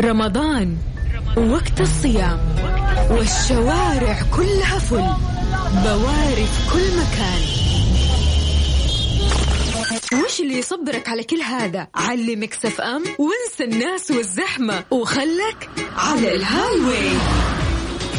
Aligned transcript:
رمضان. 0.00 0.76
وقت 1.36 1.80
الصيام. 1.80 2.40
والشوارع 3.10 4.18
كلها 4.36 4.78
full. 4.78 5.04
بواري 5.84 6.46
في 6.46 6.72
كل 6.72 6.86
مكان. 6.96 7.42
وش 10.24 10.40
اللي 10.40 10.58
يصبرك 10.58 11.08
على 11.08 11.24
كل 11.24 11.40
هذا؟ 11.40 11.86
على 11.94 12.36
Mix 12.36 12.80
FM؟ 12.80 13.04
وانسى 13.18 13.64
الناس 13.64 14.10
والزحمة. 14.10 14.84
وخلك 14.90 15.70
على 15.96 16.36
ال 16.36 16.80
Highway 16.80 17.10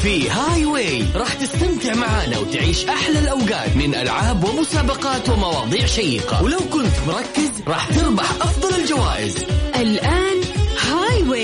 في 0.04 0.30
Highway 0.30 1.06
راح 1.16 1.34
تستمتع 1.34 1.94
معانا 1.94 2.38
وتعيش 2.38 2.86
أحلى 2.86 3.20
الأوقات 3.20 3.76
من 3.76 3.96
ألعاب 3.96 4.44
ومسابقات 4.44 5.30
ومواضيع 5.30 5.86
شيقة. 5.86 6.44
ولو 6.44 6.60
كنت 6.60 6.96
مركز 7.08 7.52
راح 7.68 7.88
تربح 7.88 8.32
أفضل 8.32 8.76
الجوائز. 8.82 9.38
الآن 9.76 10.37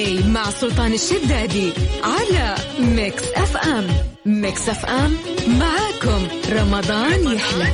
واي 0.04 0.24
مع 0.24 0.50
سلطان 0.50 0.94
الشدادي 0.94 1.72
على 2.04 2.56
Mix 2.80 3.24
FM. 3.36 3.88
Mix 4.26 4.70
FM 4.70 5.18
معاكم. 5.48 6.28
رمضان 6.52 7.36
يحلى. 7.36 7.68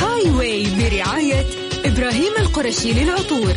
Highway 0.00 0.66
برعاية 0.78 1.44
إبراهيم 1.84 2.32
القرشي 2.38 2.92
للعطور. 2.92 3.54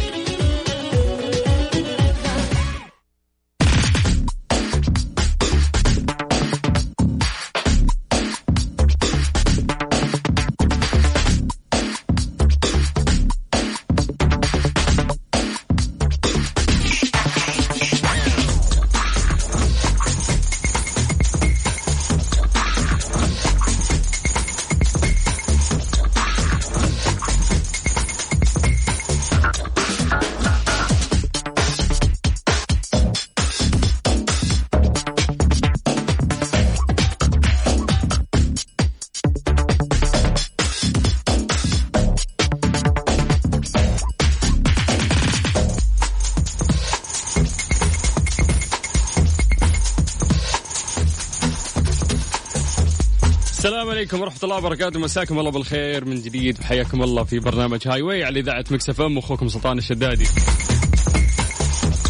عليكم 54.05 54.21
ورحمة 54.21 54.39
الله 54.43 54.57
وبركاته. 54.57 54.99
مساكم 54.99 55.39
الله 55.39 55.51
بالخير 55.51 56.05
من 56.05 56.21
جديد. 56.21 56.59
وحياكم 56.59 57.03
الله 57.03 57.23
في 57.23 57.39
برنامج 57.39 57.87
Highway 57.87 58.23
على 58.23 58.39
إذاعة 58.39 58.65
Mix 58.71 59.01
FM 59.01 59.17
أخوكم 59.17 59.47
سلطان 59.47 59.77
الشدادي. 59.77 60.25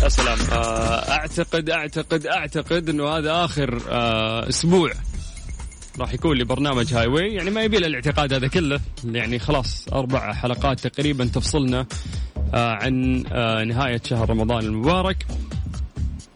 يا 0.03 0.09
سلام 0.09 0.37
آه، 0.51 1.11
أعتقد 1.11 1.69
أعتقد 1.69 2.25
أعتقد 2.25 2.89
أنه 2.89 3.07
هذا 3.07 3.45
آخر 3.45 3.81
آه، 3.89 4.49
أسبوع 4.49 4.91
راح 5.99 6.13
يكون 6.13 6.37
لبرنامج 6.37 6.93
Highway 6.93 7.33
يعني 7.33 7.49
ما 7.49 7.61
يبي 7.61 7.77
الاعتقاد 7.77 8.33
هذا 8.33 8.47
كله. 8.47 8.79
يعني 9.05 9.39
خلاص 9.39 9.87
أربع 9.93 10.33
حلقات 10.33 10.87
تقريبا 10.87 11.25
تفصلنا 11.25 11.85
آه، 12.53 12.71
عن 12.71 13.23
نهاية 13.67 14.01
شهر 14.05 14.29
رمضان 14.29 14.65
المبارك. 14.65 15.25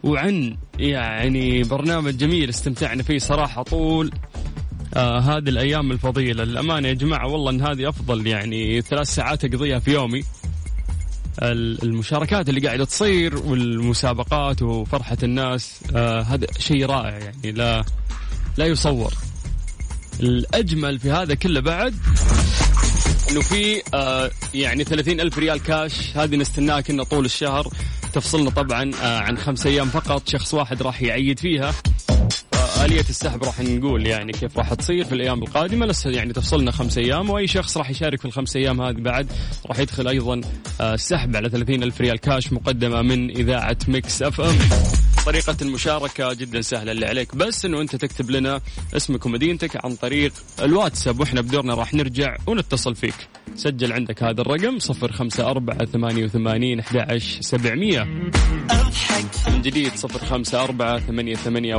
وعن 0.04 0.58
يعني 0.80 1.64
برنامج 1.64 2.18
جميل 2.18 2.50
استمتعنا 2.50 3.04
فيه 3.04 3.18
صراحة 3.18 3.64
طول 3.64 4.12
آه 4.95 5.20
هذه 5.20 5.50
الأيام 5.50 5.92
الفضيلة. 5.92 6.44
للأمانة 6.44 6.88
يا 6.88 6.94
جماعة 6.94 7.27
والله 7.27 7.52
إن 7.52 7.61
هذه 7.61 7.89
أفضل 7.89 8.27
يعني 8.27 8.82
ثلاث 8.82 9.08
ساعات 9.16 9.45
أقضيها 9.45 9.80
في 9.80 9.92
يومي. 9.94 10.23
المشاركات 11.42 12.50
اللي 12.50 12.67
قاعدة 12.67 12.86
تصير 12.86 13.38
والمسابقات 13.38 14.61
وفرحة 14.61 15.17
الناس 15.23 15.80
آه 15.95 16.22
هذا 16.22 16.48
شيء 16.60 16.86
رائع 16.86 17.17
يعني 17.17 17.52
لا 17.52 17.83
لا 18.58 18.66
يصور. 18.66 19.14
الأجمل 20.20 21.00
في 21.00 21.11
هذا 21.11 21.36
كله 21.36 21.60
بعد 21.60 21.95
إنه 23.32 23.42
في 23.42 23.82
آه 23.94 24.32
يعني 24.54 24.83
ثلاثين 24.83 25.20
ألف 25.21 25.38
ريال 25.38 25.64
كاش 25.64 26.17
هذه 26.17 26.36
نستناها 26.36 26.82
كنا 26.82 27.04
طول 27.04 27.26
الشهر. 27.26 27.67
تفصلنا 28.14 28.50
طبعا 28.50 28.92
آه 29.04 29.20
عن 29.20 29.38
خمس 29.38 29.66
أيام 29.66 29.89
فقط. 29.89 30.30
شخص 30.30 30.54
واحد 30.54 30.82
راح 30.82 31.02
يعيد 31.02 31.39
فيها. 31.39 31.73
آلية 32.86 33.00
السحب 33.10 33.44
راح 33.44 33.60
نقول 33.60 34.08
يعني 34.08 34.32
كيف 34.32 34.58
راح 34.58 34.73
تصير 34.73 35.06
في 35.06 35.16
الأيام 35.16 35.44
القادمة. 35.44 35.86
لسه 35.86 36.10
يعني 36.10 36.34
تفصلنا 36.34 36.72
خمس 36.72 36.98
أيام 36.98 37.30
وأي 37.30 37.48
شخص 37.48 37.78
راح 37.78 37.90
يشارك 37.90 38.20
في 38.20 38.26
الخمس 38.26 38.56
أيام 38.56 38.82
هذه 38.82 38.98
بعد 38.98 39.28
راح 39.66 39.80
يدخل 39.80 40.08
أيضا 40.08 40.42
السحب 40.82 41.36
آه، 41.36 41.38
على 41.38 41.50
30 41.50 41.84
ألف 41.84 42.02
ريال 42.02 42.18
كاش 42.18 42.54
مقدمة 42.54 43.02
من 43.02 43.30
إذاعة 43.30 43.78
Mix 43.88 44.22
FM. 44.22 44.55
طريقة 45.26 45.58
المشاركة 45.62 46.34
جدا 46.34 46.62
سهلة 46.62 46.92
اللي 46.92 47.06
عليك. 47.06 47.36
بس 47.36 47.66
إنه 47.66 47.82
أنت 47.82 47.96
تكتب 47.96 48.30
لنا 48.32 48.62
اسمك 48.96 49.26
ومدينتك 49.26 49.86
عن 49.86 49.96
طريق 49.96 50.34
الواتساب 50.62 51.20
وإحنا 51.20 51.42
بدورنا 51.42 51.74
راح 51.74 51.94
نرجع 51.94 52.36
ونتصل 52.48 52.96
فيك. 52.96 53.16
سجل 53.56 53.94
عندك 53.94 54.24
هذا 54.24 54.42
الرقم 54.42 54.80
صفر 54.80 55.12
خمسة 55.12 55.50
أربعة 55.50 55.86
ثمانية 55.86 56.26
وثمانين 56.26 56.80
أحد 56.80 57.40
سبعمية. 57.42 58.04
من 59.48 59.62
جديد 59.62 59.96
صفر 59.96 60.26
خمسة 60.26 60.64
أربعة 60.64 61.00
ثمانية 61.00 61.36
ثمانية 61.36 61.76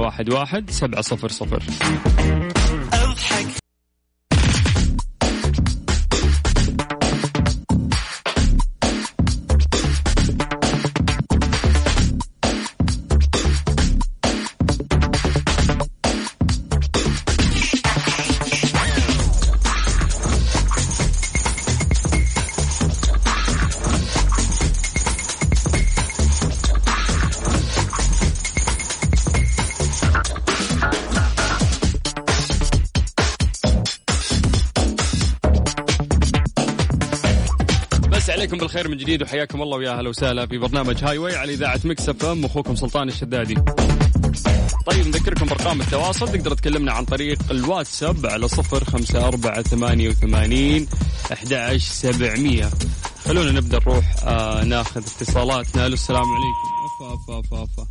عليكم 38.31 38.59
بالخير 38.59 38.89
من 38.89 38.97
جديد 38.97 39.23
وحياكم 39.23 39.63
الله 39.63 39.77
ويا 39.77 39.99
أهلا 39.99 40.09
وسهلا 40.09 40.47
في 40.47 40.59
برنامج 40.59 41.05
Highway 41.05 41.37
على 41.37 41.55
إذاعة 41.55 41.81
Mix 41.85 42.09
FM 42.09 42.45
أخوكم 42.45 42.77
سلطان 42.77 43.09
الشدادي. 43.09 43.55
طيب 44.87 45.07
نذكركم 45.07 45.47
بأرقام 45.47 45.81
التواصل 45.81 46.29
تقدر 46.29 46.55
تكلمنا 46.55 46.93
عن 46.93 47.05
طريق 47.05 47.39
الواتساب 47.51 48.27
على 48.27 48.49
صفر 48.49 48.85
خمسة 48.85 49.29
أربعة 49.29 49.63
ثمانية 49.63 50.09
وثمانين 50.09 50.87
أحد 51.33 51.77
سبعمية. 51.77 52.71
خلونا 53.25 53.53
نبدأ 53.53 53.79
نروح 53.79 54.17
آه 54.25 54.65
ناخذ 54.65 55.01
اتصالاتنا. 55.01 55.87
السلام 55.87 56.25
عليكم. 56.25 56.71
أفا 56.87 57.15
أفا 57.15 57.41
أفا 57.41 57.65
أفا. 57.65 57.87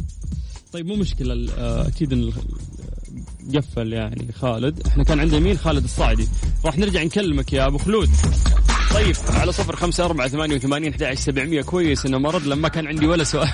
طيب 0.73 0.85
مو 0.85 0.95
مشكلة 0.95 1.53
آه 1.57 1.87
أكيد 1.87 2.33
قفل 3.55 3.93
يعني 3.93 4.31
خالد. 4.41 4.87
إحنا 4.87 5.03
كان 5.03 5.19
عندنا 5.19 5.39
مين؟ 5.39 5.57
خالد 5.57 5.83
الصاعدي. 5.83 6.27
راح 6.65 6.77
نرجع 6.77 7.03
نكلمك 7.03 7.53
يا 7.53 7.67
أبو 7.67 7.77
خلود. 7.77 8.09
طيب 8.93 9.15
على 9.29 9.51
صفر 9.51 9.75
خمسة 9.75 10.05
أربعة 10.05 10.27
ثمانية 10.27 10.55
وثمانين 10.55 10.93
أحد 11.03 11.13
سبعمية. 11.13 11.61
كويس 11.61 12.05
إنه 12.05 12.17
مرض 12.17 12.47
لما 12.47 12.67
كان 12.67 12.87
عندي 12.87 13.07
ولا 13.07 13.23
سؤال. 13.23 13.49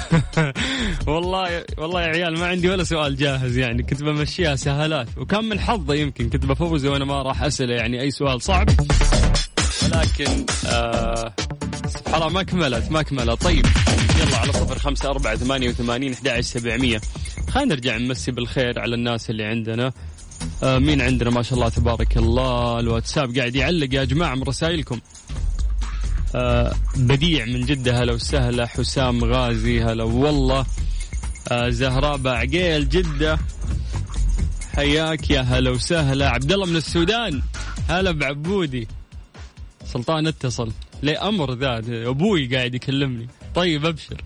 والله 1.08 1.64
والله 1.78 2.02
يا 2.02 2.08
عيال 2.08 2.40
ما 2.40 2.48
عندي 2.48 2.70
ولا 2.70 2.84
سؤال 2.84 3.16
جاهز 3.16 3.58
يعني. 3.58 3.84
كنت 3.84 4.04
بمشيها 4.04 4.56
سهالات. 4.56 5.08
وكان 5.18 5.46
من 5.46 5.60
حظي 5.60 6.02
يمكن 6.02 6.30
كنت 6.30 6.46
بفوز 6.46 6.86
وأنا 6.86 7.06
ما 7.06 7.22
راح 7.22 7.44
أسأله 7.44 7.76
يعني 7.76 8.02
أي 8.02 8.12
سؤال 8.12 8.42
صعب. 8.42 8.70
ولكن 9.84 10.46
آه 10.68 11.34
سبحان 11.88 12.32
ما 12.32 12.44
كملت 12.44 12.92
ما 12.92 13.02
كملت. 13.02 13.42
طيب 13.42 13.66
يلا 14.20 14.38
على 14.38 14.54
صفر 14.54 14.80
خمسة 14.80 15.10
أربعة 15.10 15.36
ثمانية 15.36 15.70
وثمانين 15.70 16.16
أحد 16.28 16.42
سبعمية. 16.42 17.02
خلينا 17.50 17.76
نرجع 17.76 17.98
نمسي 17.98 18.32
بالخير 18.32 18.80
على 18.80 18.96
الناس 18.96 19.30
اللي 19.30 19.44
عندنا. 19.44 19.86
آه 19.86 19.94
مين 20.64 21.02
عندنا 21.02 21.30
ما 21.30 21.42
شاء 21.42 21.54
الله 21.54 21.70
تبارك 21.70 22.18
الله. 22.18 22.80
الواتساب 22.80 23.38
قاعد 23.38 23.56
يعلق 23.56 23.94
يا 23.94 24.04
جماعة 24.04 24.36
من 24.36 24.44
رسائلكم. 24.44 25.00
آه 26.36 26.76
بديع 26.98 27.46
من 27.46 27.66
جدة 27.66 28.04
هلا 28.04 28.14
وسهلا. 28.14 28.66
حسام 28.66 29.24
غازي 29.24 29.84
هلا 29.84 30.04
والله. 30.04 30.66
آه 31.48 31.70
زهراء 31.70 32.18
بعقيل 32.18 32.90
جدة. 32.90 33.40
حياك 34.76 35.30
يا 35.30 35.42
هلا 35.42 35.70
وسهلا. 35.70 36.30
عبد 36.30 36.52
الله 36.52 36.66
من 36.66 36.76
السودان. 36.76 37.42
هلا 37.90 38.12
بعبودي. 38.12 38.88
سلطان 39.86 40.28
اتصل. 40.28 40.72
ليه 41.04 41.28
أمر 41.28 41.54
ذا 41.54 41.78
أبوي 42.10 42.56
قاعد 42.56 42.76
يكلمني. 42.76 43.28
طيب 43.56 43.86
أبشر. 43.86 44.22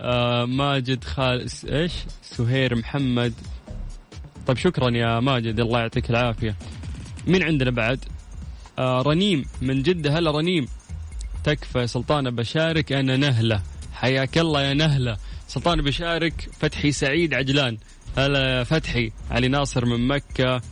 آه 0.00 0.44
ماجد 0.44 1.04
خال 1.04 1.46
إيش؟ 1.68 1.92
سهير 2.22 2.74
محمد. 2.74 3.32
طيب 4.46 4.56
شكرا 4.56 4.90
يا 4.90 5.20
ماجد 5.20 5.60
الله 5.60 5.80
يعطيك 5.80 6.10
العافية. 6.10 6.56
مين 7.26 7.42
عندنا 7.42 7.70
بعد؟ 7.70 8.04
آه 8.78 9.02
رنيم 9.02 9.44
من 9.62 9.82
جدة. 9.82 10.18
هلا 10.18 10.30
رنيم. 10.30 10.68
تكفى 11.44 11.86
سلطانة 11.86 12.30
بشارك 12.30 12.92
أنا 12.92 13.16
نهلة. 13.16 13.62
حياك 13.92 14.38
الله 14.38 14.62
يا 14.62 14.74
نهلة. 14.74 15.16
سلطانة 15.48 15.82
بشارك 15.82 16.48
فتحي 16.60 16.92
سعيد 16.92 17.34
عجلان. 17.34 17.78
هلا 18.16 18.64
فتحي. 18.64 19.12
علي 19.30 19.48
ناصر 19.48 19.86
من 19.86 20.08
مكة. 20.08 20.62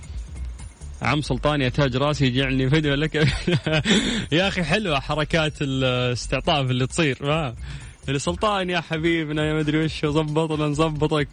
عم 1.03 1.23
سلطان 1.23 1.61
يا 1.61 1.69
تاج 1.69 1.97
راسي 1.97 2.27
يجعلني 2.27 2.71
فيديو 2.71 2.95
لك. 2.95 3.15
يا 4.33 4.49
أخي 4.49 4.63
حلوة 4.63 5.01
حركات 5.01 5.63
الاستعطاف 5.63 6.71
اللي 6.71 6.87
تصير. 6.87 7.19
ما 7.23 7.55
سلطان 8.17 8.71
يا 8.71 8.81
حبيبنا 8.81 9.49
يا 9.49 9.55
مدري 9.55 9.85
وش 9.85 10.07
ظبطنا 10.07 10.67
نظبطك. 10.67 11.29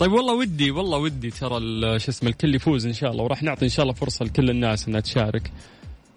طيب 0.00 0.12
والله 0.12 0.34
ودي 0.34 0.70
والله 0.70 0.98
ودي 0.98 1.30
ترى 1.30 1.58
شو 1.98 2.10
اسمه 2.10 2.30
الكل 2.30 2.54
يفوز 2.54 2.86
إن 2.86 2.92
شاء 2.92 3.10
الله 3.12 3.24
وراح 3.24 3.42
نعطي 3.42 3.64
إن 3.64 3.70
شاء 3.70 3.82
الله 3.82 3.94
فرصة 3.94 4.24
لكل 4.24 4.50
الناس 4.50 4.88
إنها 4.88 5.00
تشارك 5.00 5.52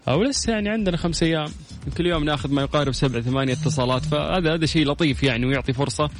أو 0.08 0.22
لسه 0.22 0.52
يعني 0.52 0.68
عندنا 0.68 0.96
خمس 0.96 1.22
أيام 1.22 1.48
كل 1.96 2.06
يوم 2.06 2.24
ناخذ 2.24 2.52
ما 2.52 2.62
يقارب 2.62 2.92
سبع 2.92 3.20
ثمانية 3.20 3.52
اتصالات 3.52 4.04
فهذا 4.04 4.54
هذا 4.54 4.66
شيء 4.66 4.86
لطيف 4.86 5.22
يعني 5.22 5.46
ويعطي 5.46 5.72
فرصة 5.72 6.10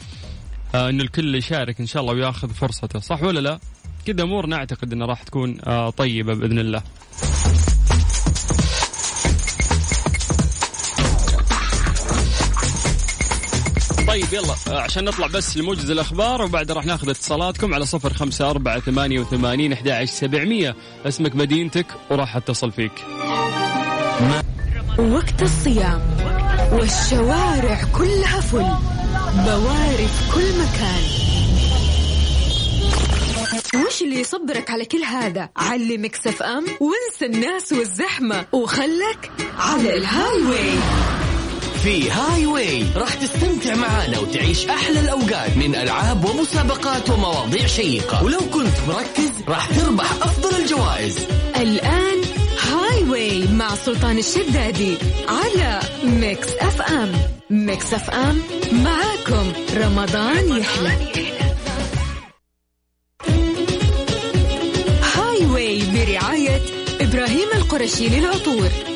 آه 0.74 0.88
إنه 0.88 1.02
الكل 1.02 1.34
يشارك 1.34 1.80
إن 1.80 1.86
شاء 1.86 2.02
الله 2.02 2.14
وياخذ 2.14 2.48
فرصته 2.48 2.98
صح 2.98 3.22
ولا 3.22 3.40
لا؟ 3.40 3.58
كذا 4.06 4.22
أمورنا 4.22 4.56
أعتقد 4.56 4.92
إنها 4.92 5.06
راح 5.06 5.22
تكون 5.22 5.58
آه 5.66 5.90
طيبة 5.90 6.34
بإذن 6.34 6.58
الله. 6.58 6.82
طيب 14.12 14.32
يلا 14.32 14.54
عشان 14.68 15.04
نطلع 15.04 15.26
بس 15.26 15.56
لموجز 15.56 15.90
الأخبار 15.90 16.42
وبعد 16.42 16.70
راح 16.70 16.86
ناخذ 16.86 17.08
اتصالاتكم 17.10 17.74
على 17.74 17.86
صفر 17.86 18.14
خمسة 18.14 18.50
أربعة 18.50 18.80
ثمانية 18.80 19.20
وثمانين 19.20 19.72
أحد 19.72 20.04
سبعمية. 20.04 20.76
اسمك 21.06 21.36
مدينتك 21.36 21.86
وراح 22.10 22.36
أتصل 22.36 22.72
فيك. 22.72 22.92
وقت 24.98 25.42
الصيام 25.42 26.00
والشوارع 26.72 27.80
كلها 27.98 28.40
فل. 28.40 28.70
بواري 29.44 30.08
في 30.08 30.32
كل 30.34 30.48
مكان. 30.58 31.02
وش 33.86 34.02
اللي 34.02 34.20
يصبرك 34.20 34.70
على 34.70 34.84
كل 34.84 35.02
هذا؟ 35.02 35.48
علي 35.56 35.98
مكسف 35.98 36.42
أم 36.42 36.64
وانسى 36.80 37.26
الناس 37.26 37.72
والزحمة 37.72 38.46
وخلك 38.52 39.30
على 39.58 39.96
ال 39.96 40.42
Highway 40.42 40.78
في 41.82 42.10
Highway 42.10 42.86
راح 42.96 43.14
تستمتع 43.14 43.74
معانا 43.74 44.18
وتعيش 44.18 44.66
أحلى 44.66 45.00
الأوقات 45.00 45.56
من 45.56 45.74
ألعاب 45.74 46.24
ومسابقات 46.24 47.10
ومواضيع 47.10 47.66
شيقة. 47.66 48.24
ولو 48.24 48.38
كنت 48.38 48.76
مركز 48.88 49.30
راح 49.48 49.66
تربح 49.66 50.12
أفضل 50.12 50.62
الجوائز. 50.62 51.18
الآن 51.56 52.22
Highway 52.72 53.48
مع 53.48 53.74
سلطان 53.74 54.18
الشدادي 54.18 54.96
على 55.28 55.80
Mix 56.04 56.48
FM 56.60 57.12
Mix 57.50 57.94
FM 57.94 58.42
معاكم. 58.72 59.52
رمضان 59.76 60.58
يحلى. 60.58 60.96
هاي 65.14 65.46
واي 65.46 65.82
برعاية 65.94 66.60
إبراهيم 67.00 67.48
القرشي 67.54 68.08
للعطور. 68.08 68.91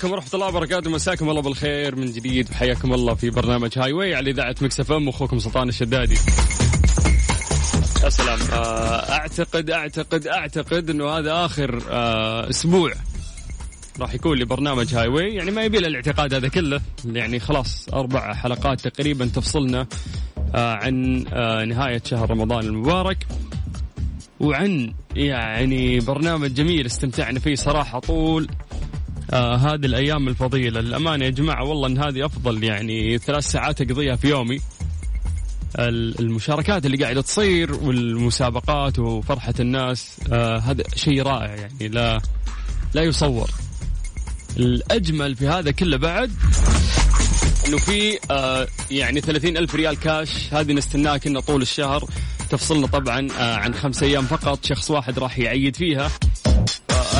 عليكم 0.00 0.12
ورحمة 0.14 0.34
الله 0.34 0.46
وبركاته. 0.46 0.90
مساكم 0.90 1.30
الله 1.30 1.42
بالخير 1.42 1.96
من 1.96 2.12
جديد. 2.12 2.50
وحياكم 2.50 2.94
الله 2.94 3.14
في 3.14 3.30
برنامج 3.30 3.78
Highway 3.78 4.14
على 4.14 4.30
إذاعة 4.30 4.54
Mix 4.60 4.92
FM. 4.92 5.08
أخوكم 5.08 5.38
سلطان 5.38 5.68
الشدادي. 5.68 6.14
يا 8.04 8.08
سلام 8.08 8.38
آه، 8.52 9.12
أعتقد 9.12 9.70
أعتقد 9.70 10.26
أعتقد 10.26 10.90
أنه 10.90 11.08
هذا 11.08 11.44
آخر 11.44 11.82
آه، 11.90 12.50
أسبوع 12.50 12.92
راح 14.00 14.14
يكون 14.14 14.38
لبرنامج 14.38 14.94
Highway. 14.94 15.34
يعني 15.34 15.50
ما 15.50 15.62
يبي 15.62 15.78
الاعتقاد 15.78 16.34
هذا 16.34 16.48
كله. 16.48 16.80
يعني 17.04 17.40
خلاص 17.40 17.88
أربع 17.92 18.34
حلقات 18.34 18.88
تقريبا 18.88 19.26
تفصلنا 19.26 19.86
آه، 20.54 20.74
عن 20.74 21.24
نهاية 21.68 22.02
شهر 22.04 22.30
رمضان 22.30 22.64
المبارك. 22.64 23.26
وعن 24.40 24.94
يعني 25.16 26.00
برنامج 26.00 26.54
جميل 26.54 26.86
استمتعنا 26.86 27.40
فيه 27.40 27.54
صراحة 27.54 27.98
طول. 27.98 28.48
آه 29.32 29.56
هذه 29.56 29.86
الأيام 29.86 30.28
الفضيلة. 30.28 30.80
للأمانة 30.80 31.24
يا 31.24 31.30
جماعة 31.30 31.64
والله 31.64 31.86
إن 31.88 31.98
هذه 31.98 32.26
أفضل 32.26 32.64
يعني 32.64 33.18
ثلاث 33.18 33.44
ساعات 33.44 33.80
أقضيها 33.80 34.16
في 34.16 34.28
يومي. 34.28 34.60
المشاركات 35.78 36.86
اللي 36.86 36.96
قاعدة 36.96 37.20
تصير 37.20 37.74
والمسابقات 37.74 38.98
وفرحة 38.98 39.54
الناس 39.60 40.16
آه 40.32 40.58
هذا 40.58 40.84
شيء 40.96 41.22
رائع 41.22 41.54
يعني 41.54 41.88
لا 41.88 42.20
لا 42.94 43.02
يصور. 43.02 43.50
الأجمل 44.56 45.36
في 45.36 45.48
هذا 45.48 45.70
كله 45.70 45.96
بعد 45.96 46.32
إنه 47.68 47.76
في 47.76 48.18
آه 48.30 48.66
يعني 48.90 49.20
ثلاثين 49.20 49.56
ألف 49.56 49.74
ريال 49.74 50.00
كاش 50.00 50.54
هذه 50.54 50.72
نستناها 50.72 51.16
كنا 51.16 51.40
طول 51.40 51.62
الشهر. 51.62 52.04
تفصلنا 52.50 52.86
طبعا 52.86 53.28
آه 53.38 53.54
عن 53.56 53.74
خمس 53.74 54.02
أيام 54.02 54.24
فقط. 54.26 54.64
شخص 54.64 54.90
واحد 54.90 55.18
راح 55.18 55.38
يعيد 55.38 55.76
فيها. 55.76 56.10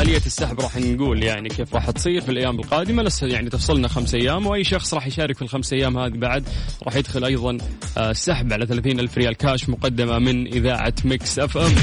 آلية 0.01 0.17
السحب 0.27 0.61
راح 0.61 0.77
نقول 0.77 1.23
يعني 1.23 1.49
كيف 1.49 1.75
راح 1.75 1.91
تصير 1.91 2.21
في 2.21 2.29
الأيام 2.29 2.59
القادمة. 2.59 3.03
لسه 3.03 3.27
يعني 3.27 3.51
تفصلنا 3.51 3.89
خمس 3.89 4.15
أيام 4.15 4.47
وأي 4.47 4.65
شخص 4.65 4.95
راح 4.95 5.07
يشارك 5.07 5.37
في 5.37 5.43
الخمس 5.43 5.73
أيام 5.73 5.99
هذه 5.99 6.13
بعد 6.13 6.49
راح 6.83 6.97
يدخل 6.97 7.25
أيضا 7.25 7.59
السحب 7.99 8.51
آه، 8.51 8.55
على 8.55 8.67
30 8.67 9.01
ألف 9.01 9.19
ريال 9.19 9.37
كاش 9.37 9.69
مقدمة 9.69 10.19
من 10.19 10.47
إذاعة 10.47 10.95
Mix 11.05 11.39
FM 11.39 11.75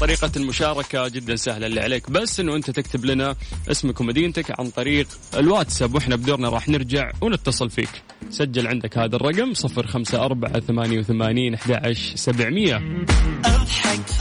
طريقة 0.00 0.30
المشاركة 0.36 1.08
جدا 1.08 1.36
سهلة 1.36 1.66
اللي 1.66 1.80
عليك. 1.80 2.10
بس 2.10 2.40
إنه 2.40 2.56
أنت 2.56 2.70
تكتب 2.70 3.04
لنا 3.04 3.34
اسمك 3.70 4.00
ومدينتك 4.00 4.60
عن 4.60 4.70
طريق 4.70 5.08
الواتساب 5.36 5.94
وإحنا 5.94 6.16
بدورنا 6.16 6.48
راح 6.48 6.68
نرجع 6.68 7.10
ونتصل 7.20 7.70
فيك. 7.70 7.88
سجل 8.30 8.66
عندك 8.66 8.98
هذا 8.98 9.16
الرقم 9.16 9.54
صفر 9.54 9.86
خمسة 9.86 10.24
أربعة 10.24 10.60
ثمانية 10.60 10.98
وثمانين 10.98 11.54
أحد 11.54 11.92
سبعمية. 12.14 12.78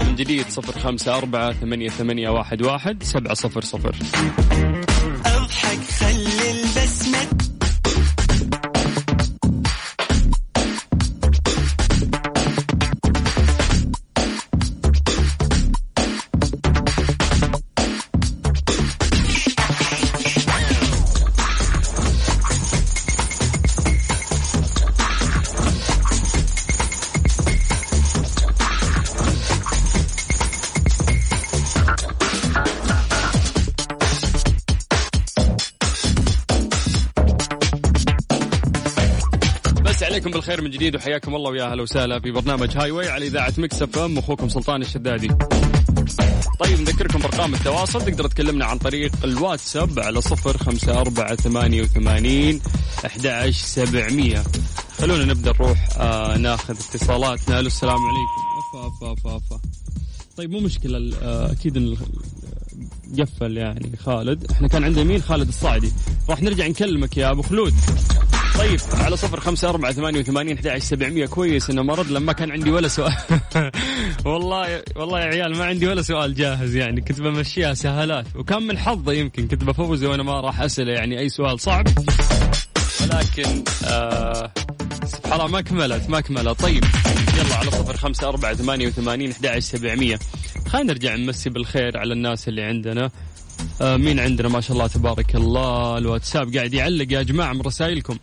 من 0.02 0.16
جديد 0.16 0.50
صفر 0.50 0.80
خمسة 0.80 1.18
أربعة 1.18 1.54
ثمانية 1.54 1.90
ثمانية 1.90 2.30
واحد 2.30 2.62
واحد 2.62 3.04
سبعة 3.04 3.34
صفر 3.34 3.62
صفر. 3.62 3.96
اضحك 5.26 5.80
خلي 6.00 6.37
جديد 40.78 40.96
وحياكم 40.96 41.36
الله 41.36 41.50
ويا 41.52 41.72
أهلا 41.72 41.82
وسهلا 41.82 42.20
في 42.20 42.32
برنامج 42.32 42.78
Highway 42.78 43.10
على 43.10 43.28
إذاعة 43.28 43.54
Mix 43.58 43.82
FM 43.82 44.18
أخوكم 44.18 44.50
سلطان 44.50 44.82
الشدادي. 44.82 45.28
طيب 46.60 46.80
نذكركم 46.80 47.20
بأرقام 47.20 47.54
التواصل 47.54 48.02
تقدر 48.02 48.28
تكلمنا 48.28 48.66
عن 48.66 48.78
طريق 48.78 49.12
الواتساب 49.24 50.00
على 50.00 50.22
صفر 50.22 50.58
خمسة 50.58 51.02
أربعة 51.02 51.36
ثمانية 51.36 51.82
وثمانين 51.82 52.62
أحد 53.06 53.50
سبعمية. 53.50 54.44
خلونا 54.98 55.26
نبدأ 55.26 55.52
نروح 55.52 55.90
آه 55.98 56.38
ناخذ 56.38 56.74
اتصالاتنا. 56.74 57.60
السلام 57.60 58.00
عليكم. 58.00 58.42
أفا 58.60 58.88
أفا 58.88 59.14
أفا 59.14 59.38
أفا. 59.38 59.62
طيب 60.38 60.52
مو 60.52 60.60
مشكلة 60.60 61.18
آه 61.22 61.52
أكيد 61.52 61.78
إن 61.78 61.98
قفل 63.20 63.58
يعني. 63.58 63.98
خالد 63.98 64.52
إحنا 64.52 64.68
كان 64.68 64.84
عندنا 64.84 65.04
مين؟ 65.04 65.22
خالد 65.22 65.48
الصاعدي. 65.48 65.92
راح 66.30 66.42
نرجع 66.42 66.68
نكلمك 66.68 67.18
يا 67.18 67.32
أبو 67.32 67.42
خلود. 67.42 67.74
طيب 68.58 68.80
على 68.94 69.18
صفر 69.18 69.40
خمسة 69.40 69.70
أربعة 69.70 69.92
ثمانية 69.92 70.20
وثمانين 70.20 70.68
أحد 70.68 70.78
سبعمية. 70.78 71.26
كويس 71.26 71.70
إنه 71.70 71.82
ما 71.82 71.94
رد 71.94 72.12
لما 72.12 72.34
كان 72.34 72.52
عندي 72.52 72.72
ولا 72.72 72.88
سؤال. 72.88 73.14
والله 74.26 74.84
والله 74.96 75.20
يا 75.20 75.26
عيال 75.26 75.58
ما 75.58 75.66
عندي 75.66 75.88
ولا 75.88 76.02
سؤال 76.02 76.36
جاهز 76.36 76.76
يعني. 76.76 77.02
كنت 77.02 77.22
بمشيها 77.22 77.74
سهالات 77.74 78.26
وكان 78.36 78.64
من 78.64 78.78
حظي 78.78 79.20
يمكن 79.20 79.48
كنت 79.48 79.64
بفوز 79.64 80.04
وأنا 80.04 80.24
ما 80.24 80.42
راح 80.42 80.62
أسأله 80.62 80.92
يعني 80.92 81.20
أي 81.20 81.30
سؤال 81.30 81.60
صعب. 81.60 81.88
ولكن 83.02 83.64
آه 83.86 84.52
سبحان 85.06 85.34
الله 85.34 85.48
ما 85.48 85.62
كملت 85.62 86.10
ما 86.10 86.20
كملت. 86.20 86.60
طيب 86.60 86.84
يلا 87.38 87.56
على 87.56 87.72
صفر 87.72 87.98
خمسة 87.98 88.28
أربعة 88.30 88.54
ثمانية 88.54 88.88
وثمانين 88.88 89.34
أحد 89.46 89.60
سبعمية. 89.60 90.20
خلينا 90.68 90.94
نرجع 90.94 91.16
نمسي 91.16 91.50
بالخير 91.50 91.98
على 91.98 92.14
الناس 92.14 92.48
اللي 92.48 92.64
عندنا. 92.64 93.12
آه 93.82 93.98
مين 93.98 94.20
عندنا؟ 94.20 94.50
ما 94.50 94.62
شاء 94.62 94.74
الله 94.74 94.88
تبارك 94.88 95.36
الله. 95.36 95.98
الواتساب 95.98 96.56
قاعد 96.56 96.74
يعلق 96.74 97.12
يا 97.12 97.22
جماعة 97.22 97.54
من 97.54 97.62
رسائلكم. 97.62 98.18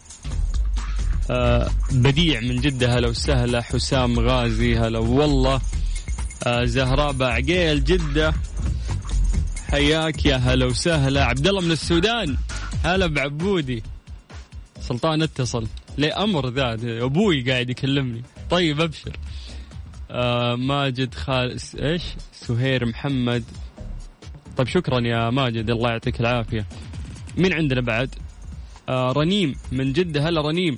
بديع 1.93 2.41
من 2.41 2.61
جدة 2.61 2.99
هلا 2.99 3.09
وسهلا 3.09 3.63
حسام 3.63 4.21
غازي 4.21 4.77
هلا 4.77 4.99
والله. 4.99 5.61
آه 6.47 6.65
زهراء 6.65 7.13
بعقيل 7.13 7.85
جدة. 7.85 8.35
حياك 9.71 10.27
يا 10.27 10.37
هلا 10.37 10.67
وسهلا. 10.67 11.25
عبد 11.25 11.47
الله 11.47 11.61
من 11.61 11.71
السودان. 11.71 12.37
هلا 12.85 13.07
بعبودي. 13.07 13.83
سلطان 14.81 15.23
اتصل. 15.23 15.67
لأمر 15.97 16.49
ذا 16.49 16.77
أبوي 17.05 17.51
قاعد 17.51 17.71
يكلمني. 17.71 18.23
طيب 18.51 18.81
أبشر. 18.81 19.17
آه 20.11 20.55
ماجد 20.55 21.15
خال 21.15 21.59
إيش؟ 21.81 22.03
سهير 22.33 22.87
محمد. 22.87 23.45
طيب 24.57 24.67
شكرا 24.67 25.01
يا 25.01 25.31
ماجد 25.31 25.71
الله 25.71 25.91
يعطيك 25.91 26.21
العافية. 26.21 26.67
مين 27.37 27.53
عندنا 27.53 27.81
بعد؟ 27.81 28.15
آه 28.89 29.13
رنيم 29.13 29.55
من 29.73 29.93
جدة. 29.93 30.29
هلا 30.29 30.41
رنيم. 30.41 30.77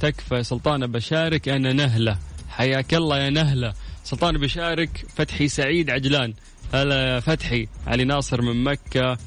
تكفى 0.00 0.42
سلطانة 0.42 0.86
بشارك 0.86 1.48
أنا 1.48 1.72
نهلة. 1.72 2.18
حياك 2.48 2.94
الله 2.94 3.18
يا 3.18 3.30
نهلة. 3.30 3.72
سلطان 4.04 4.38
بشارك 4.38 5.06
فتحي 5.16 5.48
سعيد 5.48 5.90
عجلان. 5.90 6.34
هلا 6.74 7.20
فتحي 7.20 7.68
علي 7.86 8.04
ناصر 8.04 8.42
من 8.42 8.64
مكة. 8.64 9.18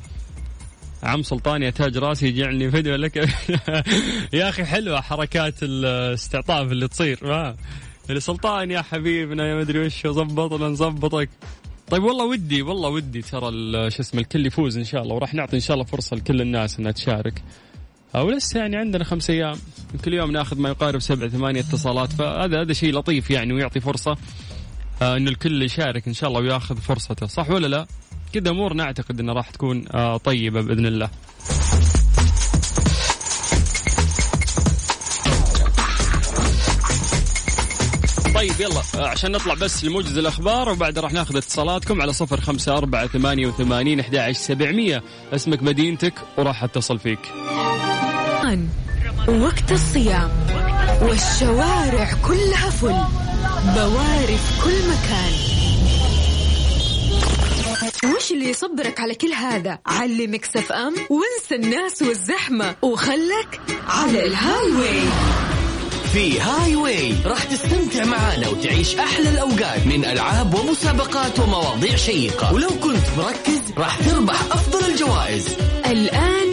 عم 1.04 1.24
سلطان 1.24 1.64
يا 1.64 1.70
تاج 1.70 1.98
راسي 1.98 2.28
يجعلني 2.28 2.72
فيديو 2.72 2.96
لك. 2.96 3.16
يا 4.34 4.50
أخي 4.50 4.66
حلوة 4.66 5.02
حركات 5.02 5.56
الاستعطاف 5.64 6.72
اللي 6.72 6.88
تصير. 6.88 7.20
ما 7.24 7.56
سلطان 8.18 8.72
يا 8.72 8.82
حبيبنا 8.82 9.48
يا 9.48 9.56
مدري 9.56 9.86
وش 9.86 10.08
ظبطنا 10.08 10.68
نظبطك 10.68 11.30
طيب 11.90 12.04
والله 12.04 12.26
ودي 12.26 12.62
والله 12.62 12.90
ودي 12.90 13.22
ترى 13.22 13.52
شو 13.92 14.02
اسمه 14.02 14.22
الكل 14.22 14.46
يفوز 14.46 14.78
إن 14.78 14.84
شاء 14.84 15.04
الله 15.04 15.16
وراح 15.16 15.34
نعطي 15.34 15.56
إن 15.56 15.62
شاء 15.62 15.74
الله 15.74 15.86
فرصة 15.86 16.16
لكل 16.16 16.42
الناس 16.42 16.80
إنها 16.80 16.92
تشارك. 16.92 17.44
أو 18.16 18.30
لسه 18.30 18.60
يعني 18.60 18.76
عندنا 18.76 19.04
خمس 19.04 19.30
أيام. 19.30 19.56
كل 20.06 20.14
يوم 20.14 20.32
ناخذ 20.32 20.60
ما 20.60 20.70
يقارب 20.70 21.00
سبع 21.00 21.28
ثمانية 21.28 21.60
اتصالات. 21.60 22.14
فهذا 22.14 22.62
هذا 22.62 22.74
شيء 22.74 22.94
لطيف 22.94 23.32
يعني 23.32 23.54
ويعطي 23.54 23.80
فرصة 23.80 24.18
آه 25.02 25.18
انه 25.18 25.30
الكل 25.30 25.62
يشارك 25.62 26.08
إن 26.08 26.14
شاء 26.14 26.30
الله 26.30 26.42
وياخذ 26.42 26.78
فرصته. 26.78 27.28
صح 27.28 27.50
ولا 27.50 27.68
لا؟ 27.68 27.88
كذا 28.34 28.50
أمورنا 28.50 28.84
أعتقد 28.84 29.20
إنها 29.20 29.34
راح 29.34 29.50
تكون 29.50 29.86
آه 29.94 30.18
طيبة 30.18 30.62
بإذن 30.62 30.86
الله. 30.86 31.10
طيب 38.36 38.62
يلا 38.62 38.82
آه، 38.96 39.08
عشان 39.08 39.32
نطلع 39.32 39.54
بس 39.54 39.84
لموجز 39.84 40.18
الأخبار 40.18 40.70
وبعد 40.70 41.00
راح 41.00 41.12
ناخذ 41.14 41.38
اتصالاتكم 41.38 42.02
على 42.02 42.14
صفر 42.14 42.42
خمسة 42.42 42.78
أربعة 42.78 43.08
ثمانية 43.08 43.48
وثمانين 43.48 44.00
أحد 44.00 44.32
سبعمية. 44.32 45.04
اسمك 45.34 45.64
مدينتك 45.64 46.14
وراح 46.38 46.64
أتصل 46.64 47.00
فيك. 47.00 47.20
وقت 48.44 49.72
الصيام. 49.72 50.30
والشوارع 51.02 52.14
كلها 52.28 52.70
فل. 52.70 53.04
بواري 53.76 54.38
في 54.38 54.64
كل 54.64 54.78
مكان. 54.90 55.34
وش 58.16 58.32
اللي 58.32 58.50
يصبرك 58.50 59.00
على 59.00 59.16
كل 59.16 59.34
هذا؟ 59.34 59.80
علي 59.86 60.28
مكسف 60.28 60.72
أم 60.72 60.96
وانسى 61.10 61.56
الناس 61.56 62.02
والزحمة. 62.02 62.76
وخلك 62.82 63.62
على 63.88 64.26
ال 64.26 64.72
Highway 64.72 65.02
في 66.14 66.40
Highway 66.40 67.16
راح 67.26 67.44
تستمتع 67.44 68.06
معانا 68.06 68.48
وتعيش 68.50 68.96
أحلى 68.96 69.30
الأوقات 69.30 69.86
من 69.86 70.06
ألعاب 70.06 70.54
ومسابقات 70.54 71.40
ومواضيع 71.40 71.96
شيقة. 71.96 72.54
ولو 72.54 72.70
كنت 72.70 73.08
مركز 73.18 73.62
راح 73.78 73.98
تربح 73.98 74.42
أفضل 74.52 74.92
الجوائز. 74.92 75.48
الآن 75.86 76.53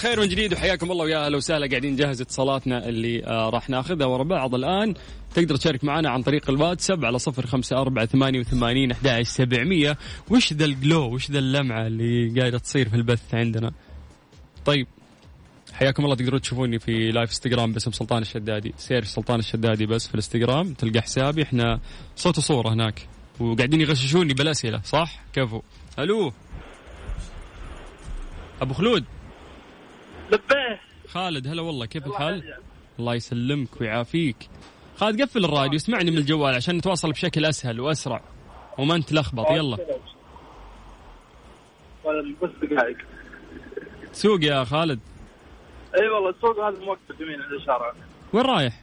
بالخير 0.00 0.20
من 0.20 0.28
جديد 0.28 0.52
وحياكم 0.52 0.92
الله 0.92 1.04
ويا 1.04 1.26
أهلا 1.26 1.36
وسهلا. 1.36 1.68
قاعدين 1.68 1.92
نجهز 1.92 2.20
اتصالاتنا 2.20 2.88
اللي 2.88 3.24
آه 3.26 3.50
راح 3.50 3.70
ناخذها. 3.70 4.06
ورا 4.06 4.22
بعض 4.22 4.54
الآن 4.54 4.94
تقدر 5.34 5.56
تشارك 5.56 5.84
معنا 5.84 6.10
عن 6.10 6.22
طريق 6.22 6.50
الواتساب 6.50 7.04
على 7.04 7.18
صفر 7.18 7.46
خمسة 7.46 7.76
أربعة 7.80 8.06
ثمانية 8.06 8.40
وثمانين 8.40 8.90
أحد 8.90 9.22
سبعمية. 9.22 9.98
وش 10.30 10.52
ذا 10.52 10.64
ال 10.64 10.72
glow؟ 10.72 11.14
وش 11.14 11.30
ذا 11.30 11.38
اللمعة 11.38 11.86
اللي 11.86 12.40
قاعدة 12.40 12.58
تصير 12.58 12.88
في 12.88 12.96
البث 12.96 13.34
عندنا؟ 13.34 13.72
طيب 14.64 14.86
حياكم 15.72 16.04
الله. 16.04 16.16
تقدرون 16.16 16.40
تشوفوني 16.40 16.78
في 16.78 17.10
live 17.10 17.30
انستغرام 17.30 17.72
باسم 17.72 17.92
سلطان 17.92 18.22
الشدادي. 18.22 18.74
search 18.76 19.04
سلطان 19.04 19.38
الشدادي 19.38 19.86
بس 19.86 20.06
في 20.06 20.14
الإنستغرام. 20.14 20.74
تلقى 20.74 21.00
حسابي. 21.02 21.42
إحنا 21.42 21.80
صوت 22.16 22.38
وصورة 22.38 22.72
هناك. 22.72 23.06
وقاعدين 23.40 23.80
يغششوني 23.80 24.34
بالاسئله 24.34 24.80
صح؟ 24.84 25.24
كفو. 25.32 25.62
ألو؟ 25.98 26.32
أبو 28.60 28.74
خلود؟ 28.74 29.04
لبيه 30.32 30.80
خالد 31.08 31.46
هلا 31.46 31.62
والله 31.62 31.86
كيف 31.86 32.06
الحال؟ 32.06 32.54
الله 32.98 33.14
يسلمك 33.14 33.80
ويعافيك. 33.80 34.36
خالد 34.96 35.22
قفل 35.22 35.44
الراديو 35.44 35.76
اسمعني 35.76 36.10
من 36.10 36.18
الجوال 36.18 36.54
عشان 36.54 36.76
نتواصل 36.76 37.10
بشكل 37.10 37.44
أسهل 37.44 37.80
وأسرع. 37.80 38.22
وما 38.78 38.96
نتلخبط 38.96 39.50
يلا. 39.50 39.76
بس 42.42 42.50
دقائق. 42.62 42.96
سوق 44.12 44.44
يا 44.44 44.64
خالد. 44.64 45.00
إي 46.00 46.08
والله 46.08 46.30
السوق 46.30 46.58
هذا 46.58 46.84
موقف 46.84 47.20
يمين 47.20 47.42
عند 47.42 47.52
الشارع 47.52 47.92
وين 48.32 48.44
رايح؟ 48.44 48.82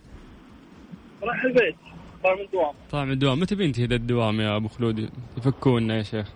رايح 1.23 1.43
البيت 1.43 1.75
طالع 2.23 2.35
من 2.35 2.41
الدوام. 2.41 2.73
طالع 2.91 3.05
من 3.05 3.11
الدوام. 3.11 3.39
متى 3.39 3.55
بينتهي 3.55 3.85
ذا 3.85 3.95
الدوام 3.95 4.41
يا 4.41 4.55
أبو 4.55 4.67
خلود؟ 4.67 5.09
يفكونا 5.37 5.97
يا 5.97 6.03
شيخ. 6.03 6.27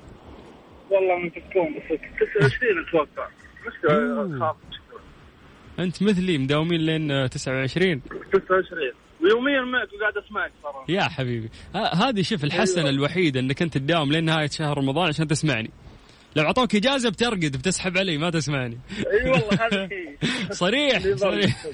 والله 0.90 1.18
مفكون 1.18 1.76
بس 1.76 2.00
29 2.40 2.86
أتوقع. 2.88 3.28
مشكلة 3.68 4.56
أنت 5.80 6.04
مثلي 6.04 6.38
مداومين 6.38 6.82
لين 6.82 7.30
29 7.30 8.02
29 8.34 8.92
ويوميا 9.24 9.62
معك 9.62 9.88
وقاعد 9.94 10.18
أسمعك 10.18 10.52
صراحة 10.64 10.86
يا 10.90 11.02
حبيبي. 11.04 11.50
ه- 11.76 11.78
هذه 12.10 12.22
شوف 12.22 12.44
الحسنة 12.44 12.84
أيوة. 12.84 12.90
الوحيدة 12.90 13.40
إنك 13.40 13.62
أنت 13.62 13.78
تداوم 13.78 14.12
لين 14.12 14.24
نهاية 14.24 14.48
شهر 14.50 14.78
رمضان 14.78 15.08
عشان 15.08 15.28
تسمعني. 15.28 15.72
لو 16.36 16.44
أعطوك 16.44 16.76
إجازة 16.76 17.10
بترقد 17.10 17.58
بتسحب 17.58 17.98
علي 17.98 18.18
ما 18.18 18.30
تسمعني. 18.30 18.78
أي 19.12 19.30
والله 19.32 19.48
هذا 19.68 19.90
صريح 20.52 21.00
صريح. 21.16 21.66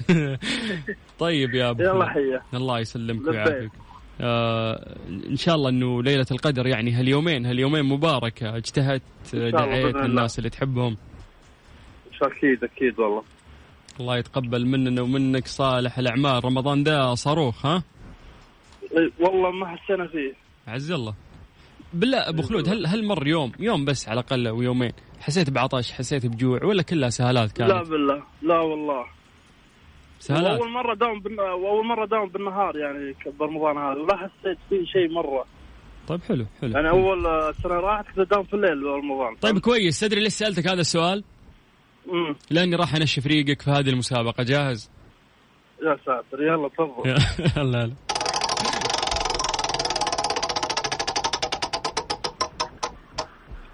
طيب 1.18 1.54
يا 1.54 1.70
أبو 1.70 1.82
يلا. 1.82 2.06
حيه 2.08 2.42
الله 2.54 2.78
يسلمك. 2.80 3.28
ويعافيك. 3.28 3.70
آه 4.20 4.96
إن 5.30 5.36
شاء 5.36 5.54
الله 5.54 5.70
إنه 5.70 6.02
ليلة 6.02 6.26
القدر 6.30 6.66
يعني 6.66 6.90
هاليومين 6.92 7.46
هاليومين 7.46 7.84
مباركة. 7.84 8.56
اجتهدت 8.56 9.02
دعيت. 9.34 9.96
للناس 9.96 10.38
اللي 10.38 10.50
تحبهم. 10.50 10.96
أكيد 12.22 12.64
أكيد 12.64 12.98
والله. 12.98 13.22
الله 14.00 14.16
يتقبل 14.16 14.66
مننا 14.66 15.02
ومنك 15.02 15.46
صالح 15.46 15.98
الأعمال. 15.98 16.44
رمضان 16.44 16.82
ده 16.82 17.14
صاروخ 17.14 17.66
ها؟ 17.66 17.82
والله 19.20 19.50
ما 19.50 19.66
حسينا 19.76 20.06
فيه. 20.06 20.32
عز 20.68 20.90
الله. 20.90 21.14
بالله 21.92 22.28
أبو 22.28 22.42
خلود 22.42 22.68
هل 22.68 22.86
هل 22.86 23.04
مر 23.06 23.26
يوم 23.26 23.52
يوم 23.58 23.84
بس 23.84 24.08
على 24.08 24.20
الأقل 24.20 24.48
ويومين 24.48 24.92
حسيت 25.20 25.50
بعطش 25.50 25.92
حسيت 25.92 26.26
بجوع 26.26 26.64
ولا 26.64 26.82
كلها 26.82 27.10
سهالات 27.10 27.60
لا 27.60 27.66
كانت 27.68 27.88
بالله 27.88 28.22
لا 28.42 28.60
والله. 28.60 29.04
سهالات؟ 30.20 30.60
وأول 30.60 30.70
مرة 30.70 30.94
داوم 30.94 31.20
بالن... 31.20 31.40
وأول 31.40 31.86
مرة 31.86 32.06
داوم 32.06 32.28
بالنهار 32.28 32.76
يعني 32.76 33.14
برمضان 33.40 33.76
هذا 33.78 33.94
لا 33.94 34.16
حسيت 34.16 34.58
فيه 34.68 34.84
شيء 34.84 35.12
مرة. 35.12 35.44
طيب 36.08 36.22
حلو 36.22 36.46
حلو. 36.60 36.70
يعني 36.70 36.88
أول 36.90 37.24
سنة 37.62 37.74
راحت 37.74 38.06
كنت 38.16 38.30
داوم 38.30 38.44
في 38.44 38.54
الليل 38.54 38.82
برمضان 38.84 39.36
طيب 39.40 39.58
كويس 39.58 40.00
تدري 40.00 40.20
ليش 40.20 40.32
سألتك 40.32 40.66
هذا 40.68 40.80
السؤال؟ 40.80 41.24
امم 42.10 42.36
لأني 42.50 42.76
راح 42.76 42.94
أنشف 42.94 43.26
ريقك 43.26 43.62
في 43.62 43.70
هذه 43.70 43.88
المسابقة 43.90 44.42
جاهز؟ 44.42 44.90
يا 45.82 45.98
ساتر 46.06 46.42
يلا 46.42 46.68
تفضل. 46.68 47.14
لا 47.72 47.86
لا 47.86 47.92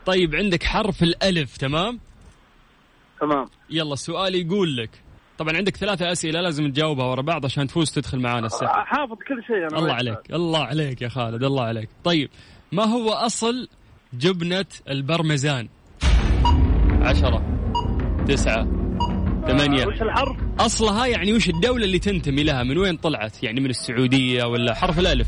طيب 0.06 0.34
عندك 0.34 0.62
حرف 0.62 1.02
الألف 1.02 1.56
تمام؟ 1.56 2.00
تمام. 3.20 3.46
يلا 3.70 3.92
السؤال 3.92 4.34
يقول 4.34 4.76
لك. 4.76 4.90
طبعا 5.38 5.56
عندك 5.56 5.76
ثلاثة 5.76 6.12
أسئلة 6.12 6.40
لازم 6.40 6.70
تجاوبها 6.72 7.06
ورا 7.06 7.22
بعض 7.22 7.44
عشان 7.44 7.66
تفوز 7.66 7.92
تدخل 7.92 8.20
معانا 8.20 8.46
السحب 8.46 8.68
حافظ 8.68 9.14
كل 9.28 9.42
شيء 9.46 9.56
أنا 9.56 9.78
الله 9.78 9.92
عليك 9.92 10.18
الله 10.30 10.64
عليك 10.64 11.02
يا 11.02 11.08
خالد 11.08 11.44
الله 11.44 11.64
عليك. 11.64 11.88
طيب 12.04 12.30
ما 12.72 12.84
هو 12.84 13.10
أصل 13.10 13.68
جبنة 14.14 14.66
البرمزان؟ 14.88 15.68
عشرة. 17.02 17.53
تسعة. 18.28 18.64
ثمانية. 19.46 19.86
وش 19.86 20.02
الحرف؟ 20.02 20.36
أصلها 20.58 21.06
يعني 21.06 21.32
وش 21.32 21.48
الدولة 21.48 21.84
اللي 21.84 21.98
تنتمي 21.98 22.42
لها؟ 22.42 22.62
من 22.62 22.78
وين 22.78 22.96
طلعت؟ 22.96 23.42
يعني 23.42 23.60
من 23.60 23.70
السعودية 23.70 24.44
ولا 24.44 24.74
حرف 24.74 24.98
الألف؟ 24.98 25.26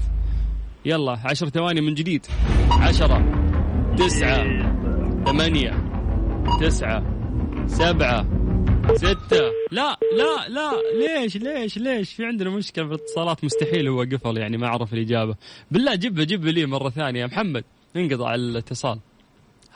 يلا 0.85 1.19
عشر 1.25 1.49
ثواني 1.49 1.81
من 1.81 1.95
جديد. 1.95 2.27
عشرة. 2.71 3.25
تسعة. 3.99 4.45
ثمانية. 5.27 5.71
تسعة. 6.61 7.05
سبعة. 7.67 8.27
ستة. 8.95 9.41
لا 9.73 9.99
لا 10.17 10.49
لا. 10.49 10.71
ليش 10.99 11.37
ليش 11.37 11.79
ليش؟ 11.79 12.15
في 12.15 12.25
عندنا 12.25 12.51
مشكلة 12.51 12.87
في 12.87 12.95
الاتصالات 12.95 13.45
مستحيل 13.45 13.89
هو 13.89 14.03
قفل 14.03 14.37
يعني 14.37 14.57
ما 14.57 14.69
عرف 14.69 14.95
الإجابة. 14.95 15.35
بالله 15.71 15.95
جيب 15.95 16.21
جيب 16.21 16.45
لي 16.45 16.67
مرة 16.67 16.91
ثانية. 16.91 17.21
يا 17.21 17.27
محمد 17.27 17.65
انقطع 17.97 18.35
الاتصال. 18.35 18.99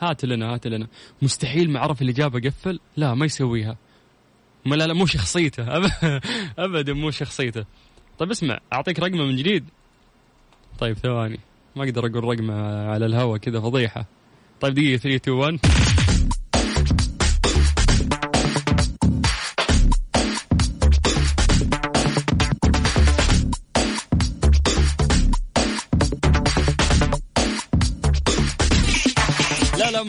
هات 0.01 0.25
لنا 0.25 0.53
هات 0.53 0.67
لنا. 0.67 0.87
مستحيل 1.21 1.71
ما 1.71 1.79
عرف 1.79 2.01
الإجابة 2.01 2.49
قفل. 2.49 2.79
لا 2.97 3.13
ما 3.13 3.25
يسويها. 3.25 3.77
ما 4.65 4.75
لا 4.75 4.87
لا 4.87 4.93
مو 4.93 5.05
شخصيته. 5.05 5.65
ابدا 6.59 6.93
مو 6.93 7.11
شخصيته. 7.11 7.65
طيب 8.19 8.31
اسمع 8.31 8.59
أعطيك 8.73 8.99
رقمه 8.99 9.23
من 9.25 9.35
جديد. 9.35 9.65
طيب 10.79 10.97
ثواني. 10.97 11.39
ما 11.75 11.83
أقدر 11.83 12.05
أقول 12.05 12.23
رقمه 12.23 12.87
على 12.87 13.05
الهواء 13.05 13.37
كذا 13.37 13.59
فضيحة. 13.59 14.05
طيب 14.61 14.73
دقيقة 14.73 14.97
3 14.97 15.15
2 15.15 15.37
1 15.37 15.59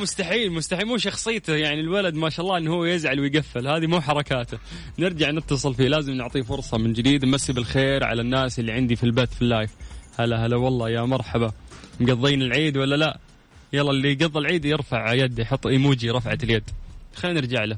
مستحيل 0.02 0.52
مستحيل. 0.52 0.86
مو 0.86 0.96
شخصيته 0.96 1.54
يعني 1.54 1.80
الولد 1.80 2.14
ما 2.14 2.30
شاء 2.30 2.46
الله 2.46 2.58
إنه 2.58 2.72
هو 2.72 2.84
يزعل 2.84 3.20
ويقفل. 3.20 3.68
هذه 3.68 3.86
مو 3.86 4.00
حركاته. 4.00 4.58
نرجع 4.98 5.30
نتصل 5.30 5.74
فيه. 5.74 5.88
لازم 5.88 6.12
نعطيه 6.14 6.42
فرصة 6.42 6.78
من 6.78 6.92
جديد. 6.92 7.24
نمسي 7.24 7.52
بالخير 7.52 8.04
على 8.04 8.22
الناس 8.22 8.58
اللي 8.58 8.72
عندي 8.72 8.96
في 8.96 9.04
البث 9.04 9.34
في 9.34 9.42
اللايف. 9.42 9.70
هلا 10.18 10.46
هلا 10.46 10.56
والله 10.56 10.90
يا 10.90 11.02
مرحبا. 11.02 11.52
مقضين 12.00 12.42
العيد 12.42 12.76
ولا 12.76 12.96
لا؟ 12.96 13.18
يلا 13.72 13.90
اللي 13.90 14.12
يقضى 14.12 14.38
العيد 14.38 14.64
يرفع 14.64 15.12
يده 15.12 15.42
يحط 15.42 15.66
إيموجي 15.66 16.10
رفعة 16.10 16.38
اليد. 16.42 16.70
خلينا 17.14 17.40
نرجع 17.40 17.64
له. 17.64 17.76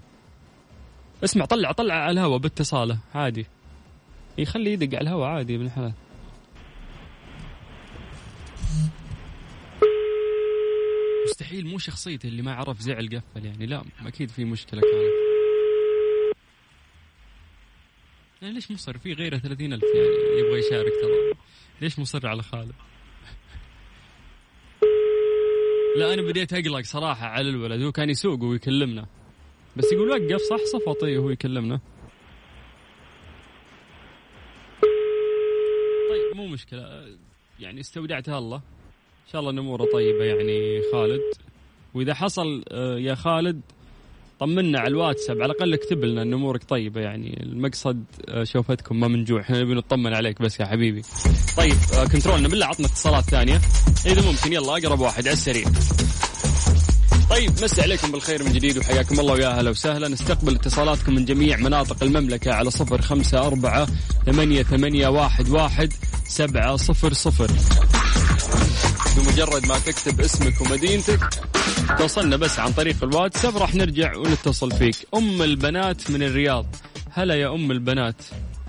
اسمع 1.24 1.44
طلع 1.44 1.72
طلع 1.72 1.94
على 1.94 2.10
الهواء 2.10 2.38
باتصاله 2.38 2.98
عادي. 3.14 3.46
يخلي 4.38 4.72
يدق 4.72 4.98
على 4.98 5.02
الهواء 5.02 5.28
عادي 5.28 5.52
يا 5.52 5.58
ابن 5.58 5.92
مستحيل 11.34 11.66
مو 11.66 11.78
شخصيته 11.78 12.26
اللي 12.26 12.42
ما 12.42 12.54
عرف 12.54 12.80
زعل 12.80 13.08
قفل 13.08 13.46
يعني. 13.46 13.66
لا 13.66 13.84
أكيد 14.06 14.30
في 14.30 14.44
مشكلة 14.44 14.80
كانت. 14.80 15.12
يعني 18.42 18.54
ليش 18.54 18.70
مصر؟ 18.70 18.98
في 18.98 19.12
غيره 19.12 19.38
30 19.38 19.72
ألف 19.72 19.82
يعني 19.82 20.38
يبغى 20.38 20.58
يشارك 20.58 20.92
ترى. 21.02 21.34
ليش 21.80 21.98
مصر 21.98 22.26
على 22.26 22.42
خالد؟ 22.42 22.72
لا 25.96 26.14
أنا 26.14 26.22
بديت 26.22 26.52
أقلق 26.52 26.80
صراحة 26.80 27.26
على 27.26 27.48
الولد. 27.48 27.82
هو 27.82 27.92
كان 27.92 28.10
يسوق 28.10 28.42
ويكلمنا 28.42 29.06
بس 29.76 29.92
يقول 29.92 30.10
وقف 30.10 30.40
صح؟ 30.40 30.56
صفطي 30.72 31.18
وهو 31.18 31.30
يكلمنا. 31.30 31.80
طيب 36.10 36.36
مو 36.36 36.46
مشكلة. 36.46 37.16
يعني 37.60 37.80
استودعتها 37.80 38.38
الله. 38.38 38.73
إن 39.24 39.32
شاء 39.32 39.40
الله 39.40 39.50
أن 39.50 39.58
أموره 39.58 39.86
طيبة 39.92 40.24
يعني 40.24 40.80
خالد. 40.92 41.20
وإذا 41.94 42.14
حصل 42.14 42.64
آه، 42.68 42.98
يا 42.98 43.14
خالد 43.14 43.60
طمنا 44.40 44.78
على 44.78 44.88
الواتساب 44.88 45.42
على 45.42 45.52
الأقل 45.52 45.74
اكتب 45.74 46.04
لنا 46.04 46.22
إن 46.22 46.32
أمورك 46.32 46.64
طيبة 46.64 47.00
يعني. 47.00 47.42
المقصد 47.42 48.04
آه، 48.28 48.44
شوفتكم 48.44 49.00
ما 49.00 49.08
من 49.08 49.24
جوع 49.24 49.40
إحنا 49.40 49.62
نبي 49.62 49.74
نطمن 49.74 50.14
عليك 50.14 50.42
بس 50.42 50.60
يا 50.60 50.66
حبيبي. 50.66 51.02
طيب 51.56 51.76
آه، 51.94 52.04
كنترولنا 52.04 52.48
بالله 52.48 52.66
عطنا 52.66 52.86
اتصالات 52.86 53.24
ثانية. 53.24 53.60
إذا 54.06 54.30
ممكن 54.30 54.52
يلا 54.52 54.72
أقرب 54.78 55.00
واحد 55.00 55.26
على 55.26 55.32
السريع. 55.32 55.64
طيب 57.30 57.50
مسي 57.50 57.82
عليكم 57.82 58.12
بالخير 58.12 58.44
من 58.44 58.52
جديد 58.52 58.78
وحياكم 58.78 59.20
الله 59.20 59.32
ويا 59.32 59.48
أهلا 59.58 59.70
وسهلا. 59.70 60.08
نستقبل 60.08 60.54
اتصالاتكم 60.54 61.14
من 61.14 61.24
جميع 61.24 61.56
مناطق 61.56 62.02
المملكة 62.02 62.52
على 62.52 62.70
صفر 62.70 63.02
خمسة 63.02 63.46
أربعة 63.46 63.86
ثمانية, 64.26 64.62
ثمانية 64.62 65.08
واحد, 65.08 65.48
واحد 65.48 65.92
سبعة 66.28 66.76
صفر 66.76 67.12
صفر. 67.12 67.50
بمجرد 69.16 69.66
ما 69.66 69.78
تكتب 69.78 70.20
اسمك 70.20 70.60
ومدينتك. 70.60 71.20
توصلنا 71.98 72.36
بس 72.36 72.58
عن 72.58 72.72
طريق 72.72 73.04
الواتساب. 73.04 73.56
راح 73.56 73.74
نرجع 73.74 74.16
ونتصل 74.16 74.72
فيك. 74.72 74.96
أم 75.14 75.42
البنات 75.42 76.10
من 76.10 76.22
الرياض. 76.22 76.66
هلا 77.10 77.34
يا 77.34 77.54
أم 77.54 77.70
البنات. 77.70 78.22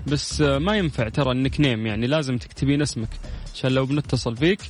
بس 0.06 0.40
ما 0.40 0.76
ينفع 0.76 1.08
ترى 1.08 1.32
النك 1.32 1.60
نيم 1.60 1.86
يعني 1.86 2.06
لازم 2.06 2.38
تكتبين 2.38 2.82
اسمك. 2.82 3.08
عشان 3.54 3.70
لو 3.72 3.86
بنتصل 3.86 4.36
فيك. 4.36 4.60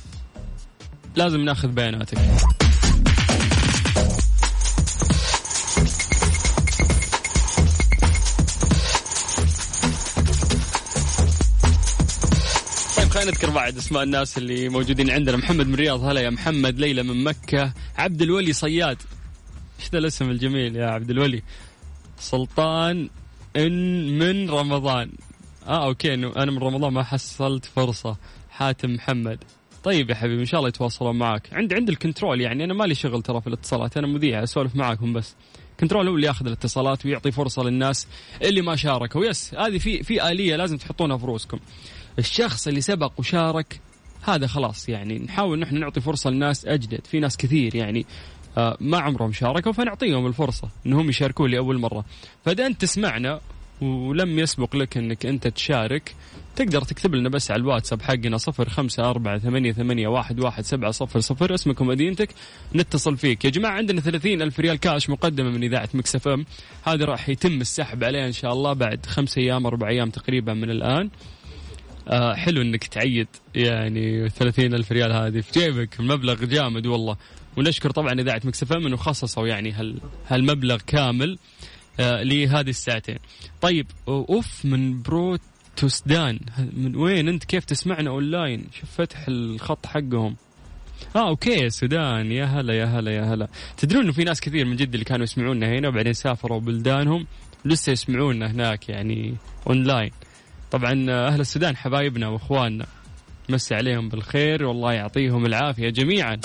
لازم 1.15 1.41
ناخذ 1.41 1.67
بياناتك. 1.67 2.17
نذكر 13.27 13.49
بعد 13.49 13.77
أسماء 13.77 14.03
الناس 14.03 14.37
اللي 14.37 14.69
موجودين 14.69 15.09
عندنا. 15.09 15.37
محمد 15.37 15.67
من 15.67 15.73
الرياض 15.73 16.03
هلا 16.03 16.21
يا 16.21 16.29
محمد. 16.29 16.79
ليلى 16.79 17.03
من 17.03 17.23
مكة. 17.23 17.73
عبد 17.97 18.21
الولي 18.21 18.53
صياد. 18.53 19.01
إيش 19.79 19.89
ذا 19.89 19.97
الاسم 19.97 20.29
الجميل 20.29 20.75
يا 20.75 20.87
عبد 20.87 21.09
الولي؟ 21.09 21.43
سلطان 22.19 23.09
إن 23.55 24.17
من 24.17 24.49
رمضان. 24.49 25.11
آه 25.67 25.85
okay 25.85 26.13
أنا 26.13 26.51
من 26.51 26.57
رمضان 26.57 26.93
ما 26.93 27.03
حصلت 27.03 27.65
فرصة. 27.65 28.17
حاتم 28.49 28.93
محمد. 28.93 29.43
طيب 29.83 30.09
يا 30.09 30.15
حبيبي 30.15 30.41
إن 30.41 30.45
شاء 30.45 30.59
الله 30.59 30.69
يتواصلون 30.69 31.15
معك 31.15 31.53
عند 31.53 31.73
عند 31.73 31.89
ال 31.89 31.95
control 31.95 32.41
يعني 32.41 32.63
أنا 32.63 32.73
مالي 32.73 32.95
شغل 32.95 33.21
ترى 33.21 33.41
في 33.41 33.47
الاتصالات. 33.47 33.97
أنا 33.97 34.07
مذيع 34.07 34.43
أسولف 34.43 34.75
معاكم 34.75 35.13
بس. 35.13 35.35
control 35.79 36.07
هو 36.07 36.15
اللي 36.15 36.27
ياخذ 36.27 36.45
الاتصالات 36.45 37.05
ويعطي 37.05 37.31
فرصة 37.31 37.63
للناس 37.63 38.07
اللي 38.41 38.61
ما 38.61 38.75
شاركوا. 38.75 39.25
yes 39.25 39.53
هذه 39.53 39.77
في 39.77 40.03
في 40.03 40.31
آلية 40.31 40.55
لازم 40.55 40.77
تحطونها 40.77 41.17
في 41.17 41.25
رؤوسكم. 41.25 41.59
الشخص 42.19 42.67
اللي 42.67 42.81
سبق 42.81 43.11
وشارك 43.17 43.81
هذا 44.21 44.47
خلاص 44.47 44.89
يعني 44.89 45.19
نحاول 45.19 45.59
نحن 45.59 45.79
نعطي 45.79 46.01
فرصة 46.01 46.29
للناس 46.29 46.65
أجدد 46.65 47.05
في 47.05 47.19
ناس 47.19 47.37
كثير 47.37 47.75
يعني 47.75 48.05
آه، 48.57 48.77
ما 48.79 48.99
عمرهم 48.99 49.31
شاركوا 49.31 49.71
فنعطيهم 49.71 50.27
الفرصة 50.27 50.69
إنهم 50.85 51.09
يشاركوا 51.09 51.47
لأول 51.47 51.79
مرة. 51.79 52.05
فإذا 52.45 52.65
أنت 52.65 52.81
تسمعنا 52.81 53.41
ولم 53.81 54.39
يسبق 54.39 54.75
لك 54.75 54.97
إنك 54.97 55.25
أنت 55.25 55.47
تشارك 55.47 56.15
تقدر 56.55 56.81
تكتب 56.81 57.15
لنا 57.15 57.29
بس 57.29 57.51
على 57.51 57.59
الواتساب 57.59 58.01
حقنا 58.01 58.37
صفر 58.37 58.69
خمسة 58.69 59.09
أربعة 59.09 59.37
ثمانية, 59.37 59.71
ثمانية 59.71 60.07
واحد, 60.07 60.39
واحد 60.39 60.63
سبعة 60.63 60.91
صفر 60.91 61.19
صفر 61.19 61.53
اسمك 61.53 61.81
ومدينتك 61.81 62.29
نتصل 62.75 63.17
فيك. 63.17 63.45
يا 63.45 63.49
جماعة 63.49 63.71
عندنا 63.71 64.01
ثلاثين 64.01 64.41
ألف 64.41 64.59
ريال 64.59 64.79
كاش 64.79 65.09
مقدمة 65.09 65.49
من 65.49 65.63
إذاعة 65.63 65.89
مكسف 65.93 66.27
أم. 66.27 66.45
هذا 66.83 67.05
راح 67.05 67.29
يتم 67.29 67.61
السحب 67.61 68.03
عليه 68.03 68.27
إن 68.27 68.31
شاء 68.31 68.53
الله 68.53 68.73
بعد 68.73 69.05
خمسة 69.05 69.41
أيام 69.41 69.65
أربع 69.65 69.89
أيام 69.89 70.09
تقريبا 70.09 70.53
من 70.53 70.69
الآن. 70.69 71.09
آه 72.07 72.33
حلو 72.35 72.61
إنك 72.61 72.83
تعيد 72.87 73.27
يعني 73.55 74.29
30 74.29 74.73
ألف 74.73 74.91
ريال 74.91 75.11
هذه 75.11 75.41
في 75.41 75.59
جيبك 75.59 75.99
المبلغ 75.99 76.45
جامد 76.45 76.85
والله. 76.87 77.17
ونشكر 77.57 77.91
طبعا 77.91 78.13
إذاعة 78.13 78.41
Mix 78.43 78.62
FM 78.62 78.75
إنه 78.77 78.97
خصصوا 78.97 79.47
يعني 79.47 79.71
هال 79.71 79.97
هالمبلغ 80.27 80.77
كامل 80.87 81.37
آه 81.99 82.23
لهذه 82.23 82.69
الساعتين. 82.69 83.17
طيب 83.61 83.87
أوف 84.07 84.65
من 84.65 85.01
بروتوسدان 85.01 86.39
من 86.73 86.95
وين 86.95 87.27
أنت؟ 87.27 87.43
كيف 87.43 87.65
تسمعنا 87.65 88.09
أونلاين؟ 88.09 88.65
شوف 88.79 88.89
فتح 89.01 89.25
الخط 89.27 89.85
حقهم. 89.85 90.35
آه 91.15 91.27
okay 91.29 91.65
السودان 91.65 92.31
يا 92.31 92.45
هلا 92.45 92.73
يا 92.73 92.85
هلا 92.85 93.11
يا 93.11 93.33
هلا. 93.33 93.47
تدرون 93.77 94.03
إنه 94.03 94.11
في 94.11 94.23
ناس 94.23 94.41
كثير 94.41 94.65
من 94.65 94.75
جد 94.75 94.93
اللي 94.93 95.05
كانوا 95.05 95.23
يسمعونا 95.23 95.67
هنا 95.67 95.87
وبعدين 95.87 96.13
سافروا 96.13 96.59
بلدانهم 96.59 97.27
لسه 97.65 97.91
يسمعونا 97.91 98.51
هناك 98.51 98.89
يعني 98.89 99.35
أونلاين. 99.67 100.11
طبعا 100.71 100.91
أهل 101.09 101.39
السودان 101.41 101.77
حبايبنا 101.77 102.27
واخواننا 102.27 102.85
مسي 103.49 103.75
عليهم 103.75 104.09
بالخير 104.09 104.65
والله 104.65 104.93
يعطيهم 104.93 105.45
العافية 105.45 105.89
جميعا. 105.89 106.39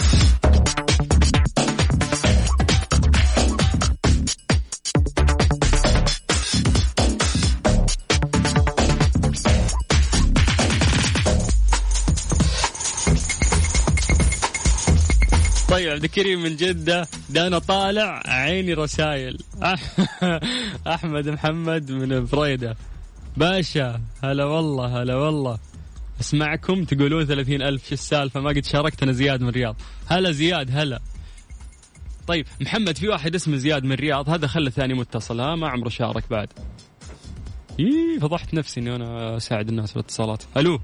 طيب 15.69 15.89
عبد 15.89 16.05
الكريم 16.05 16.43
من 16.43 16.57
جدة 16.57 17.09
ده 17.31 17.47
أنا 17.47 17.59
طالع 17.59 18.23
عيني 18.27 18.75
رسائل 18.75 19.39
أحمد 20.95 21.29
محمد 21.29 21.91
من 21.91 22.25
بريدة. 22.25 22.77
باشا 23.37 24.01
هلا 24.25 24.45
والله 24.45 25.03
هلا 25.03 25.17
والله. 25.17 25.59
أسمعكم 26.21 26.85
تقولون 26.85 27.25
ثلاثين 27.25 27.63
ألف 27.63 27.89
شو 27.89 27.93
السالفة؟ 27.93 28.41
ما 28.41 28.49
قد 28.49 28.65
شاركت 28.65 29.03
أنا 29.03 29.13
زياد 29.13 29.43
من 29.43 29.49
الرياض 29.49 29.77
هلا 30.09 30.31
زياد 30.31 30.71
هلا. 30.71 31.01
طيب 32.27 32.47
محمد 32.61 32.99
في 32.99 33.09
واحد 33.09 33.35
اسمه 33.35 33.57
زياد 33.57 33.85
من 33.85 33.93
الرياض 33.93 34.29
هذا 34.31 34.47
خلى 34.47 34.71
ثاني 34.71 34.95
متصل. 34.95 35.41
ها 35.41 35.55
ما 35.55 35.69
عمره 35.69 35.89
شارك 35.89 36.25
بعد. 36.31 36.49
إيه 37.81 38.19
فضحت 38.21 38.55
نفسي 38.55 38.81
إني 38.81 38.97
أنا 38.97 39.37
أساعد 39.37 39.69
الناس 39.69 39.91
في 39.91 39.97
الاتصالات 39.97 40.45
ألو. 40.57 40.79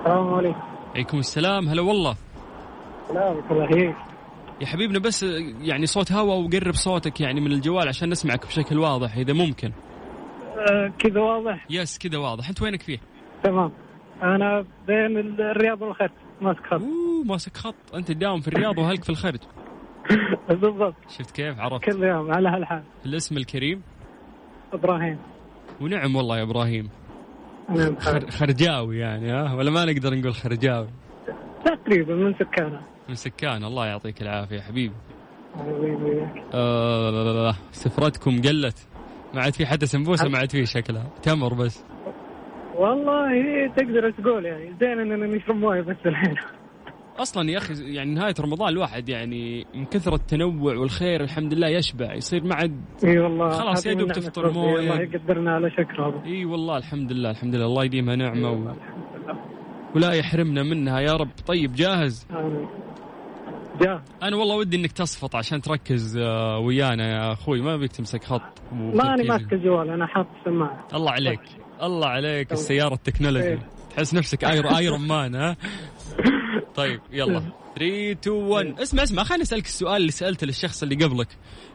السلام 0.00 0.34
عليكم. 0.34 0.60
عليكم 0.94 1.18
السلام 1.18 1.68
هلا 1.68 1.82
والله. 1.82 2.16
سلامك 3.08 3.50
الله 3.50 3.64
يحييك 3.64 3.96
يا 4.60 4.66
حبيبنا 4.66 4.98
بس 4.98 5.22
يعني 5.60 5.86
صوت 5.86 6.12
هوا 6.12 6.34
وقرب 6.34 6.74
صوتك 6.74 7.20
يعني 7.20 7.40
من 7.40 7.52
الجوال 7.52 7.88
عشان 7.88 8.10
نسمعك 8.10 8.46
بشكل 8.46 8.78
واضح 8.78 9.16
إذا 9.16 9.32
ممكن. 9.32 9.72
كذا 10.98 11.20
واضح؟ 11.20 11.66
يس 11.70 11.98
كذا 11.98 12.18
واضح. 12.18 12.48
أنت 12.48 12.62
وينك 12.62 12.82
فيه؟ 12.82 12.98
تمام. 13.42 13.72
أنا 14.22 14.64
بين 14.86 15.18
الرياض 15.40 15.82
والخرج. 15.82 16.10
ماسك 16.40 16.66
خط. 16.66 16.72
أوه 16.72 17.24
ماسك 17.24 17.56
خط. 17.56 17.74
أنت 17.94 18.08
تداوم 18.08 18.40
في 18.40 18.48
الرياض 18.48 18.78
وهلك 18.78 19.04
في 19.04 19.10
الخرج. 19.10 19.40
بالضبط. 20.48 20.94
شفت 21.08 21.30
كيف؟ 21.30 21.60
عرفت. 21.60 21.84
كل 21.84 22.04
يوم 22.04 22.32
على 22.32 22.48
هالحال. 22.48 22.82
الاسم 23.06 23.36
الكريم؟ 23.36 23.82
إبراهيم. 24.72 25.18
ونعم 25.80 26.16
والله 26.16 26.38
يا 26.38 26.42
إبراهيم. 26.42 26.90
نعم 27.68 27.96
خر... 27.96 28.30
خرجاوي 28.30 28.98
يعني 28.98 29.32
ها؟ 29.32 29.54
ولا 29.54 29.70
ما 29.70 29.84
نقدر 29.84 30.14
نقول 30.14 30.34
خرجاوي؟ 30.34 30.88
تقريبا 31.64 32.14
من 32.14 32.34
سكانها 32.34 32.82
من 33.08 33.14
سكان. 33.14 33.64
الله 33.64 33.86
يعطيك 33.86 34.22
العافية 34.22 34.60
حبيبي. 34.60 34.94
وياك. 35.66 36.44
آه 36.54 37.54
سفرتكم 37.72 38.42
قلت. 38.42 38.86
ما 39.34 39.42
عاد 39.42 39.52
في 39.54 39.66
حتى 39.66 39.86
سمبوسة 39.86 40.28
ما 40.28 40.38
عاد 40.38 40.50
في 40.50 40.66
شكلها. 40.66 41.10
تمر 41.22 41.54
بس. 41.54 41.84
والله 42.74 43.28
تقدر 43.76 44.10
تقول 44.10 44.44
يعني 44.44 44.74
زين 44.80 45.00
اننا 45.00 45.26
نشرب 45.26 45.56
مويه 45.56 45.80
بس 45.80 45.96
الحين. 46.06 46.34
أصلا 47.18 47.50
يا 47.50 47.58
أخي 47.58 47.94
يعني 47.94 48.14
نهاية 48.14 48.34
رمضان 48.40 48.68
الواحد 48.68 49.08
يعني 49.08 49.66
من 49.74 49.84
كثر 49.84 50.14
التنوع 50.14 50.76
والخير 50.76 51.20
الحمد 51.20 51.54
لله 51.54 51.68
يشبع. 51.68 52.14
يصير 52.14 52.44
ما 52.44 52.54
عاد 52.54 52.80
إي 53.04 53.18
والله 53.18 53.50
خلاص 53.50 53.86
يا 53.86 53.94
دوب 53.94 54.12
تفطر. 54.12 54.52
موية. 54.52 54.80
الله 54.80 55.00
يقدرنا 55.00 55.54
على 55.54 55.70
شكره. 55.70 56.22
إي 56.26 56.44
والله 56.44 56.76
الحمد 56.76 57.12
لله 57.12 57.30
الحمد 57.30 57.54
لله. 57.54 57.66
الله 57.66 57.84
يديمها 57.84 58.16
نعمة 58.16 58.50
و... 58.50 58.74
ولا 59.94 60.12
يحرمنا 60.12 60.62
منها. 60.62 61.00
يا 61.00 61.12
رب. 61.12 61.30
طيب 61.46 61.72
جاهز؟ 61.72 62.26
آمين. 62.30 62.66
جاء 63.80 64.02
أنا 64.22 64.36
والله 64.36 64.56
ودي 64.56 64.76
إنك 64.76 64.92
تصفط 64.92 65.36
عشان 65.36 65.60
تركز 65.62 66.16
آه، 66.16 66.58
ويانا 66.58 67.08
يا 67.12 67.32
أخوي. 67.32 67.60
ما 67.60 67.76
بيك 67.76 67.92
تمسك 67.92 68.24
خط 68.24 68.42
ماني 68.72 69.22
ماسك 69.28 69.52
الجوال 69.52 69.90
أنا 69.90 70.06
حاط 70.06 70.26
السماعة. 70.40 70.88
الله 70.94 71.10
عليك. 71.10 71.40
الله 71.82 72.08
عليك 72.08 72.52
السيارة 72.52 72.94
ال 72.94 72.98
technology. 72.98 73.48
إيه. 73.48 73.68
تحس 73.96 74.14
نفسك 74.14 74.44
Iron 74.44 74.74
Iron 74.74 75.00
Man 75.08 75.34
ها؟ 75.34 75.56
طيب 76.74 77.00
يلا. 77.12 77.42
3 77.76 78.12
2 78.12 78.36
1 78.36 78.80
اسمع 78.80 79.02
اسمع 79.02 79.22
خليني 79.22 79.42
أسألك 79.42 79.64
السؤال 79.66 79.96
اللي 79.96 80.12
سألته 80.12 80.46
للشخص 80.46 80.82
اللي 80.82 80.94
قبلك. 81.04 81.28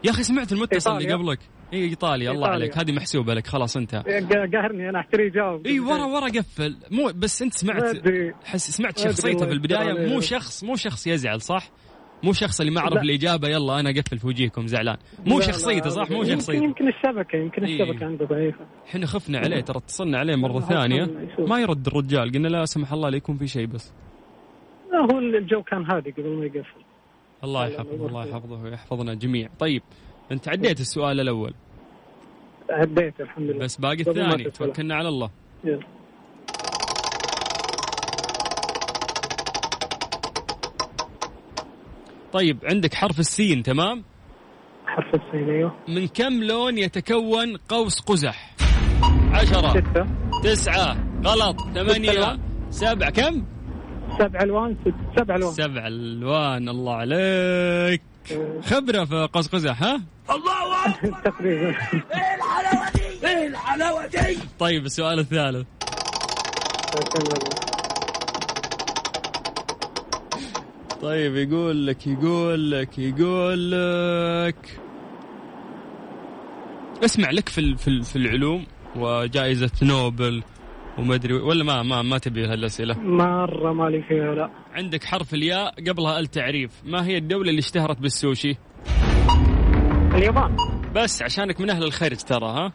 يا 0.04 0.10
أخي 0.10 0.22
سمعت 0.22 0.52
المتصل 0.52 0.96
اللي. 0.96 1.12
قبلك؟ 1.12 1.38
إي 1.72 1.78
إيطاليا. 1.84 2.30
الله. 2.30 2.48
عليك. 2.48 2.78
هذه 2.78 2.92
محسوبة 2.92 3.34
لك. 3.34 3.46
خلاص 3.46 3.76
انت 3.76 3.94
قا- 3.94 4.52
قاهرني 4.56 4.88
أنا 4.90 5.00
أحتري 5.00 5.30
جاوب. 5.30 5.66
إي 5.66 5.80
ورا 5.80 6.04
ورا 6.04 6.28
قفل. 6.28 6.76
مو 6.90 7.10
بس 7.14 7.42
أنت 7.42 7.54
سمعت 7.54 7.82
حس 8.44 8.70
سمعت 8.70 8.98
شخصيته 8.98 9.46
في 9.46 9.52
البداية. 9.52 10.06
مو 10.08 10.20
شخص 10.20 10.64
مو 10.64 10.76
شخص 10.76 11.06
يزعل 11.06 11.40
صح؟ 11.40 11.70
مو 12.22 12.32
شخص 12.32 12.60
اللي 12.60 12.72
ما 12.72 12.80
عرف 12.80 12.94
لا. 12.94 13.02
الإجابة 13.02 13.48
يلا 13.48 13.80
أنا 13.80 13.90
أقفل 13.90 14.18
في 14.18 14.26
وجيهكم 14.26 14.66
زعلان 14.66 14.96
مو 15.26 15.40
شخصيته 15.40 15.90
صح 15.90 16.10
مو 16.10 16.24
شخصيته 16.24 16.64
يمكن 16.64 16.88
الشبكه 16.88 17.36
يمكن 17.36 17.64
إيه. 17.64 17.82
الشبكه 17.82 18.06
عنده 18.06 18.24
ضعيفة 18.24 18.66
إحنا 18.88 19.06
خفنا 19.06 19.38
عليه 19.38 19.60
ترى 19.60 19.78
اتصلنا 19.78 20.18
عليه 20.18 20.36
مرة 20.36 20.60
ثانية. 20.60 21.08
ما 21.38 21.60
يرد 21.60 21.86
الرجال 21.86 22.32
قلنا 22.32 22.48
لا 22.48 22.64
سمح 22.64 22.92
الله 22.92 23.08
لا 23.08 23.16
يكون 23.16 23.36
في 23.36 23.46
شيء 23.46 23.66
بس 23.66 23.92
لا 24.92 25.14
هو 25.14 25.18
الجو 25.18 25.62
كان 25.62 25.84
هادي 25.90 26.10
قبل 26.10 26.28
ما 26.28 26.44
يقفل 26.44 26.82
الله 27.44 27.66
يحفظه 27.66 28.06
الله. 28.06 28.26
يحفظه 28.26 28.62
ويحفظنا 28.62 29.14
جميع 29.14 29.48
طيب 29.58 29.82
أنت 30.32 30.48
عديت 30.48 30.80
السؤال 30.80 31.20
الأول 31.20 31.54
عديت 32.70 33.20
الحمد 33.20 33.50
لله 33.50 33.58
بس 33.58 33.76
باقي 33.76 34.00
الثاني. 34.00 34.44
توكلنا 34.44 34.94
على 34.94 35.08
الله 35.08 35.30
يلا. 35.64 35.80
طيب 42.32 42.58
عندك 42.64 42.94
حرف 42.94 43.20
السين 43.20 43.62
تمام؟ 43.62 44.04
حرف 44.86 45.14
السين 45.14 45.50
أيوه. 45.50 45.72
من 45.88 46.08
كم 46.08 46.42
لون 46.42 46.78
يتكون 46.78 47.56
قوس 47.56 48.00
قزح؟ 48.00 48.56
عشرة. 49.32 49.70
ستة. 49.70 50.06
تسعة. 50.44 50.96
غلط. 51.24 51.60
ثمانية. 51.74 52.38
سبعة. 52.70 53.10
كم؟ 53.10 53.44
سبع 54.18 54.40
الوان 54.42 54.76
ست 54.84 55.20
سبع 55.20 55.36
الوان 55.36 55.52
سبع 55.52 55.86
الوان 55.86 56.68
الله 56.68 56.94
عليك. 56.94 58.02
خبرة 58.62 59.04
في 59.04 59.28
قوس 59.32 59.48
قزح 59.48 59.82
ها؟ 59.82 60.00
تقريبا. 61.24 61.74
طيب 64.58 64.86
السؤال 64.86 65.18
الثالث. 65.18 65.66
طيب 71.02 71.36
يقول 71.36 71.86
لك 71.86 72.06
يقول 72.06 72.70
لك 72.70 72.98
يقول 72.98 73.70
لك. 73.70 74.80
اسمع 77.04 77.30
لك 77.30 77.48
في 77.48 77.58
ال- 77.58 77.78
في 77.78 77.88
ال- 77.88 78.02
في 78.02 78.16
العلوم 78.16 78.66
وجائزة 78.96 79.70
نوبل 79.82 80.42
وما 80.98 81.14
ادري 81.14 81.34
ولا 81.34 81.64
ما 81.64 81.82
ما 81.82 82.02
ما 82.02 82.18
تبي 82.18 82.46
هالأسئلة؟ 82.46 82.98
مرة 82.98 83.72
مالي 83.72 84.02
فيها 84.02 84.34
لا. 84.34 84.50
عندك 84.74 85.04
حرف 85.04 85.34
الياء 85.34 85.74
قبلها 85.88 86.18
التعريف 86.18 86.70
ما 86.84 87.06
هي 87.06 87.16
الدولة 87.16 87.50
اللي 87.50 87.58
اشتهرت 87.58 87.98
بالسوشي؟ 87.98 88.56
اليابان. 90.14 90.56
بس 90.94 91.22
عشانك 91.22 91.60
من 91.60 91.70
أهل 91.70 91.82
الخرج 91.84 92.16
ترى 92.16 92.46
ها؟ 92.46 92.72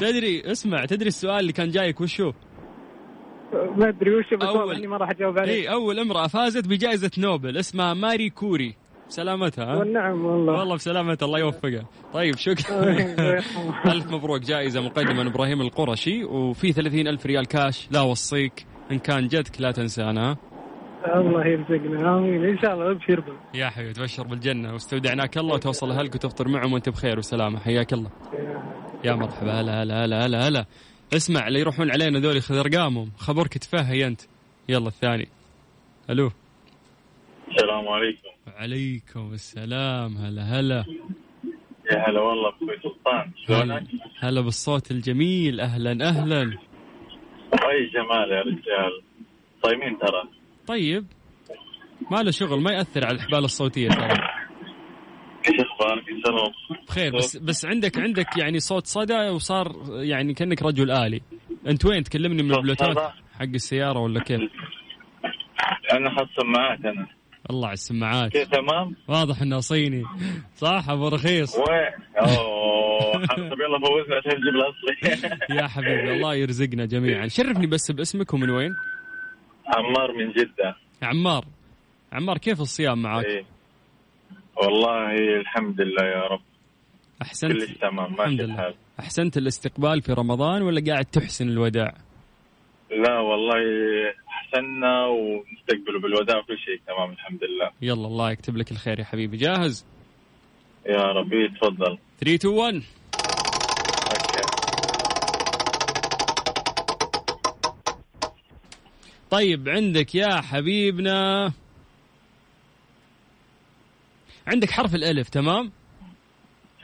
تدري 0.00 0.52
اسمع 0.52 0.84
تدري 0.84 1.08
السؤال 1.08 1.40
اللي 1.40 1.52
كان 1.52 1.70
جايك 1.70 2.00
وشو؟ 2.00 2.32
ما 3.52 3.88
أدري 3.88 4.14
وش 4.14 4.34
بس 4.34 4.42
أول- 4.48 4.86
ما 4.86 4.96
راح 4.96 5.10
أجاوب 5.10 5.38
عليه. 5.38 5.52
اي 5.52 5.72
أول 5.72 5.98
امرأة 5.98 6.26
فازت 6.26 6.68
بجائزة 6.68 7.10
نوبل 7.18 7.56
اسمها 7.56 7.94
ماري 7.94 8.30
كوري. 8.30 8.74
سلامتها 9.08 9.64
ها؟ 9.64 9.76
والنعم 9.76 10.24
والله. 10.24 10.52
والله 10.52 10.74
بسلامة 10.74 11.18
الله 11.22 11.38
يوفقها. 11.38 11.84
طيب 12.12 12.36
شكرا. 12.36 12.82
ألف 13.92 14.12
مبروك 14.12 14.40
جائزة 14.42 14.80
مقدمة 14.80 15.12
من 15.22 15.26
إبراهيم 15.26 15.60
القرشي 15.60 16.24
وفي 16.24 16.72
ثلاثين 16.72 17.08
ألف 17.08 17.26
ريال 17.26 17.46
كاش. 17.46 17.88
لا 17.90 18.00
وصيك 18.00 18.66
إن 18.92 18.98
كان 18.98 19.28
جدك 19.28 19.60
لا 19.60 19.70
تنسانا؟ 19.70 20.36
الله 21.14 21.46
يرزقنا 21.46 22.18
آمين. 22.18 22.44
إن 22.44 22.58
شاء 22.58 22.74
الله 22.74 22.90
ابشر. 22.90 23.24
يا 23.54 23.66
حبيبي 23.68 23.92
تبشر 23.92 24.22
بالجنة. 24.22 24.72
واستودعناك 24.72 25.38
الله 25.38 25.54
وتوصل 25.54 25.90
أهلك 25.90 26.14
وتفطر 26.14 26.48
معهم 26.48 26.72
وأنت 26.72 26.88
بخير 26.88 27.18
وسلامة. 27.18 27.58
حياك 27.58 27.92
الله. 27.92 28.10
يا 29.04 29.12
مرحبا. 29.14 29.60
هلا 29.60 29.82
هلا 29.82 30.04
هلا 30.04 30.26
هلا 30.26 30.48
هلا 30.48 30.64
اسمع 31.16 31.48
اللي 31.48 31.60
يروحون 31.60 31.90
علينا 31.90 32.18
ذولي 32.18 32.40
خذ 32.40 32.56
أرقامهم. 32.56 33.10
خبرك 33.18 33.58
تفهي 33.58 34.06
أنت. 34.06 34.20
يلا 34.68 34.86
الثاني. 34.86 35.28
ألو. 36.10 36.30
السلام 37.48 37.88
عليكم. 37.88 38.28
عليكم 38.46 39.32
السلام. 39.32 40.16
هلا 40.16 40.42
هلا. 40.42 40.84
يا 41.92 42.08
هلا 42.08 42.20
والله 42.20 42.48
أخوي 42.48 42.76
سلطان 42.82 43.32
شلونك؟ 43.46 43.82
هلا. 44.20 44.40
بالصوت 44.40 44.90
الجميل. 44.90 45.60
أهلا 45.60 46.08
أهلا. 46.08 46.42
اي 47.52 47.86
جمال 47.94 48.30
يا 48.32 48.40
رجال. 48.40 49.02
صايمين 49.62 49.98
ترى. 49.98 50.28
طيب. 50.66 51.06
ما 52.10 52.22
له 52.22 52.30
شغل 52.30 52.60
ما 52.60 52.72
يأثر 52.72 53.06
على 53.06 53.14
الحبال 53.14 53.44
الصوتية 53.44 53.88
ترى. 53.88 54.37
بخير 56.88 57.16
بس 57.16 57.36
بس 57.36 57.64
عندك 57.66 57.98
عندك 57.98 58.36
يعني 58.38 58.60
صوت 58.60 58.86
صدى 58.86 59.14
وصار 59.14 59.76
يعني 59.88 60.34
كأنك 60.34 60.62
رجل 60.62 60.90
آلي. 60.90 61.20
أنت 61.66 61.84
وين؟ 61.84 62.02
تكلمني 62.02 62.42
من 62.42 62.54
البلوتوث؟ 62.54 62.98
حق 63.38 63.42
السيارة 63.42 63.98
ولا 63.98 64.20
كيف؟ 64.20 64.40
أنا 65.92 66.10
حاط 66.10 66.28
سماعات 66.40 66.78
أنا. 66.84 67.06
الله 67.50 67.66
على 67.66 67.74
السماعات. 67.74 68.32
كيف 68.32 68.48
تمام؟ 68.48 68.96
واضح 69.08 69.42
إنه 69.42 69.60
صيني. 69.60 70.04
صح 70.56 70.84
أبو 70.88 71.08
رخيص؟ 71.08 71.56
أوه 71.56 73.26
حسب 73.30 73.40
يلا 73.40 73.78
فوزنا 73.78 74.16
عشان 74.16 74.32
نجيب 74.40 74.54
الاصلي 74.54 75.36
يا 75.62 75.66
حبيبي 75.66 76.12
الله 76.16 76.34
يرزقنا 76.34 76.84
جميعا. 76.86 77.28
شرفني 77.28 77.66
بس 77.66 77.90
باسمك 77.90 78.34
ومن 78.34 78.50
وين؟ 78.50 78.74
عمار 79.76 80.12
من 80.12 80.32
جدة. 80.32 80.76
عمار. 81.02 81.44
عمار 82.12 82.38
كيف 82.38 82.60
الصيام 82.60 83.02
معك؟ 83.02 83.24
إيه. 83.24 83.44
والله 84.62 85.12
الحمد 85.40 85.80
لله 85.80 86.04
يا 86.04 86.22
رب. 86.26 86.40
احسنت 87.22 87.52
كلش 87.52 87.72
تمام 87.72 87.98
الحمد 88.14 88.18
ماشي 88.20 88.34
لله. 88.42 88.54
الحال. 88.54 88.74
أحسنت 89.00 89.36
الاستقبال 89.36 90.02
في 90.02 90.12
رمضان 90.12 90.62
ولا 90.62 90.82
قاعد 90.92 91.04
تحسن 91.04 91.48
الوداع؟ 91.48 91.94
لا 92.90 93.18
والله 93.18 93.60
احسنا 94.28 95.06
ونستقبله 95.06 96.00
بالوداع 96.02 96.38
وكل 96.38 96.58
شيء 96.58 96.80
تمام 96.86 97.10
الحمد 97.12 97.40
لله. 97.44 97.70
يلا 97.82 98.06
الله 98.06 98.30
يكتب 98.30 98.56
لك 98.56 98.70
الخير 98.72 98.98
يا 99.00 99.04
حبيبي. 99.04 99.36
جاهز؟ 99.36 99.86
يا 100.86 101.02
ربي 101.02 101.48
تفضل. 101.48 101.98
3 102.20 102.34
2 102.34 102.54
1 102.54 102.74
أوكي. 102.74 104.48
طيب 109.30 109.68
عندك 109.68 110.14
يا 110.14 110.40
حبيبنا 110.40 111.52
عندك 114.48 114.70
حرف 114.70 114.94
الألف 114.94 115.28
تمام؟ 115.28 115.72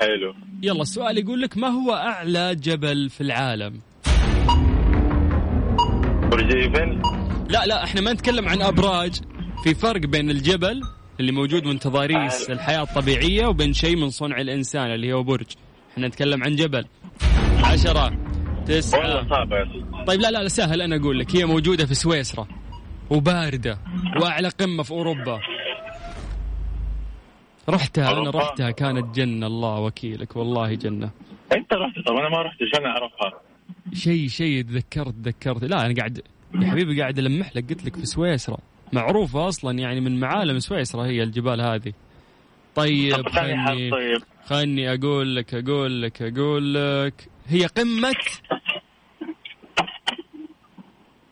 حلو. 0.01 0.35
يلا 0.63 0.83
السؤال 0.83 1.19
يقول 1.19 1.41
لك 1.41 1.59
ما 1.59 1.69
هو 1.69 1.93
أعلى 1.93 2.55
جبل 2.55 3.11
في 3.11 3.21
العالم؟ 3.21 3.81
برج 6.31 6.57
إيفل؟ 6.57 7.03
لا 7.49 7.67
لا 7.67 7.85
إحنا 7.85 8.01
ما 8.01 8.13
نتكلم 8.13 8.49
عن 8.49 8.63
أبراج. 8.63 9.21
في 9.65 9.75
فرق 9.75 10.01
بين 10.01 10.31
الجبل 10.31 10.83
اللي 11.21 11.33
موجود 11.33 11.67
من 11.67 11.79
تضاريس 11.79 12.51
الحياة 12.51 12.83
الطبيعية 12.83 13.47
وبين 13.47 13.73
شيء 13.73 13.97
من 13.97 14.11
صنع 14.11 14.41
الإنسان 14.41 14.95
اللي 14.95 15.13
هو 15.13 15.23
برج. 15.23 15.47
إحنا 15.93 16.09
نتكلم 16.09 16.45
عن 16.45 16.57
جبل. 16.57 16.85
عشرة 17.65 18.19
تسعة. 18.67 19.29
طيب 20.07 20.21
لا 20.21 20.31
لا 20.31 20.43
لا 20.43 20.49
سهل 20.49 20.83
أنا 20.83 20.97
أقول 20.97 21.19
لك. 21.19 21.37
هي 21.37 21.45
موجودة 21.45 21.87
في 21.87 21.95
سويسرا 21.95 22.49
وباردة 23.11 23.79
وأعلى 24.21 24.49
قمة 24.49 24.83
في 24.83 24.91
أوروبا. 24.91 25.41
رحتها 27.69 28.11
أنا؟ 28.21 28.31
رحتها 28.31 28.71
كانت 28.71 29.15
جنة 29.17 29.47
الله 29.47 29.81
وكيلك 29.81 30.37
والله 30.37 30.75
جنة. 30.75 31.11
أنت 31.53 31.73
رحت؟ 31.73 31.99
طب 32.07 32.15
أنا 32.15 32.29
ما 32.29 32.43
رحت 32.43 32.57
عشان 32.63 32.87
أعرفها؟ 32.87 33.41
شيء 33.93 34.29
شيء 34.29 34.63
تذكرت 34.63 35.15
تذكرت. 35.25 35.65
لا 35.65 35.87
أنا 35.87 35.95
قاعد 35.95 36.23
يا 36.55 36.67
حبيبي 36.71 37.01
قاعد 37.01 37.19
ألمح 37.19 37.57
لك 37.57 37.69
قلت 37.69 37.85
لك 37.85 37.97
في 37.97 38.07
سويسرا. 38.07 38.59
معروفة 38.93 39.49
أصلا 39.49 39.79
يعني 39.79 40.01
من 40.01 40.21
معالم 40.21 40.59
سويسرا 40.59 41.05
هي 41.07 41.23
الجبال 41.23 41.61
هذه. 41.61 41.93
طيب 42.75 43.29
خلني 43.29 43.91
طيب. 43.91 44.23
خلني 44.47 44.95
أقول 44.95 45.37
لك 45.37 45.55
أقول 45.55 46.03
لك 46.03 46.23
أقول 46.23 46.75
لك. 46.75 47.29
هي 47.47 47.67
قمة؟ 47.67 48.15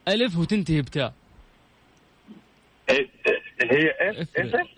ألف 0.08 0.38
وتنتهي 0.38 0.82
بتاء. 0.82 1.14
إيه- 2.90 2.94
إيه- 2.94 3.72
هي 3.72 3.92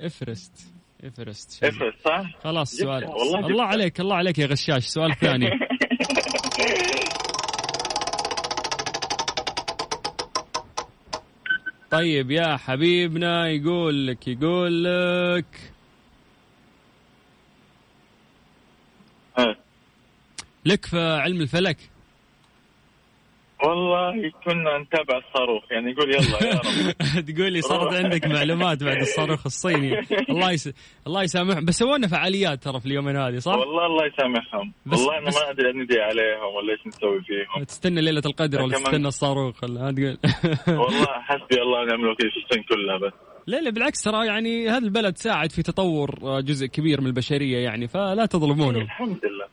إفرست. 0.01 0.74
افرست 1.05 1.53
شيء. 1.53 1.69
اف 1.69 1.75
صح؟ 2.05 2.31
خلاص 2.45 2.75
جبتها، 2.77 2.85
سؤال 3.01 3.05
والله 3.05 3.47
الله. 3.47 3.65
عليك 3.65 4.01
الله 4.01 4.17
عليك 4.17 4.39
يا 4.39 4.47
غشاش 4.47 4.85
سؤال 4.85 5.15
ثاني 5.21 5.51
طيب 11.91 12.31
يا 12.31 12.57
حبيبنا 12.57 13.49
يقول 13.49 14.07
لك 14.07 14.29
يقول 14.29 14.85
لك 14.85 15.47
ها. 19.39 19.57
لك 20.65 20.87
في 20.87 21.01
علم 21.01 21.41
الفلك 21.41 21.77
والله 23.69 24.31
كنا 24.45 24.79
نتابع 24.79 25.19
الصاروخ 25.19 25.65
يعني 25.73 25.91
يقول 25.91 26.11
يلا 26.15 26.47
يا 26.49 26.55
رب. 26.55 27.25
تقول 27.35 27.53
لي 27.53 27.61
صارت 27.61 27.95
عندك 27.95 28.27
معلومات 28.27 28.83
بعد 28.83 28.97
الصاروخ 29.01 29.43
الصيني. 29.47 30.01
الله 30.31 30.51
يس... 30.53 30.73
الله 31.07 31.23
يسامحهم. 31.23 31.65
بس 31.65 31.79
سوونا 31.79 32.07
فعاليات 32.09 32.63
ترى 32.63 32.81
في 32.81 32.87
اليومين 32.87 33.17
هذه 33.17 33.39
صح؟ 33.39 33.55
والله 33.55 33.87
الله 33.87 34.07
يسامحهم. 34.07 34.73
بس- 34.87 34.99
والله 34.99 35.19
أنا 35.19 35.27
بس- 35.27 35.37
ما 35.37 35.51
أدري 35.51 35.73
ندعي 35.73 36.01
عليهم 36.03 36.55
ولا 36.57 36.73
إيش 36.73 36.87
نسوي 36.87 37.21
فيهم. 37.23 37.65
تستنى 37.65 38.01
ليلة 38.01 38.23
القدر 38.27 38.63
ولا 38.63 38.73
كمان- 38.73 38.85
تستنى 38.85 39.09
الصاروخ 39.09 39.65
ولا 39.65 39.93
تقول؟ 39.93 40.19
والله 40.81 41.07
حسبي 41.07 41.63
الله 41.63 41.81
ونعم 41.81 42.01
الوكيل 42.05 42.31
في 42.31 42.37
الصين 42.47 42.63
كلها 42.63 42.97
بس. 42.99 43.13
لا 43.47 43.61
لا 43.61 43.71
بالعكس 43.71 44.03
ترى 44.03 44.27
يعني 44.27 44.69
هذا 44.69 44.85
البلد 44.85 45.17
ساعد 45.17 45.53
في 45.53 45.63
تطور 45.63 46.41
جزء 46.41 46.67
كبير 46.67 47.01
من 47.01 47.07
البشرية 47.07 47.59
يعني 47.59 47.89
فلا 47.89 48.27
تظلمونه. 48.27 48.79
الحمد 48.79 49.21
لله. 49.25 49.47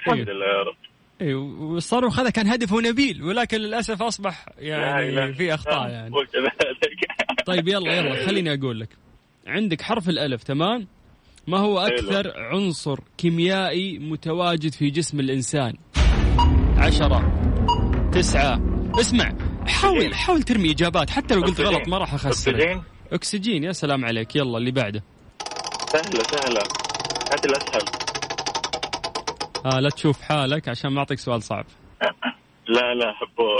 الحمد 0.00 0.30
لله 0.30 0.46
يا 0.46 0.62
رب. 0.62 0.76
والصاروخ 1.20 2.18
هذا 2.20 2.30
كان 2.30 2.46
هدفه 2.46 2.80
نبيل 2.80 3.22
ولكن 3.22 3.56
للأسف 3.56 4.02
أصبح 4.02 4.46
يعني 4.58 5.34
في 5.34 5.54
أخطاء 5.54 5.90
يعني. 5.90 6.14
طيب 7.46 7.68
يلا 7.68 7.92
يلا 7.92 8.14
خليني 8.26 8.54
أقول 8.54 8.80
لك. 8.80 8.88
عندك 9.46 9.82
حرف 9.82 10.08
الألف 10.08 10.42
تمام؟ 10.42 10.86
ما 11.46 11.58
هو 11.58 11.78
أكثر 11.78 12.32
عنصر 12.36 13.00
كيميائي 13.18 13.98
متواجد 13.98 14.72
في 14.72 14.90
جسم 14.90 15.20
الإنسان؟ 15.20 15.74
عشرة 16.76 17.42
تسعة. 18.12 18.60
اسمع 19.00 19.32
حاول 19.66 20.14
حاول 20.14 20.42
ترمي 20.42 20.70
إجابات 20.70 21.10
حتى 21.10 21.34
لو 21.34 21.42
قلت 21.42 21.60
غلط 21.60 21.88
ما 21.88 21.98
راح 21.98 22.14
أخسرك. 22.14 22.54
أكسجين؟ 22.54 22.82
أكسجين 23.12 23.64
يا 23.64 23.72
سلام 23.72 24.04
عليك. 24.04 24.36
يلا 24.36 24.58
اللي 24.58 24.70
بعده. 24.70 25.02
سهلة 25.92 26.22
سهلة. 26.22 26.60
هات 27.32 27.46
الأسهل. 27.46 28.05
آه 29.66 29.80
لا 29.80 29.88
تشوف 29.90 30.20
حالك 30.22 30.68
عشان 30.68 30.90
ما 30.92 30.98
أعطيك 30.98 31.18
سؤال 31.18 31.42
صعب. 31.42 31.64
لا 32.76 32.94
لا 32.94 33.12
حبوه 33.12 33.56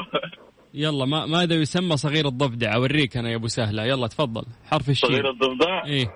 يلا 0.75 1.05
ما 1.05 1.27
ماذا 1.27 1.55
يسمى 1.55 1.97
صغير 1.97 2.29
الضفدع 2.29 2.75
أوريك 2.75 3.17
أنا 3.17 3.31
يا 3.31 3.37
أبو 3.37 3.49
سهلة. 3.49 3.85
يلا 3.85 4.07
تفضل. 4.07 4.45
حرف 4.71 4.89
الشين. 4.91 5.11
صغير 5.11 5.31
الضفدع؟ 5.31 5.85
إيه. 5.85 6.07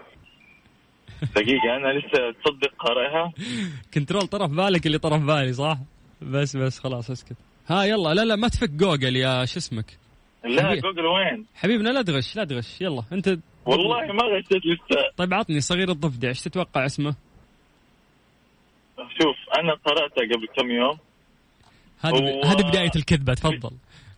دقيقة 1.37 1.76
أنا 1.76 1.98
لسه 1.98 2.31
تصدق 2.44 2.72
قارئها 2.79 3.33
control 3.94 4.22
طرف 4.26 4.50
بالك 4.50 4.87
اللي 4.87 4.98
طرف 4.98 5.22
بالي 5.22 5.53
صح؟ 5.53 5.79
بس 6.22 6.57
بس 6.57 6.79
خلاص 6.79 7.11
اسكت. 7.11 7.37
ها 7.68 7.85
يلا 7.85 8.14
لا 8.14 8.24
لا 8.24 8.37
ما 8.37 8.48
تفك 8.48 8.70
جوجل 8.70 9.16
يا 9.16 9.44
شو 9.44 9.59
اسمك؟ 9.59 9.98
لا 10.44 10.62
حبيبي. 10.66 10.81
جوجل 10.81 11.07
وين؟ 11.07 11.46
حبيبنا 11.55 11.88
لا 11.88 12.03
تغش 12.03 12.37
لا 12.37 12.44
تغش. 12.44 12.81
يلا 12.81 13.03
أنت 13.12 13.29
والله 13.66 14.07
ما 14.12 14.22
غشيت 14.24 14.66
لسه. 14.66 15.11
طيب 15.16 15.35
عطني 15.35 15.61
صغير 15.61 15.90
الضفدع 15.90 16.29
إيش 16.29 16.40
تتوقع 16.40 16.87
اسمه؟ 16.87 17.14
شوف 19.20 19.37
أنا 19.61 19.75
قرأتها 19.75 20.25
قبل 20.37 20.46
كم 20.57 20.70
يوم. 20.70 20.99
هذه 22.01 22.14
هو- 22.14 22.42
هذه 22.44 22.62
بداية 22.68 22.90
الكذبة 22.96 23.35
تفضل. 23.35 23.70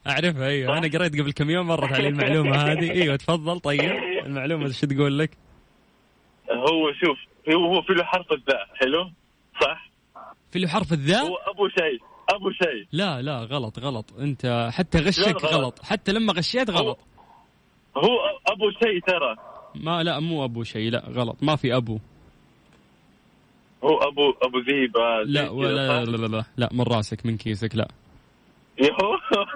أعرفها 0.07 0.47
أيوه. 0.47 0.79
أنا 0.79 0.89
قريت 0.99 1.21
قبل 1.21 1.33
كم 1.33 1.51
يوم 1.51 1.67
مرت 1.67 1.93
علي 1.97 2.09
المعلومة 2.09 2.57
هذه. 2.57 2.91
أيوه 3.03 3.17
تفضل 3.17 3.61
طيب. 3.61 3.81
المعلومة 4.27 4.67
إيش 4.67 4.81
تقول 4.81 5.19
لك؟ 5.19 5.31
هو 6.51 6.93
شوف 6.93 7.19
هو 7.55 7.65
هو 7.75 7.83
في 7.83 7.93
له 7.93 8.05
حرف 8.05 8.33
الذاء 8.33 8.67
حلو؟ 8.75 9.11
صح؟ 9.61 9.91
في 10.53 10.59
له 10.59 10.69
حرف 10.69 10.93
الذاء؟ 10.93 11.23
هو 11.27 11.37
أبو 11.37 11.69
شيء 11.69 11.99
أبو 12.31 12.51
شيء. 12.51 12.87
لا 12.93 13.23
لا 13.23 13.39
غلط 13.39 13.79
غلط. 13.79 14.13
أنت 14.19 14.69
حتى 14.73 14.99
غشك 14.99 15.27
غلط. 15.45 15.45
غلط. 15.55 15.83
حتى 15.85 16.13
لما 16.13 16.33
غشيت 16.33 16.71
غلط. 16.71 16.99
هو 17.97 18.19
أبو 18.49 18.71
شيء 18.71 19.01
ترى. 19.07 19.37
ما 19.75 20.03
لا 20.03 20.21
مو 20.21 20.45
أبو 20.45 20.65
شيء 20.65 20.91
لا 20.91 21.05
غلط. 21.09 21.37
ما 21.43 21.57
في 21.57 21.77
أبو. 21.77 21.99
هو 23.85 23.99
ابو 23.99 24.31
أبو 24.43 24.59
ذيبه 24.59 25.25
زي 25.25 25.33
لا 25.33 25.51
ولا؟ 25.51 26.05
لا 26.05 26.05
لا 26.05 26.27
لا, 26.27 26.45
لا. 26.57 26.69
من 26.73 26.83
راسك 26.83 27.27
من 27.27 27.37
كيسك 27.37 27.77
لا. 27.77 27.89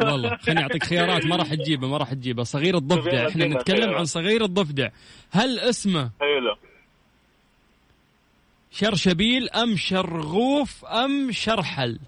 والله 0.03 0.37
خليني 0.37 0.61
أعطيك 0.61 0.85
خيارات 0.85 1.27
ما 1.27 1.37
راح 1.37 1.55
تجيبها 1.55 1.89
ما 1.89 1.97
راح 1.97 2.13
تجيبها. 2.13 2.45
صغير 2.45 2.77
الضفدع. 2.77 3.29
إحنا 3.29 3.47
نتكلم 3.47 3.77
خيارات. 3.77 3.97
عن 3.97 4.05
صغير 4.05 4.45
الضفدع. 4.45 4.89
هل 5.31 5.59
اسمه 5.59 6.11
حلو. 6.21 6.57
شرشبيل 8.71 9.49
أم 9.49 9.77
شرغوف 9.77 10.85
أم 10.85 11.33
شرحل 11.33 11.99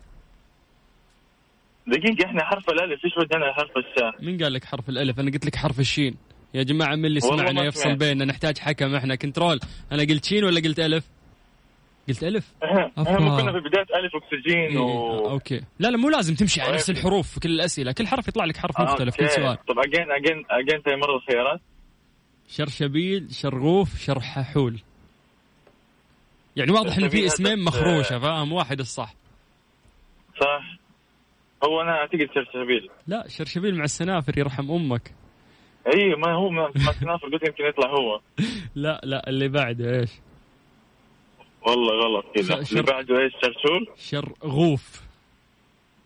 دقيقة 1.86 2.26
إحنا 2.26 2.44
حرف 2.44 2.68
الألف 2.70 3.04
إيش 3.04 3.16
ودنا 3.18 3.52
حرف 3.52 3.70
الشاء؟ 3.76 4.24
مين 4.24 4.42
قال 4.42 4.52
لك 4.52 4.64
حرف 4.64 4.88
الألف؟ 4.88 5.20
أنا 5.20 5.30
قلت 5.30 5.46
لك 5.46 5.56
حرف 5.56 5.80
الشين. 5.80 6.16
يا 6.54 6.62
جماعة 6.62 6.94
من 6.94 7.04
اللي 7.04 7.20
سمعنا 7.20 7.64
يفصل. 7.64 7.96
بيننا؟ 7.96 8.24
نحتاج 8.24 8.58
حكم. 8.58 8.94
إحنا 8.94 9.14
control. 9.14 9.60
أنا 9.92 10.02
قلت 10.02 10.24
شين 10.24 10.44
ولا 10.44 10.60
قلت 10.60 10.80
ألف؟ 10.80 11.04
قلت 12.08 12.24
ألف؟ 12.24 12.54
إحنا. 12.64 12.86
إحنا 12.98 13.36
كنا 13.40 13.52
في 13.52 13.58
بداية 13.68 13.98
ألف 14.00 14.12
أكسجين 14.16 14.58
إيه. 14.58 14.78
و 14.78 15.30
okay. 15.30 15.60
لا 15.78 15.88
لا 15.88 15.96
مو 15.96 16.08
لازم 16.08 16.34
تمشي 16.34 16.60
على 16.60 16.72
نفس 16.72 16.90
okay. 16.90 17.00
الحروف 17.00 17.28
في 17.28 17.40
كل 17.40 17.50
الأسئلة. 17.50 17.92
كل 17.92 18.06
حرف 18.06 18.28
يطلع 18.28 18.44
لك 18.44 18.56
حرف 18.56 18.80
مختلف 18.80 19.16
كل 19.16 19.24
okay. 19.24 19.34
سؤال. 19.34 19.56
طب 19.56 19.78
again 19.78 20.10
again 20.10 20.44
again 20.50 20.82
تاني 20.82 20.96
مرة 20.96 21.16
الخيارات 21.16 21.60
شرشبيل 22.48 23.28
شرغوف 23.34 23.98
شرححول 23.98 24.80
يعني 26.56 26.72
واضح 26.72 26.96
إنه 26.96 27.08
في 27.08 27.26
اسمين 27.26 27.64
مخروشة 27.64 28.18
فاهم؟ 28.18 28.52
واحد 28.52 28.80
الصح. 28.80 29.14
صح. 30.40 30.78
هو 31.64 31.80
أنا 31.80 31.90
أعتقد 31.90 32.28
شرشبيل 32.34 32.90
لا 33.06 33.24
شرشبيل 33.28 33.76
مع 33.76 33.84
السنافر 33.84 34.38
يرحم 34.38 34.70
أمك. 34.70 35.14
اي 35.94 36.14
ما 36.14 36.32
هو 36.32 36.50
ما, 36.50 36.62
ما 36.62 36.92
سنافر 37.00 37.28
قلت 37.28 37.48
يمكن 37.48 37.64
يطلع 37.64 37.90
هو. 37.90 38.20
لا 38.84 39.00
لا 39.04 39.28
اللي 39.28 39.48
بعده 39.48 40.00
إيش؟ 40.00 40.10
والله 41.68 41.92
غلط 42.04 42.24
كذا. 42.34 42.54
اللي 42.54 42.64
شر- 42.66 42.82
بعده 42.82 43.18
إيش 43.18 43.32
شرشول 43.42 43.86
شرغوف 43.96 45.00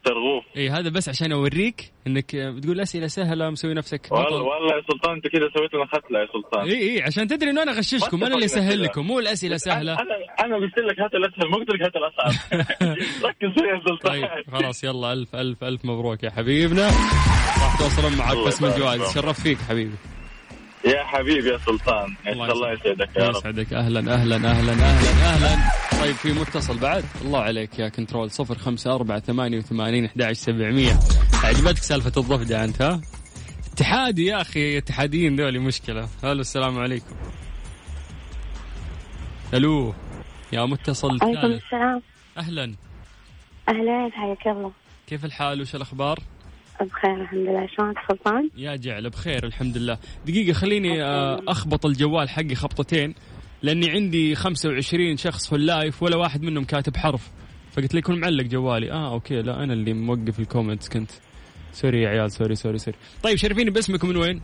شرغوف. 0.07 0.45
اي 0.57 0.71
هذا 0.71 0.89
بس 0.91 1.09
عشان 1.09 1.33
أوريك 1.33 1.93
إنك 2.07 2.37
بتقول 2.37 2.81
أسئلة 2.81 3.07
سهلة 3.07 3.51
مسوي 3.51 3.75
نفسك 3.75 4.09
والله 4.11 4.27
بطل. 4.27 4.35
والله 4.35 4.77
يا 4.77 4.83
سلطان 4.93 5.15
أنت 5.15 5.27
كذا 5.29 5.49
سويت 5.57 5.75
لنا 5.75 5.87
ختلة 5.87 6.19
يا 6.21 6.27
سلطان. 6.33 6.69
اي 6.69 6.97
اي 6.97 7.03
عشان 7.03 7.27
تدري 7.29 7.51
إنه 7.51 7.63
أنا 7.63 7.73
اغششكم 7.73 8.21
ما 8.21 8.27
أنا 8.27 8.35
اللي 8.35 8.45
اسهل. 8.45 8.83
لكم 8.83 9.07
مو 9.07 9.19
الأسئلة 9.19 9.57
سهلة. 9.57 9.93
أنا 9.93 10.15
أنا 10.45 10.57
قلت 10.57 10.79
لك 10.79 11.01
هات 11.01 11.15
الاسهل 11.15 11.51
ما 11.51 11.57
قلت 11.57 11.71
لك 11.71 11.83
هات 11.83 11.93
الاصعب 11.97 12.33
ركز 13.29 13.55
فيها 13.55 13.67
يا 13.67 13.81
سلطان. 13.89 14.13
طيب 14.13 14.29
خلاص 14.53 14.85
يلا 14.85 15.13
ألف 15.13 15.35
ألف 15.37 15.65
ألف 15.65 15.85
مبروك 15.85 16.23
يا 16.23 16.31
حبيبنا. 16.31 16.87
راح 16.87 17.79
توصلون 17.79 18.17
معك 18.19 18.33
الله 18.33 18.47
قسم 18.47 18.65
يبارك 18.67 18.77
الجوائز. 18.81 19.15
شرف 19.15 19.41
فيك 19.43 19.59
حبيبي. 19.59 19.95
يا 20.85 21.05
حبيبي 21.05 21.49
يا 21.49 21.59
سلطان 21.59 22.17
الله 22.27 22.53
الله 22.53 22.73
يسعدك. 22.73 22.87
يسعدك 22.87 23.17
يا 23.17 23.29
رب. 23.29 23.37
يسعدك. 23.37 23.73
أهلا 23.73 24.15
أهلا 24.15 24.37
أهلا 24.37 24.51
أهلا 24.51 24.73
أهلا. 24.73 25.73
طيب 26.01 26.15
في 26.15 26.33
متصل 26.33 26.79
بعد. 26.79 27.05
الله 27.25 27.41
عليك 27.41 27.79
يا 27.79 27.89
كنترول. 27.89 28.31
صفر 28.31 28.59
خمسة 28.59 28.95
أربعة 28.95 29.21
ثمانية 29.21 29.59
وثمانين 29.59 30.05
أحد 30.05 30.33
سبعمية. 30.33 30.99
عجبتك 31.45 31.83
سالفة 31.83 32.13
الضفدع 32.17 32.65
أنت 32.65 32.83
ها؟ 32.83 33.01
اتحادي 33.73 34.27
يا 34.27 34.41
أخي 34.41 34.79
اتحاديين 34.79 35.37
ذولي 35.41 35.59
مشكلة. 35.59 36.09
ألو 36.25 36.41
السلام 36.41 36.79
عليكم. 36.79 37.17
ألو 39.55 39.95
يا 40.53 40.65
متصل 40.65 41.19
عليكم 41.23 41.47
السلام. 41.47 42.03
أهلا. 42.39 42.75
أهلا 43.69 44.11
حياك 44.13 44.47
الله. 44.47 44.73
كيف 45.07 45.25
الحال؟ 45.25 45.61
وش 45.61 45.75
الأخبار؟ 45.75 46.19
بخير 46.85 47.15
الحمد 47.23 47.39
لله. 47.41 47.67
شلونك 47.77 47.97
سلطان؟ 48.09 48.51
يا 48.57 48.77
جعل 48.77 49.11
بخير 49.11 49.47
الحمد 49.47 49.77
لله. 49.79 49.99
دقيقة 50.27 50.53
خليني 50.53 51.03
آه، 51.05 51.41
أخبط 51.49 51.87
الجوال 51.87 52.29
حقي 52.29 52.55
خبطتين 52.55 53.15
لأني 53.63 53.91
عندي 53.91 54.35
25 54.35 55.17
شخص 55.17 55.49
في 55.49 55.57
ال 55.57 55.66
live 55.66 56.03
ولا 56.03 56.17
واحد 56.17 56.43
منهم 56.43 56.65
كاتب 56.65 56.97
حرف. 56.97 57.31
فقلت 57.73 57.95
لي 57.95 57.99
يكون 57.99 58.21
معلق 58.21 58.45
جوالي. 58.45 58.93
آه 58.93 59.13
okay 59.13 59.43
لا 59.43 59.65
أنا 59.65 59.73
اللي 59.73 59.93
موقف 59.93 60.41
ال 60.41 60.46
comments 60.46 60.89
كنت. 60.89 61.11
sorry 61.73 62.03
يا 62.03 62.09
عيال 62.09 62.31
sorry 62.33 62.55
sorry 62.55 62.79
sorry. 62.79 62.97
طيب 63.23 63.37
شرفيني 63.37 63.71
باسمك 63.71 64.05
من 64.05 64.17
وين؟ 64.17 64.41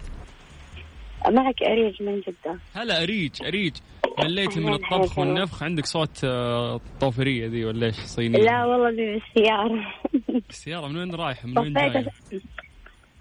معك 1.29 1.62
أريج 1.62 2.03
من 2.03 2.20
جدة. 2.20 2.59
هلا 2.74 3.03
أريج 3.03 3.33
أريج. 3.42 3.77
مليتي 4.24 4.61
من 4.61 4.72
الطبخ. 4.78 5.18
والنفخ. 5.18 5.62
عندك 5.62 5.87
صوت 5.87 6.20
آه، 6.24 6.81
طوفرية 7.00 7.46
ذي 7.48 7.64
ولا 7.64 7.87
إيش؟ 7.87 7.94
صينية. 7.96 8.38
لا 8.38 8.64
والله 8.64 8.88
اللي 8.88 9.20
بالسيارة 9.37 9.94
السيارة 10.50 10.87
من 10.88 10.96
وين 10.96 11.14
رايحة؟ 11.14 11.48
من 11.48 11.59
وين 11.59 11.76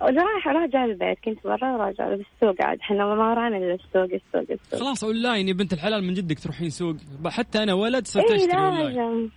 وأنا 0.01 0.23
رايحة 0.23 0.51
راجعة 0.51 0.85
البيت. 0.85 1.17
كنت 1.25 1.43
برا 1.43 1.77
راجعة 1.77 2.09
بالسوق 2.09 2.65
عاد 2.65 2.79
إحنا 2.79 2.97
ما 2.97 3.29
ورانا 3.29 3.57
إلا 3.57 3.73
السوق 3.73 4.03
السوق 4.03 4.51
السوق. 4.51 4.79
خلاص 4.79 5.03
أونلاين 5.03 5.47
يا 5.47 5.53
بنت 5.53 5.73
الحلال. 5.73 6.03
من 6.03 6.13
جدك 6.13 6.39
تروحين 6.39 6.69
سوق؟ 6.69 6.95
حتى 7.27 7.63
أنا 7.63 7.73
ولد 7.73 8.07
صرت 8.07 8.31
إيه 8.31 8.35
أشتري 8.35 8.57
أونلاين. 8.57 8.95
لازم 8.95 9.29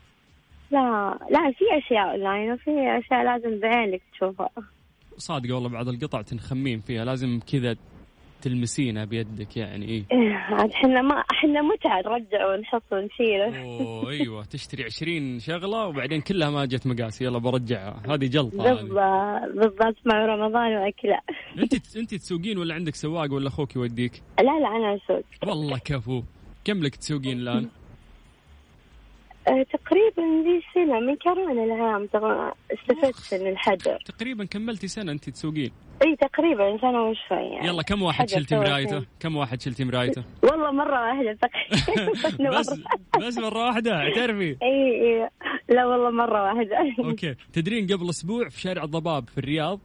لا 0.70 1.18
لا 1.30 1.52
في 1.58 1.64
أشياء 1.86 2.10
أونلاين 2.10 2.52
وفي 2.52 2.70
أشياء 2.70 3.24
لازم 3.24 3.60
بعينك 3.60 4.02
تشوفها. 4.12 4.50
صادقة 5.16 5.54
والله 5.54 5.68
بعض 5.68 5.88
القطع 5.88 6.22
تنخمين 6.22 6.80
فيها. 6.80 7.04
لازم 7.04 7.40
كذا 7.52 7.76
تلمسينها 8.42 9.04
بيدك 9.04 9.56
يعني 9.56 9.86
إيه. 9.86 10.04
إيه، 10.12 10.32
عاد 10.34 10.70
إحنا 10.72 11.02
ما 11.02 11.14
إحنا 11.32 11.62
متعة 11.62 12.00
نرجع 12.00 12.54
ونحط 12.54 12.82
ونشيله 12.92 13.62
أوه 13.62 14.10
أيوه 14.10 14.44
تشتري 14.44 14.84
20 14.84 15.38
شغلة 15.38 15.86
وبعدين 15.86 16.20
كلها 16.20 16.50
ما 16.50 16.64
جت 16.64 16.86
مقاسي 16.86 17.24
يلا 17.24 17.38
برجعها 17.38 18.02
هذه 18.08 18.26
جلطة 18.26 18.74
بالضبط 18.74 18.90
بالضبط 19.54 19.96
مع 20.06 20.26
رمضان 20.26 20.76
وأكله 20.76 21.18
أنت 21.58 21.96
أنت 22.00 22.14
تسوقين 22.14 22.58
ولا 22.58 22.74
عندك 22.74 22.94
سواق 22.94 23.32
ولا 23.32 23.48
أخوك 23.48 23.76
يوديك؟ 23.76 24.22
لا 24.38 24.44
لا 24.60 24.68
أنا 24.68 24.96
أسوق. 24.96 25.24
والله 25.46 25.78
كفو 25.78 26.22
كم 26.64 26.82
لك 26.82 26.96
تسوقين 26.96 27.38
الآن؟ 27.38 27.68
أه، 29.50 29.62
تقريبا 29.62 30.22
ذي 30.44 30.62
سنة 30.74 31.00
من 31.00 31.16
كورونا 31.16 31.64
العام 31.64 32.08
استفدت 32.72 33.42
من 33.42 33.50
الحجر 33.50 33.98
تقريبا 34.04 34.44
كملتي 34.44 34.88
سنة 34.88 35.12
أنت 35.12 35.30
تسوقين؟ 35.30 35.70
إي 36.06 36.16
تقريبا 36.16 36.78
سنة 36.80 37.02
وشوي 37.02 37.36
يعني. 37.54 37.66
يلا 37.66 37.82
كم 37.82 38.02
واحد 38.02 38.28
شلتي 38.28 38.56
مرايته. 38.56 39.04
كم 39.20 39.36
واحد 39.36 39.60
شلتي 39.60 39.84
مرايته؟ 39.84 40.22
والله 40.42 40.70
مرة 40.70 41.00
واحدة 41.00 41.38
تقريبا 41.42 42.50
بس 42.58 42.80
بس 43.20 43.38
مرة 43.38 43.66
واحدة 43.66 43.94
اعترفي 43.96 44.56
إي 44.62 45.02
إي. 45.22 45.28
لا 45.68 45.86
والله 45.86 46.10
مرة 46.10 46.42
واحدة. 46.42 46.76
okay. 46.98 47.34
تدرين 47.52 47.86
قبل 47.86 48.08
أسبوع 48.10 48.48
في 48.48 48.60
شارع 48.60 48.84
الضباب 48.84 49.28
في 49.28 49.38
الرياض؟ 49.38 49.80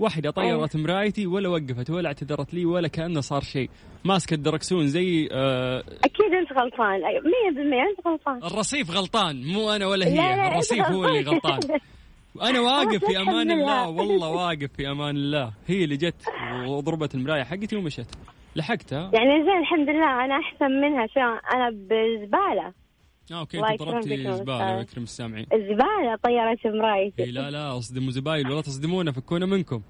واحدة 0.00 0.30
طيرت 0.30 0.76
مرايتي 0.76 1.26
ولا 1.26 1.48
وقفت 1.48 1.90
ولا 1.90 2.08
اعتذرت 2.08 2.54
لي 2.54 2.64
ولا 2.64 2.88
كأنه 2.88 3.20
صار 3.20 3.40
شيء. 3.40 3.70
ماسكة 4.04 4.34
الدركسون 4.34 4.86
زي 4.86 5.28
آه 5.32 5.80
أكيد 5.80 6.32
أنت 6.40 6.52
غلطان. 6.60 7.00
أي- 7.00 7.24
مية 7.24 7.56
بالمية 7.56 7.82
أنت 7.82 8.06
غلطان. 8.06 8.36
الرصيف 8.36 8.90
غلطان 8.90 9.42
مو 9.46 9.70
أنا 9.72 9.86
ولا 9.86 10.04
لا، 10.04 10.10
هي. 10.10 10.16
لا، 10.36 10.48
الرصيف 10.52 10.78
أنت 10.86 10.90
هو 10.96 11.04
اللي 11.04 11.20
غلطان. 11.20 11.60
وأنا 12.34 12.60
واقف 12.60 13.04
في 13.04 13.18
أمان 13.18 13.50
الله. 13.50 13.54
لله. 13.54 13.88
والله 13.88 14.28
واقف 14.30 14.70
في 14.76 14.90
أمان 14.90 15.16
الله. 15.16 15.52
هي 15.66 15.84
اللي 15.84 15.96
جت 15.96 16.24
وضربت 16.68 17.14
المراية 17.14 17.42
حقتي 17.42 17.76
ومشت. 17.76 18.14
لحقتها. 18.56 19.10
يعني 19.14 19.42
زين 19.44 19.58
الحمد 19.60 19.88
لله. 19.88 20.24
أنا 20.24 20.34
أحسن 20.38 20.70
منها. 20.80 21.06
شو 21.06 21.20
أنا 21.54 21.70
بزبالة. 21.70 22.66
آه 22.66 22.79
okay 23.32 23.56
الله 23.56 23.70
انت 23.72 23.82
ضربتي 23.82 24.32
زبالة 24.32 24.34
أستاذ. 24.34 24.76
ويكرم 24.76 25.02
السامعين 25.02 25.46
الزبالة 25.52 26.16
طيرت 26.22 26.66
إي 26.66 26.72
مرايتي 26.72 27.24
لا 27.24 27.50
لا 27.50 27.78
اصدموا 27.78 28.10
زبايل 28.10 28.50
ولا 28.50 28.60
تصدمونا 28.60 29.12
فكونا 29.12 29.46
منكم. 29.46 29.82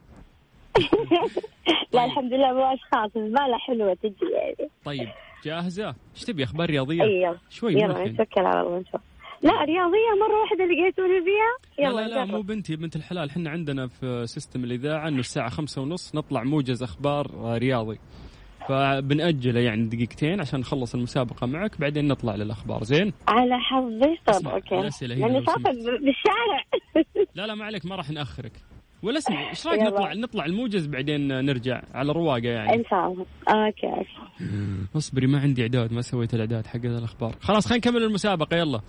لا 1.92 2.04
الحمد 2.04 2.32
لله 2.32 2.52
مو 2.52 2.62
أشخاص. 2.74 3.10
الزبالة 3.16 3.58
حلوة 3.58 3.94
تجي 3.94 4.14
يعني. 4.32 4.70
طيب 4.84 5.08
جاهزة؟ 5.44 5.94
إيش 6.16 6.24
تبي 6.24 6.44
أخبار 6.44 6.70
رياضية؟ 6.70 7.02
إي 7.02 7.22
يلا. 7.22 7.38
شوي 7.50 7.72
يلا 7.74 8.04
نتوكل 8.08 8.40
على 8.40 8.60
الله 8.60 8.78
نشوف 8.78 9.00
لا 9.42 9.52
رياضية 9.64 10.10
مرة 10.20 10.40
واحدة 10.40 10.64
لقيتوني 10.64 11.20
فيها. 11.24 11.56
لا 11.78 11.84
يلا 11.90 12.00
لا 12.00 12.14
لا 12.14 12.24
نجرب. 12.24 12.36
مو 12.36 12.42
بنتي 12.42 12.76
بنت 12.76 12.96
الحلال. 12.96 13.28
إحنا 13.30 13.50
عندنا 13.50 13.86
في 13.86 14.26
system 14.26 14.64
الإذاعة 14.64 15.08
إنه 15.08 15.20
الساعة 15.20 15.48
خمسة 15.50 15.82
ونص 15.82 16.14
نطلع 16.14 16.42
موجز 16.44 16.82
أخبار 16.82 17.30
آه، 17.34 17.58
رياضي. 17.58 17.98
فبنأجله 18.70 19.60
يعني 19.60 19.84
دقيقتين 19.86 20.40
عشان 20.40 20.60
نخلص 20.60 20.94
المسابقة 20.94 21.46
معك 21.46 21.80
بعدين 21.80 22.08
نطلع 22.08 22.34
للأخبار. 22.34 22.84
زين؟ 22.84 23.12
على 23.28 23.58
حظي. 23.58 24.18
طب 24.26 24.48
okay. 24.48 24.80
الأسئلة. 24.80 25.14
ب- 25.14 25.74
بالشارع. 26.04 26.64
لا 27.34 27.46
لا 27.46 27.54
ما 27.54 27.64
عليك 27.64 27.86
ما 27.86 27.96
راح 27.96 28.10
نأخرك. 28.10 28.52
ولا 29.02 29.18
اسمع 29.18 29.50
إيش 29.50 29.66
رأيك. 29.66 29.82
نطلع 29.82 30.12
نطلع 30.14 30.44
الموجز 30.46 30.86
بعدين 30.86 31.44
نرجع 31.44 31.82
على 31.94 32.12
رواقة 32.12 32.48
يعني؟ 32.48 32.74
إن 32.74 32.84
شاء 32.90 33.06
الله. 33.12 33.26
أوكي. 33.48 34.06
اصبري 34.96 35.26
ما 35.26 35.40
عندي 35.40 35.62
إعداد 35.62 35.92
ما 35.92 36.02
سويت 36.02 36.34
الإعداد 36.34 36.66
حق 36.66 36.84
الأخبار. 36.84 37.34
خلاص 37.40 37.66
خلينا 37.66 37.78
نكمل 37.88 38.02
المسابقة. 38.02 38.56
يلا. 38.56 38.80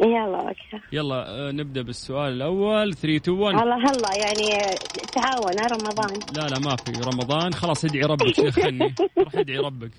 يلا 0.00 0.48
okay. 0.48 0.80
يلا 0.92 1.28
آه، 1.28 1.50
نبدأ 1.50 1.82
بالسؤال 1.82 2.32
الأول. 2.32 2.94
3 2.94 3.16
2 3.16 3.38
1 3.38 3.54
هلا 3.54 3.74
هلا 3.76 4.16
يعني 4.16 4.74
تعاون 5.12 5.58
رمضان. 5.72 6.20
لا 6.36 6.48
لا 6.48 6.58
ما 6.58 6.76
في 6.76 6.92
رمضان. 6.92 7.54
خلاص 7.54 7.84
ادعي 7.84 8.02
ربك 8.02 8.34
شيخني 8.34 8.94
روح 9.18 9.34
ادعي 9.34 9.58
ربك. 9.58 9.90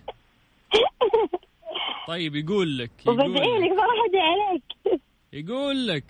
طيب 2.07 2.35
يقول 2.35 2.77
لك 2.77 2.91
وبدعي 3.07 3.27
لك. 3.29 3.37
لك, 3.37 3.69
بروح 3.69 4.05
أدعي 4.09 4.21
عليك. 4.49 5.01
يقول 5.33 5.87
لك. 5.87 6.03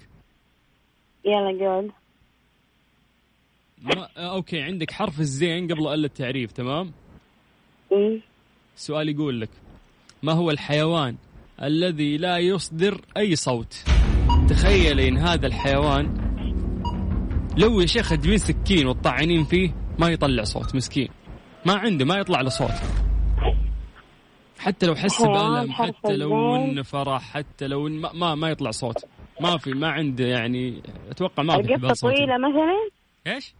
يلا 1.26 1.68
قول. 1.70 1.92
ما 3.82 4.10
آه، 4.18 4.36
okay 4.36 4.62
عندك 4.62 4.92
حرف 4.92 5.20
الزين 5.20 5.68
قبل 5.74 5.88
أل 5.88 6.06
التعريف 6.06 6.52
تمام. 6.52 6.92
السؤال 8.76 9.10
يقول 9.10 9.42
لك 9.42 9.50
ما 10.24 10.34
هو 10.34 10.52
الحيوان 10.52 11.16
الذي 11.64 12.18
لا 12.18 12.38
يصدر 12.38 13.02
أي 13.18 13.36
صوت. 13.36 13.84
تخيلي 14.50 15.08
إن 15.08 15.18
هذا 15.18 15.48
الحيوان 15.48 16.30
لو 17.58 17.82
يا 17.82 17.86
شيخ 17.86 18.10
تجيبين 18.10 18.38
سكين 18.38 18.88
وتطعنين 18.88 19.44
فيه 19.44 19.76
ما 20.00 20.10
يطلع 20.10 20.44
صوت 20.44 20.76
مسكين. 20.76 21.10
ما 21.66 21.74
عنده 21.74 22.06
ما 22.06 22.16
يطلع 22.16 22.42
له 22.42 22.50
صوت. 22.50 22.72
حتى 24.60 24.86
لو 24.86 24.96
حس 24.96 25.22
بألم 25.22 25.72
حتى 25.72 26.16
لو. 26.16 26.56
انه 26.56 26.84
فرح 26.84 27.22
حتى 27.22 27.68
لو 27.68 27.88
إن 27.88 28.00
ما, 28.00 28.14
ما, 28.14 28.36
ما 28.36 28.50
يطلع 28.50 28.72
صوت. 28.72 29.06
ما 29.42 29.58
في 29.58 29.74
ما 29.74 29.88
عنده 29.88 30.26
يعني 30.26 30.82
أتوقع 31.12 31.44
ما 31.44 31.62
في 31.62 31.94
صوتي 31.94 32.16
طويلة 32.16 32.38
مثلا؟ 32.38 32.90
إيش؟ 33.28 33.54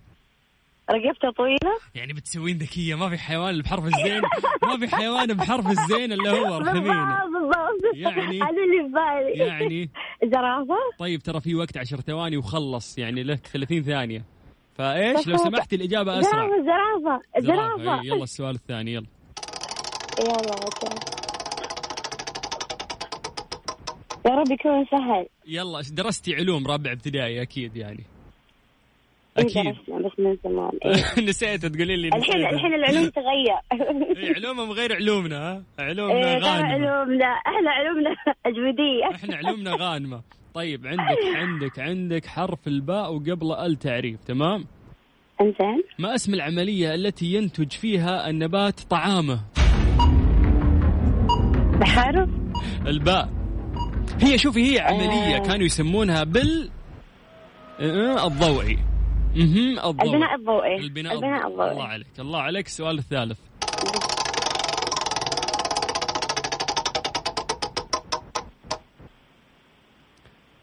رقبته 0.92 1.32
طويلة؟ 1.38 1.78
يعني 1.96 2.14
بتسوين 2.14 2.58
ذكية 2.58 2.96
ما 2.96 3.10
في 3.10 3.18
حيوان 3.18 3.50
اللي 3.50 3.64
بحرف 3.64 3.86
الزين 3.86 4.22
ما 4.64 4.78
في 4.88 4.96
حيوان 4.96 5.28
بحرف 5.34 5.68
الزين 5.68 6.12
إلا 6.14 6.32
هو 6.32 6.58
أرحميني. 6.58 6.86
بالضبط 6.88 7.82
بالضبط. 7.94 7.96
يعني- 8.18 8.42
هذا 8.42 8.50
اللي 8.50 8.84
في 8.84 8.94
بالي. 8.94 9.48
يعني؟ 9.48 9.90
زرافة 10.24 10.76
طيب 11.00 11.22
ترى 11.22 11.42
في 11.42 11.56
وقت 11.56 11.78
عشر 11.78 12.02
ثواني 12.02 12.38
وخلص 12.38 12.98
يعني 12.98 13.24
لك 13.24 13.48
30 13.48 13.84
ثانية. 13.84 14.26
فإيش؟ 14.76 15.28
لو 15.28 15.38
سمحت 15.38 15.74
الإجابة 15.74 16.20
أسرع. 16.20 16.48
زرافة 16.48 16.64
زرافة 16.64 17.22
زرافة 17.40 17.84
زرافة 17.84 18.02
إي، 18.02 18.08
يلا 18.08 18.24
السؤال 18.24 18.56
الثاني 18.56 18.94
يلا 18.94 19.06
يلا. 20.20 20.40
يا 24.26 24.32
رب 24.36 24.52
يكون 24.52 24.86
سهل. 24.92 25.26
يلا 25.48 25.82
درستي 25.92 26.36
علوم 26.36 26.68
رابع 26.68 26.92
ابتدائي 26.92 27.42
أكيد 27.42 27.76
يعني. 27.76 28.04
إيه 29.40 29.64
درسنا 29.64 29.98
بس 30.08 30.20
من 30.20 30.38
زمان. 30.44 30.72
إيه. 30.86 31.24
نسيت 31.30 31.66
تقولي 31.66 31.96
لي 31.96 32.08
الحين. 32.08 32.36
الحين 32.46 32.74
العلوم 32.74 33.10
تغير. 33.10 33.60
إي، 34.18 34.34
علومهم 34.36 34.72
غير 34.72 34.96
علومنا 34.96 35.38
ها؟ 35.38 35.64
علومنا 35.80 36.16
إيه 36.34 36.40
ترى 36.40 36.50
غانمة 36.50 36.68
علومنا. 36.68 37.26
إحنا 37.26 37.72
علومنا 37.72 38.10
أجودية. 38.46 39.16
إحنا 39.16 39.36
علومنا 39.36 39.76
غانمة. 39.80 40.22
طيب 40.54 40.88
عندك 40.88 41.36
عندك 41.36 41.80
عندك 41.80 42.26
حرف 42.26 42.68
الباء 42.68 43.14
وقبل 43.14 43.52
ال 43.52 43.76
تعريف 43.80 44.24
تمام؟ 44.24 44.66
إنزين. 45.42 45.84
ما 46.00 46.16
اسم 46.16 46.34
العملية 46.34 46.96
التي 46.96 47.26
ينتج 47.34 47.72
فيها 47.72 48.30
النبات 48.30 48.80
طعامه؟ 48.80 49.40
بحرف؟ 51.80 52.30
الباء. 52.88 53.30
هي 54.22 54.38
شوفي 54.38 54.74
هي 54.74 54.80
عملية 54.80 55.36
آه. 55.36 55.40
كانوا 55.40 55.66
يسمونها 55.66 56.24
بال 56.24 56.70
آه، 57.80 58.28
الضوئي. 58.28 58.78
أها 59.40 59.90
الضوئي 59.90 60.10
البناء 60.10 60.36
الضوئي. 60.36 60.76
البناء, 60.76 61.14
البناء 61.14 61.48
الضوئي. 61.48 61.72
الله 61.72 61.84
عليك. 61.84 62.08
الله 62.20 62.40
عليك. 62.42 62.66
السؤال 62.66 62.98
الثالث. 62.98 63.40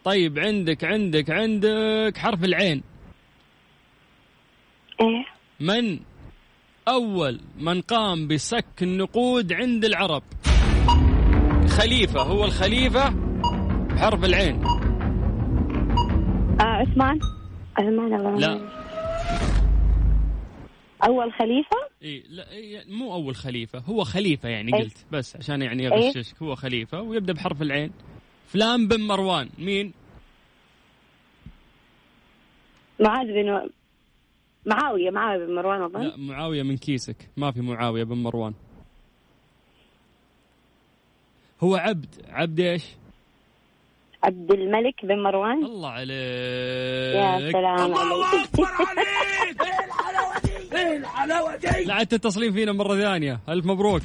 طيب 0.05 0.39
عندك 0.39 0.85
عندك 0.85 1.31
عندك 1.31 2.17
حرف 2.17 2.45
العين. 2.45 2.83
إيه. 5.01 5.25
من 5.61 6.01
أول 6.89 7.41
من 7.59 7.81
قام 7.81 8.29
بسك 8.29 8.83
النقود 8.83 9.53
عند 9.53 9.85
العرب؟ 9.85 10.23
خليفة. 11.69 12.23
هو 12.23 12.45
الخليفة 12.45 13.09
بحرف 13.91 14.25
العين. 14.25 14.65
آه 16.61 16.63
عثمان. 16.63 17.21
عثمان 17.79 18.15
الله 18.15 18.39
لا 18.39 18.69
أول 21.05 21.33
خليفة 21.33 21.77
إيه 22.03 22.23
لا 22.29 22.51
إيه 22.51 22.85
مو 22.89 23.15
أول 23.15 23.35
خليفة 23.35 23.79
هو 23.79 24.05
خليفة 24.05 24.49
يعني 24.49 24.75
إيه. 24.75 24.83
قلت 24.83 25.07
بس 25.13 25.37
عشان 25.37 25.63
يعني 25.63 25.83
إيه. 25.83 26.09
أغششك 26.09 26.43
هو 26.43 26.55
خليفة 26.55 27.01
ويبدأ 27.01 27.33
بحرف 27.33 27.63
العين 27.63 27.93
فلان 28.47 28.89
بن 28.89 29.01
مروان 29.01 29.49
مين؟ 29.59 29.93
معاذ 33.01 33.27
بن 33.27 33.71
معاوية 34.67 35.11
معاوية 35.11 35.47
بن 35.47 35.55
مروان 35.55 35.83
أظن 35.83 36.03
لا 36.03 36.17
معاوية 36.17 36.63
من 36.63 36.77
كيسك 36.77 37.17
ما 37.37 37.51
في 37.51 37.61
معاوية 37.61 38.05
بن 38.05 38.17
مروان 38.17 38.55
هو 41.61 41.77
عبد 41.77 42.07
عبد 42.29 42.61
إيش؟ 42.61 42.85
عبد 44.25 44.51
الملك 44.53 44.95
بن 45.07 45.23
مروان. 45.23 45.65
الله 45.65 45.89
عليك. 45.89 46.11
يا 47.17 47.53
سلام 47.53 47.95
عليك. 47.95 49.07
لا 51.87 51.95
عاد 51.95 52.07
تتصلين 52.07 52.53
فينا 52.53 52.73
مرة 52.73 52.97
ثانية. 52.97 53.41
ألف 53.49 53.67
مبروك. 53.67 54.03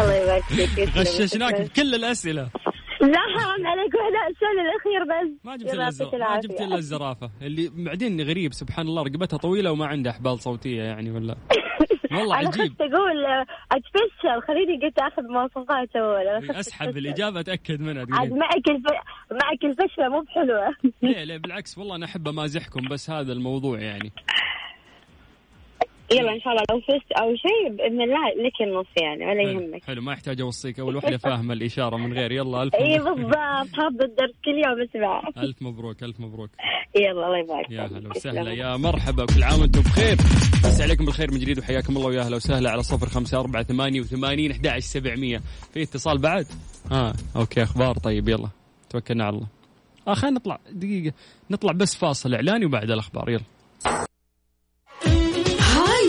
الله 0.00 0.14
يبارك 0.14 0.42
فيك. 0.42 0.88
غششناك 0.96 1.60
بكل 1.60 1.94
الأسئلة. 1.94 2.48
لا 3.00 3.20
حرام 3.36 3.66
عليك 3.66 3.94
وإحنا 3.94 4.26
السؤال 4.30 4.60
الأخير 4.60 5.04
بس. 5.04 5.44
ما 5.44 5.56
جبت 5.56 5.74
إلا 5.74 5.82
يعطيك 5.82 6.00
الزر... 6.00 6.18
ما. 6.18 6.40
جبت 6.40 6.60
إلا 6.60 6.76
الزرافة. 6.76 7.30
اللي 7.42 7.70
بعدين 7.74 8.20
غريب 8.20 8.52
سبحان 8.52 8.86
الله 8.86 9.02
رقبتها 9.02 9.36
طويلة 9.36 9.72
وما 9.72 9.86
عندها 9.86 10.12
أحبال 10.12 10.38
صوتية 10.40 10.82
يعني 10.82 11.10
ولا؟ 11.10 11.36
والله 12.12 12.40
أنا 12.40 12.48
عجيب. 12.48 12.72
خفت 12.72 12.80
أقول 12.80 13.24
آه، 13.24 13.46
أتفشل. 13.72 14.42
خليني 14.48 14.86
قلت 14.86 14.98
آخذ 14.98 15.22
مواصفات 15.22 15.88
خفت 16.48 16.56
أسحب. 16.56 16.96
الإجابة 16.96 17.40
أتأكد 17.40 17.80
منها 17.80 18.06
عاد 18.12 18.32
معك 18.32 18.68
الف... 18.70 18.84
معك 19.32 19.64
الفشلة 19.64 20.08
مو 20.08 20.20
بحلوة. 20.20 20.74
ليه 21.02 21.24
ليه 21.24 21.36
بالعكس 21.36 21.78
والله 21.78 21.96
أنا 21.96 22.04
أحب 22.06 22.28
أمازحكم 22.28 22.88
بس 22.90 23.10
هذا 23.10 23.32
الموضوع 23.32 23.78
يعني. 23.80 24.12
يلا 26.12 26.32
إن 26.32 26.40
شاء 26.40 26.52
الله 26.52 26.62
لو 26.70 26.80
فزت 26.80 27.12
أو 27.12 27.34
شيء 27.36 27.76
بإذن 27.76 28.02
الله 28.02 28.28
لك 28.46 28.60
النص 28.60 28.86
يعني 29.02 29.26
ولا 29.26 29.42
يهمك. 29.42 29.84
حلو 29.84 30.02
ما 30.02 30.12
يحتاج 30.12 30.40
أوصيك 30.40 30.80
أول 30.80 30.96
وحده 30.96 31.16
فاهمة 31.16 31.54
الإشارة 31.54 31.96
من 31.96 32.12
غير. 32.12 32.32
يلا 32.32 32.62
ألف 32.62 32.74
إي 32.74 32.98
بالضبط. 32.98 33.36
حافظ 33.36 34.02
الدرس 34.02 34.34
كل 34.44 34.62
يوم 34.66 34.82
أسمع. 34.90 35.22
ألف 35.44 35.62
مبروك 35.62 36.02
ألف 36.02 36.20
مبروك. 36.20 36.50
يلا 36.96 37.10
الله 37.10 37.38
يبارك. 37.38 37.70
يا. 37.70 37.86
هلا 37.86 38.08
وسهلا. 38.08 38.52
يا 38.52 38.76
مرحبا 38.76 39.26
كل 39.26 39.42
عام 39.42 39.60
وأنتم 39.60 39.80
بخير. 39.80 40.16
يمسيكم 40.64 41.04
بالخير 41.04 41.32
من 41.32 41.38
جديد 41.38 41.58
وحياكم 41.58 41.96
الله. 41.96 42.06
ويا 42.06 42.20
أهلا 42.20 42.36
وسهلا 42.36 42.70
على 42.70 42.82
صفر 42.82 43.06
خمسة 43.06 43.40
أربعة 43.40 43.62
ثمانية 43.62 44.00
وثمانين 44.00 44.50
أحد 44.50 44.66
عشر 44.66 44.80
سبعمية. 44.80 45.38
في 45.74 45.82
اتصال 45.82 46.18
بعد؟ 46.18 46.46
آه 46.92 47.12
okay 47.36 47.62
أخبار. 47.62 47.94
طيب 47.94 48.28
يلا 48.28 48.48
توكلنا 48.90 49.24
على 49.24 49.36
الله. 49.36 49.46
آه 50.08 50.14
خلينا 50.14 50.36
نطلع 50.36 50.58
دقيقة 50.72 51.14
نطلع 51.50 51.72
بس 51.72 51.96
فاصل 51.96 52.34
إعلاني 52.34 52.66
وبعد 52.66 52.90
الأخبار. 52.90 53.30
يلا. 53.30 53.44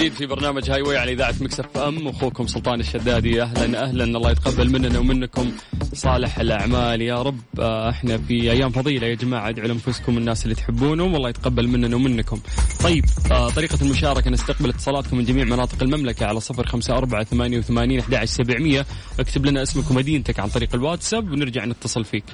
جديد 0.00 0.12
في 0.12 0.26
برنامج 0.26 0.70
Highway 0.70 0.96
على 0.96 1.12
إذاعة 1.12 1.34
Mix 1.40 1.76
FM 1.76 2.08
أخوكم 2.08 2.46
سلطان 2.46 2.80
الشدادي 2.80 3.42
أهلا 3.42 3.84
أهلا. 3.84 4.04
الله 4.04 4.30
يتقبل 4.30 4.70
مننا 4.72 4.98
ومنكم 4.98 5.52
صالح 5.92 6.38
الأعمال. 6.38 7.02
يا 7.02 7.22
رب 7.22 7.40
آه، 7.58 7.90
إحنا 7.90 8.18
في 8.18 8.50
أيام 8.50 8.70
فضيلة 8.70 9.06
يا 9.06 9.14
جماعة. 9.14 9.48
ادعوا 9.48 9.68
لأنفسكم 9.68 10.18
الناس 10.18 10.44
اللي 10.44 10.54
تحبونهم. 10.54 11.14
والله 11.14 11.28
يتقبل 11.28 11.68
مننا 11.68 11.96
ومنكم. 11.96 12.40
طيب 12.82 13.04
آه، 13.30 13.50
طريقة 13.50 13.78
المشاركة. 13.82 14.30
نستقبل 14.30 14.68
اتصالاتكم 14.68 15.16
من 15.16 15.24
جميع 15.24 15.44
مناطق 15.44 15.82
المملكة 15.82 16.26
على 16.26 16.40
صفر 16.40 16.66
خمسة 16.66 16.96
أربعة 16.96 17.24
ثمانية 17.24 17.58
وثمانين 17.58 18.00
أحد 18.00 18.14
عشر 18.14 18.32
سبعمية. 18.32 18.86
اكتب 19.18 19.46
لنا 19.46 19.62
اسمك 19.62 19.90
ومدينتك 19.90 20.40
عن 20.40 20.48
طريق 20.48 20.74
الواتساب 20.74 21.32
ونرجع 21.32 21.64
نتصل 21.64 22.04
فيك. 22.04 22.24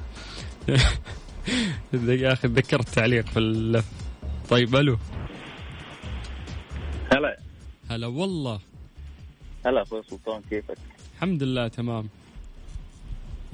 يا 1.94 2.32
أخي 2.32 2.48
تذكرت 2.48 2.88
تعليق 2.88 3.26
في 3.26 3.38
ال... 3.38 3.82
طيب 4.50 4.76
ألو. 4.76 4.98
هلا. 7.12 7.45
هلا 7.90 8.06
والله. 8.06 8.60
هلا 9.66 9.82
أخوي 9.82 10.02
سلطان 10.02 10.42
كيفك؟ 10.50 10.76
الحمد 11.16 11.42
لله 11.42 11.68
تمام. 11.68 12.08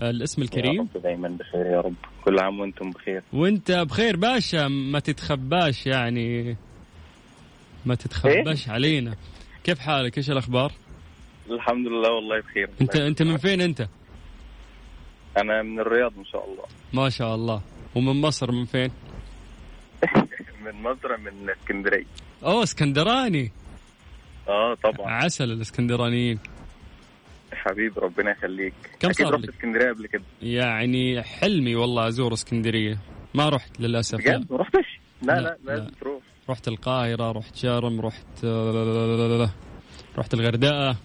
الاسم 0.03 0.43
يا 0.43 0.47
الكريم؟ 0.47 0.81
رب 0.95 1.03
دائما 1.03 1.29
بخير 1.29 1.67
يا 1.67 1.81
رب. 1.81 1.95
كل 2.25 2.39
عام 2.39 2.61
وأنتم 2.61 2.91
بخير. 2.91 3.23
وأنت 3.33 3.73
بخير 3.73 4.17
باشا 4.17 4.69
ما 4.69 4.99
تتخباش 4.99 5.87
يعني. 5.87 6.57
ما 7.87 7.95
تتخباش 7.95 8.69
علينا. 8.69 9.17
كيف 9.65 9.79
حالك؟ 9.79 10.19
إيش 10.19 10.31
الأخبار؟ 10.31 10.73
الحمد 11.51 11.87
لله 11.87 12.11
والله 12.13 12.41
بخير. 12.41 12.71
انت 12.81 12.97
أنت 12.97 13.23
من 13.23 13.37
فين 13.37 13.61
أنت؟ 13.61 13.89
أنا 15.39 15.63
من 15.63 15.81
الرياض 15.81 16.13
إن 16.19 16.25
شاء 16.25 16.45
الله. 16.45 16.65
ما 16.93 17.09
شاء 17.11 17.35
الله. 17.35 17.61
ومن 17.95 18.21
مصر 18.21 18.53
من 18.53 18.65
فين؟ 18.65 18.91
من 20.65 20.83
مصر 20.83 21.17
من 21.17 21.51
اسكندرية. 21.51 22.07
أوه 22.45 22.63
اسكندراني. 22.63 23.53
آه 24.53 24.75
طبعا 24.75 25.11
عسل 25.11 25.53
الاسكندرانيين 25.53 26.39
حبيبي 27.53 28.01
ربنا 28.01 28.31
يخليك 28.31 28.75
كم 29.01 29.13
صار 29.13 29.35
رحت؟ 29.35 29.49
اسكندريه 29.49 29.93
قبل 29.93 30.07
كده 30.07 30.23
يعني 30.43 31.23
حلمي 31.23 31.75
والله 31.75 32.09
ازور 32.09 32.33
اسكندريه 32.33 32.99
ما 33.35 33.49
رحت 33.49 33.81
للاسف 33.81 34.19
لا. 34.27 34.37
بجد 34.37 34.53
ما 34.53 34.57
رحتش 34.59 34.99
لا 35.23 35.33
لا، 35.33 35.41
لا, 35.41 35.59
لازم 35.65 35.85
لا. 35.85 35.91
تروح 36.01 36.23
رحت 36.51 36.69
القاهره 36.69 37.33
رحت 37.33 37.57
شرم 37.57 38.01
رحت 38.01 38.45
رحت 40.19 40.35
الغردقه 40.35 40.97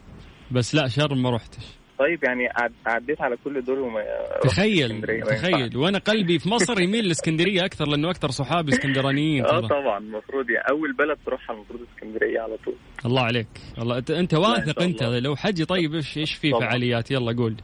بس 0.52 0.76
لا 0.76 0.88
شرم 0.88 1.24
ما 1.24 1.30
رحتش 1.30 1.66
طيب 2.00 2.24
يعني 2.24 2.48
عد- 2.56 2.74
عديت 2.86 3.22
على 3.22 3.36
كل 3.44 3.62
دول 3.62 3.80
وما 3.80 4.04
تخيل. 4.44 5.02
تخيل. 5.26 5.78
وأنا 5.78 5.98
قلبي 5.98 6.40
في 6.40 6.50
مصر 6.50 6.82
يميل 6.82 7.08
لإسكندرية 7.08 7.66
أكثر 7.66 7.86
لأنه 7.88 8.10
أكثر 8.10 8.30
صحابي 8.32 8.72
إسكندرانيين 8.74 9.46
آه 9.46 9.60
طبعا. 9.68 9.98
المفروض 9.98 10.50
يعني 10.50 10.66
أول 10.70 10.94
بلد 10.94 11.18
تروحها 11.26 11.56
المفروض 11.56 11.80
إسكندرية 11.96 12.40
على 12.40 12.58
طول. 12.66 12.76
الله 13.06 13.22
عليك. 13.22 13.48
والله 13.78 13.98
أنت 14.10 14.34
واثق 14.34 14.82
أنت؟ 14.82 15.02
الله. 15.04 15.20
لو 15.20 15.36
حجي 15.36 15.66
طيب 15.66 15.94
إيش 15.96 16.18
إيش 16.18 16.34
في. 16.34 16.52
فعاليات؟ 16.52 17.12
يلا 17.12 17.32
قول. 17.38 17.56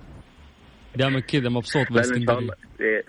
دامك 0.96 1.26
كذا 1.26 1.50
مبسوط 1.50 1.88
إن 1.92 2.04
شاء 2.04 2.40
الله. 2.40 2.54
إيه، 2.82 3.04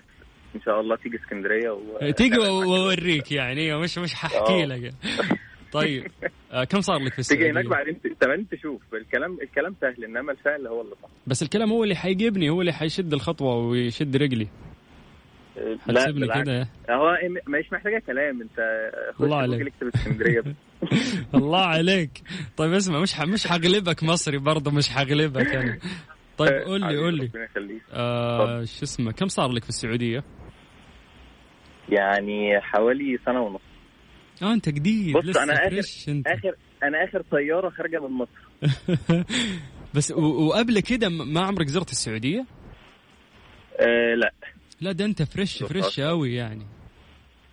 إن 0.55 0.61
شاء 0.65 0.81
الله 0.81 0.95
تيجي 0.95 1.17
إسكندرية 1.17 1.69
و... 1.69 2.11
تيجي 2.11 2.37
وأوريك 2.37 3.31
يعني. 3.31 3.61
أيوة، 3.61 3.79
مش 3.81 3.97
مش 3.97 4.13
ححكي 4.13 4.63
آه. 4.63 4.65
لك. 4.65 4.93
طيب 5.81 6.07
آه، 6.51 6.63
كم 6.63 6.81
صار 6.81 6.99
لك 6.99 7.13
في 7.13 7.21
تيجي 7.21 7.49
هناك 7.49 7.65
السعوديه؟ 7.65 7.69
بعدين 7.85 8.01
ت- 8.17 8.25
بعدين 8.25 8.47
تشوف 8.49 8.81
الكلام 8.93 9.37
الكلام 9.41 9.75
سهل 9.81 10.03
إنما 10.05 10.31
الفعل 10.31 10.67
هو 10.67 10.81
اللي 10.81 10.95
صعب 11.01 11.11
بس 11.27 11.43
الكلام 11.43 11.71
هو 11.71 11.83
اللي 11.83 11.95
حيجيبني 11.95 12.49
هو 12.49 12.61
اللي 12.61 12.73
حيشد 12.73 13.13
الخطوة 13.13 13.55
ويشد 13.55 14.15
رجلي. 14.15 14.47
لا 15.55 15.77
حتسيبني 15.87 16.19
بالعكس. 16.21 16.41
كده. 16.49 16.67
هو 16.89 17.17
مش 17.47 17.71
محتاجة 17.73 18.03
كلام 18.07 18.41
أنت 18.41 18.59
الله 19.21 19.37
عليك. 19.37 19.73
الله 21.35 21.65
عليك. 21.65 22.11
طيب 22.57 22.73
اسمع 22.73 22.99
مش 22.99 23.13
ح... 23.13 23.21
مش 23.21 23.47
حغلبك 23.47 24.03
مصري 24.03 24.37
برضه 24.37 24.71
مش 24.71 24.89
حغلبك 24.89 25.47
أنا 25.55 25.77
طيب 26.37 26.53
قول 26.53 26.81
لي 26.81 26.97
قول 26.97 27.17
لي. 27.17 27.31
آه 27.93 28.63
شو 28.63 28.83
اسمه؟ 28.83 29.11
كم 29.11 29.27
صار 29.27 29.51
لك 29.51 29.63
في 29.63 29.69
السعودية؟ 29.69 30.23
يعني 31.89 32.61
حوالي 32.61 33.17
سنة 33.25 33.41
ونص. 33.41 33.61
آه 34.43 34.53
أنت 34.53 34.69
جديد 34.69 35.17
بص 35.17 35.25
لسه 35.25 35.43
أنا 35.43 35.53
اخر 35.53 35.81
أنت 36.07 36.27
اخر 36.27 36.55
أنا 36.83 37.03
آخر 37.03 37.21
طيارة 37.31 37.69
خارجة 37.69 37.99
من 38.07 38.11
مصر 38.11 38.31
بس. 39.95 40.11
وقبل 40.11 40.79
كده 40.79 41.09
ما 41.09 41.41
عمرك 41.41 41.67
زرت 41.67 41.91
السعودية؟ 41.91 42.45
آه 43.79 44.15
لا 44.15 44.33
لا 44.81 44.91
ده 44.91 45.05
أنت 45.05 45.21
فريش 45.23 45.63
فريش. 45.63 45.99
قوي 45.99 46.35
يعني 46.35 46.65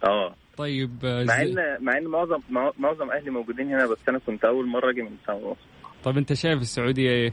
آه 0.04 0.34
طيب 0.56 0.90
آه، 1.04 1.24
مع 1.24 1.42
ان 1.42 1.54
مع 1.80 1.98
إن 1.98 2.04
معظم 2.06 2.40
مع- 2.50 2.72
معظم 2.78 3.10
أهلي 3.10 3.30
موجودين 3.30 3.66
هنا 3.68 3.86
بس 3.86 3.98
أنا 4.08 4.18
كنت 4.18 4.44
أول 4.44 4.66
مرة 4.66 4.90
أجي 4.90 5.02
من 5.02 5.16
سنة 5.26 5.36
ونص 5.36 5.58
طيب 6.04 6.16
أنت 6.18 6.32
شايف 6.32 6.60
السعودية 6.60 7.10
إيه؟ 7.10 7.32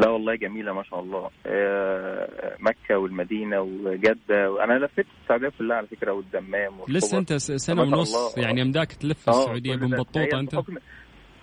لا 0.00 0.08
والله 0.08 0.34
جميلة 0.34 0.72
ما 0.72 0.82
شاء 0.82 1.00
الله. 1.00 1.30
آه، 1.46 2.56
مكة 2.60 2.98
والمدينة 2.98 3.60
وجدة. 3.60 4.50
وأنا 4.50 4.72
لفيت 4.84 5.06
السعودية 5.22 5.48
كلها 5.58 5.76
على 5.76 5.86
فكرة 5.86 6.12
والدمام. 6.12 6.72
لسه 6.88 7.18
أنت 7.18 7.32
س- 7.32 7.52
سنة 7.52 7.84
ما 7.84 7.90
شاء 7.90 7.98
ونص. 7.98 8.38
يعني 8.38 8.60
يمداك 8.60 8.92
تلف 8.92 9.28
آه، 9.28 9.58
ده. 9.58 9.76
بمبطوطه 9.76 10.20
هي 10.20 10.28
أنت؟ 10.40 10.54
بحكم 10.54 10.74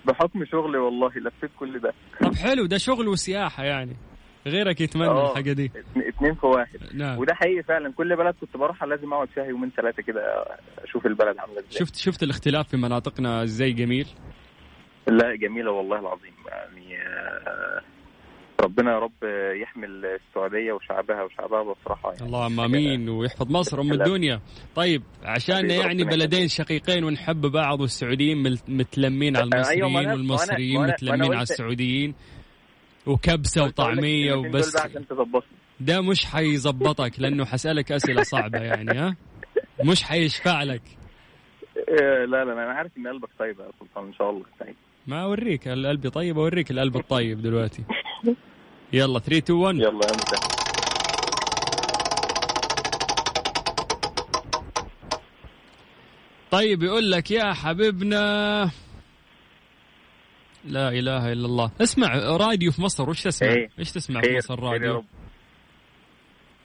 بحكم 0.04 0.44
شغلي 0.44 0.78
والله 0.78 1.08
لفيت 1.08 1.50
كل 1.58 1.78
ده. 1.78 1.92
طب 2.20 2.34
حلو 2.34 2.66
ده 2.66 2.78
شغل 2.78 3.08
وسياحة 3.08 3.64
يعني. 3.64 3.96
غيرك 4.46 4.80
يتمنى 4.80 5.08
آه. 5.08 5.30
الحاجة 5.30 5.52
دي. 5.52 5.72
اتنين- 5.96 6.34
في 6.34 6.46
واحد. 6.46 6.78
نعم. 6.94 7.18
وده 7.18 7.34
حقيقي 7.34 7.62
فعلا. 7.62 7.92
كل 7.92 8.16
بلد 8.16 8.34
كنت 8.40 8.56
بروحها 8.56 8.88
لازم 8.88 9.12
أقعد 9.12 9.28
فيها 9.28 9.44
يومين 9.44 9.70
ثلاثة 9.76 10.02
كده 10.02 10.44
أشوف 10.84 11.06
البلد 11.06 11.38
عاملة 11.38 11.58
إزاي. 11.58 11.70
شفت 11.70 11.96
شفت 11.96 12.22
الاختلاف 12.22 12.68
في 12.68 12.76
مناطقنا 12.76 13.42
إزاي 13.42 13.72
جميل؟ 13.72 14.06
لا 15.08 15.36
جميلة 15.36 15.70
والله 15.70 15.98
العظيم. 15.98 16.32
يعني 16.48 16.96
آه، 17.02 17.80
ربنا 18.60 18.92
يا 18.92 18.98
رب 18.98 19.24
يحمي 19.62 19.86
السعودية 19.86 20.72
وشعبها 20.72 21.22
وشعبها 21.22 21.62
بصراحة 21.62 22.12
يعني. 22.12 22.26
اللهم 22.26 22.60
آمين 22.60 23.08
ويحفظ 23.08 23.50
مصر 23.50 23.80
أم. 23.80 23.92
الدنيا. 23.92 24.40
طيب 24.74 25.02
عشان 25.24 25.70
يعني 25.70 26.04
بلدين 26.04 26.48
شقيقين 26.48 27.04
ونحب 27.04 27.40
بعض 27.40 27.80
والسعوديين 27.80 28.58
متلمين 28.68 29.36
على 29.36 29.50
أيوة، 29.54 29.88
المصريين 29.88 30.10
والمصريين 30.10 30.82
متلمين 30.82 31.34
على 31.34 31.42
السعوديين. 31.42 32.14
وكبسة 33.06 33.64
وطعمية 33.64 34.34
وبس. 34.34 34.76
ده 35.80 36.00
مش 36.00 36.24
حيظبطك 36.24 37.20
لأنه 37.20 37.44
حسألك 37.44 37.92
أسئلة 37.92 38.22
صعبة 38.22 38.58
يعني 38.58 38.98
ها؟ 38.98 39.16
مش 39.84 40.02
حيشفع 40.02 40.62
لك. 40.62 40.82
آه، 41.88 42.24
لا 42.24 42.44
لا 42.44 42.52
أنا 42.52 42.72
عارف 42.72 42.90
إن 42.98 43.08
قلبك 43.08 43.28
طيب 43.38 43.60
يا 43.60 43.70
سلطان 43.80 44.06
إن 44.06 44.14
شاء 44.14 44.30
الله. 44.30 44.44
ما 45.06 45.22
أوريك 45.22 45.68
القلب 45.68 46.08
طيب 46.08 46.38
أوريك 46.38 46.70
القلب 46.70 46.96
الطيب 46.96 47.42
دلوقتي. 47.42 47.84
يلا 48.92 49.18
3 49.18 49.38
2 49.38 49.58
1 49.58 49.74
يلا 49.76 49.90
مساء 49.96 50.40
طيب 56.50 56.82
يقول 56.82 57.10
لك 57.10 57.30
يا 57.30 57.52
حبيبنا 57.52 58.70
لا 60.64 60.88
إله 60.88 61.32
إلا 61.32 61.46
الله. 61.46 61.70
اسمع 61.80 62.14
راديو 62.36 62.72
في 62.72 62.82
مصر 62.82 63.10
وش 63.10 63.22
تسمع؟ 63.22 63.48
إيه. 63.48 63.68
إيش 63.78 63.92
تسمع 63.92 64.20
في 64.20 64.26
خير 64.26 64.36
مصر؟ 64.36 64.56
خير 64.70 64.82
يا 64.82 64.92
راديو. 64.92 65.04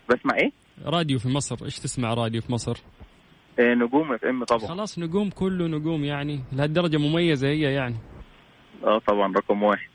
بسمع 0.09 0.35
إيه؟ 0.35 0.51
راديو 0.85 1.19
في 1.19 1.29
مصر 1.29 1.65
إيش 1.65 1.79
تسمع 1.79 2.13
راديو 2.13 2.41
في 2.41 2.51
مصر؟ 2.51 2.77
آه، 3.59 3.73
نجوم 3.73 4.13
اف 4.13 4.25
إم 4.25 4.43
طبعا. 4.43 4.67
خلاص 4.67 4.99
نجوم 4.99 5.29
كله 5.29 5.67
نجوم 5.67 6.03
يعني. 6.05 6.43
لهالدرجة 6.53 6.97
مميزة 6.97 7.47
هي 7.47 7.61
يعني. 7.73 7.95
آه 8.83 8.99
طبعا 9.07 9.33
رقم 9.33 9.63
واحد. 9.63 9.87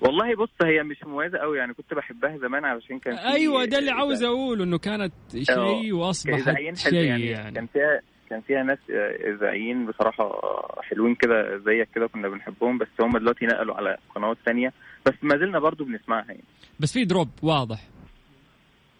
والله 0.00 0.36
بص 0.36 0.50
هي 0.64 0.82
مش 0.82 0.96
مميزة 1.06 1.38
قوي 1.38 1.58
يعني 1.58 1.74
كنت 1.74 1.94
بحبها 1.94 2.36
زمان 2.38 2.64
علشان 2.64 2.98
كان 2.98 3.14
أيوه 3.14 3.64
ده 3.64 3.78
اللي 3.78 3.90
عاوز 3.90 4.22
أقوله 4.22 4.64
إنه 4.64 4.78
كانت 4.78 5.12
شيء 5.42 5.92
وأصبحت 5.92 6.38
إذاعيين 6.40 6.76
حلو 6.76 6.90
شيء 6.92 7.04
يعني, 7.04 7.26
يعني. 7.26 7.54
كان 7.54 7.66
فيها 7.66 8.00
كان 8.30 8.40
فيها 8.40 8.62
ناس 8.62 8.78
آه، 8.90 9.34
اذاعيين 9.34 9.86
بصراحة 9.86 10.40
حلوين 10.82 11.14
كده 11.14 11.56
زيك 11.58 11.88
كده 11.94 12.06
كنا 12.06 12.28
بنحبهم 12.28 12.78
بس 12.78 12.88
هم 13.00 13.18
دلوقتي 13.18 13.46
نقلوا 13.46 13.74
على 13.76 13.96
قنوات 14.14 14.36
تانية 14.46 14.72
بس 15.06 15.14
ما 15.22 15.36
زلنا 15.36 15.58
برضو 15.58 15.84
بنسمعها 15.84 16.24
يعني. 16.28 16.44
بس 16.80 16.92
في 16.92 17.04
دروب 17.04 17.28
واضح. 17.42 17.80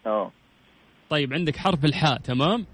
آه. 0.07 0.33
طيب 1.11 1.33
عندك 1.33 1.57
حرف 1.57 1.85
الحاء 1.85 2.19
تمام؟ 2.19 2.67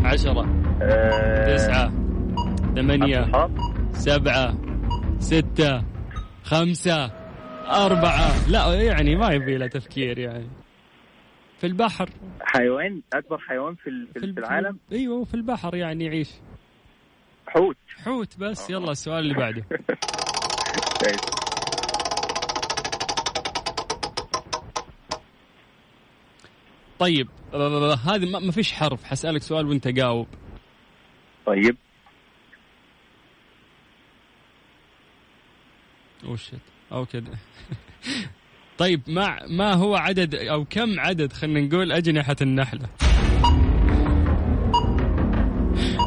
عشرة. 0.03 0.47
آه، 0.81 1.55
تسعة. 1.55 1.89
ثمانية. 2.75 3.31
سبعة. 3.93 4.57
ستة. 5.19 5.83
خمسة. 6.43 7.05
أربعة. 7.67 8.49
لا 8.49 8.73
يعني 8.81 9.15
ما 9.15 9.31
يبي 9.31 9.57
له 9.57 9.67
تفكير 9.67 10.19
يعني. 10.19 10.47
في 11.59 11.67
البحر. 11.67 12.09
حيوان 12.41 13.01
أكبر 13.13 13.37
حيوان 13.37 13.75
في 13.75 14.07
في 14.13 14.19
ال- 14.25 14.39
العالم؟ 14.39 14.77
أيوه 14.91 15.23
في 15.23 15.33
البحر 15.33 15.75
يعني 15.75 16.05
يعيش. 16.05 16.29
حوت. 17.47 17.77
حوت 18.03 18.37
بس. 18.37 18.69
يلا 18.69 18.91
السؤال 18.91 19.19
اللي 19.19 19.33
بعده. 19.33 19.65
طيب 27.01 27.27
آه، 27.53 27.95
هذه 27.95 28.31
ما 28.31 28.39
ما 28.39 28.51
فيش 28.51 28.73
حرف. 28.73 29.03
حسألك 29.03 29.41
سؤال 29.41 29.67
وانت 29.67 29.87
جاوب. 29.87 30.27
طيب. 31.45 31.77
شيت 36.35 36.59
أو 36.91 37.05
كده 37.05 37.31
طيب 38.77 39.01
ما 39.07 39.47
ما 39.47 39.73
هو 39.73 39.95
عدد 39.95 40.35
أو 40.35 40.65
كم 40.65 40.99
عدد 40.99 41.33
خلينا 41.33 41.59
نقول 41.61 41.91
أجنحة 41.91 42.35
النحلة؟ 42.41 42.87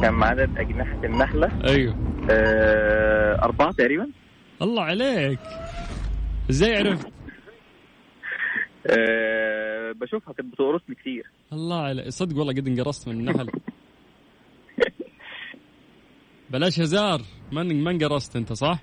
كم 0.02 0.24
عدد 0.24 0.58
أجنحة 0.58 1.04
النحلة؟ 1.04 1.50
أيوه. 1.64 1.96
آه، 2.30 3.42
أربعة 3.42 3.72
تقريبا. 3.72 4.10
الله 4.62 4.82
عليك. 4.82 5.38
إزاي 6.50 6.76
عرفت؟ 6.76 7.06
أه 8.86 9.43
بشوفها 9.92 10.32
كانت 10.34 10.52
بتقرصني 10.52 10.94
كتير. 10.94 11.30
الله 11.52 11.80
عليك 11.80 12.08
صدق 12.08 12.36
والله 12.38 12.52
قد 12.52 12.68
انقرصت 12.68 13.08
من 13.08 13.14
النحل. 13.20 13.46
بلاش 16.50 16.80
هزار. 16.80 17.20
ما 17.52 17.62
ما 17.62 17.90
انقرصت 17.90 18.36
أنت 18.36 18.52
صح؟ 18.52 18.78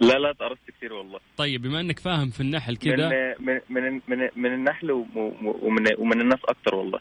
لا 0.00 0.14
لا 0.18 0.32
تعرفت 0.38 0.70
كتير 0.78 0.92
والله. 0.92 1.18
طيب 1.36 1.62
بما 1.62 1.80
إنك 1.80 1.98
فاهم 1.98 2.30
في 2.30 2.40
النحل 2.40 2.76
كذا 2.76 3.08
من 3.40 3.60
من 3.70 3.92
من, 4.08 4.28
من 4.36 4.54
النحل 4.54 4.90
وم- 4.90 5.06
ومن 5.62 5.84
ومن 5.98 6.20
الناس 6.20 6.38
أكتر 6.48 6.74
والله. 6.74 6.98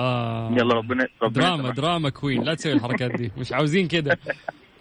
آه. 0.00 0.50
يلا 0.52 0.74
ربنا 0.74 1.06
ربنا 1.22 1.40
دراما 1.44 1.54
يسامحك. 1.62 1.76
دراما 1.76 2.10
كوين. 2.10 2.42
لا 2.44 2.54
تسوي 2.54 2.72
الحركات 2.72 3.10
دي. 3.10 3.30
مش 3.38 3.52
عاوزين 3.52 3.88
كذا 3.88 4.16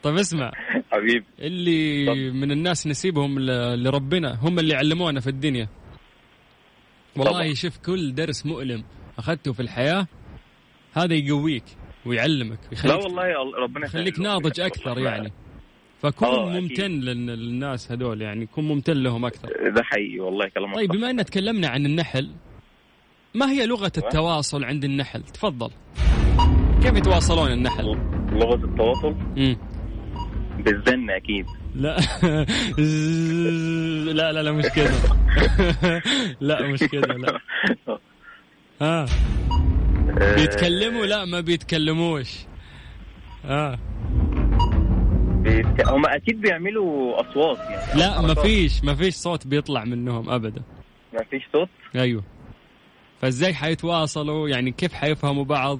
طيب 0.03 0.15
اسمع. 0.15 0.51
حبيبي. 0.91 1.25
اللي 1.39 2.05
طب. 2.05 2.35
من 2.35 2.51
الناس 2.51 2.87
نسيبهم 2.87 3.39
لربنا. 3.75 4.37
هم 4.41 4.59
اللي 4.59 4.75
علمونا 4.75 5.19
في 5.19 5.27
الدنيا. 5.27 5.67
والله 7.17 7.31
طبعا. 7.31 7.53
شوف 7.53 7.77
كل 7.77 8.15
درس 8.15 8.45
مؤلم 8.45 8.83
أخذته 9.17 9.53
في 9.53 9.59
الحياة 9.61 10.07
هذا 10.93 11.13
يقويك 11.13 11.63
ويعلمك 12.05 12.59
لا 12.63 12.67
ويخليك 12.71 13.03
والله 13.03 13.23
ال- 13.41 13.53
ربنا 13.63 13.85
يخليك. 13.85 14.19
ناضج 14.19 14.59
أكثر 14.61 14.99
يعني 14.99 15.31
فكون 16.01 16.27
آه، 16.27 16.49
أكيد. 16.57 16.61
ممتن 16.61 16.91
لل- 16.91 17.27
للناس 17.27 17.91
هذول 17.91 18.21
يعني 18.21 18.45
كون 18.45 18.67
ممتن 18.67 18.93
لهم 19.03 19.25
أكثر 19.25 19.47
ده 19.75 19.83
حقيقي 19.83 20.19
والله 20.19 20.47
كلامك 20.47 20.75
طيب. 20.75 20.89
بما 20.91 21.09
إن 21.09 21.25
تكلمنا 21.25 21.67
عن 21.67 21.85
النحل 21.85 22.29
ما 23.35 23.51
هي 23.51 23.65
لغة 23.65 23.91
التواصل 23.97 24.63
عند 24.63 24.83
النحل 24.83 25.23
تفضل 25.23 25.69
كيف 26.83 26.93
يتواصلون 26.97 27.51
النحل 27.51 27.85
لغة 28.31 28.65
التواصل 28.65 29.15
مم. 29.37 29.57
بالزن 30.63 31.09
أكيد. 31.09 31.45
لا. 31.75 31.97
لا 34.13 34.31
لا 34.31 34.43
لا 34.43 34.51
مش 34.51 34.65
كذا 34.65 35.17
لا 36.41 36.67
مش 36.67 36.79
كذا 36.79 37.13
لا. 37.13 37.39
ها 38.81 39.05
آه، 40.21 40.35
بيتكلموا؟ 40.35 41.05
لا 41.05 41.25
ما 41.25 41.41
بيتكلموش. 41.41 42.31
ها 43.45 43.79
بيتك... 45.43 45.87
هم 45.87 46.05
أكيد 46.05 46.41
بيعملوا 46.41 47.21
أصوات 47.21 47.57
يعني. 47.57 47.99
لا 47.99 48.21
ما. 48.21 48.33
فيش 48.33 48.83
ما 48.83 48.95
فيش 48.95 49.13
صوت 49.13 49.47
بيطلع 49.47 49.83
منهم 49.83 50.29
أبدا. 50.29 50.61
ما 51.13 51.23
فيش 51.29 51.43
صوت؟ 51.53 51.69
أيوه. 51.95 52.23
فإزاي 53.21 53.53
حيتواصلوا؟ 53.53 54.49
يعني 54.49 54.71
كيف 54.71 54.93
حيفهموا 54.93 55.43
بعض؟ 55.43 55.79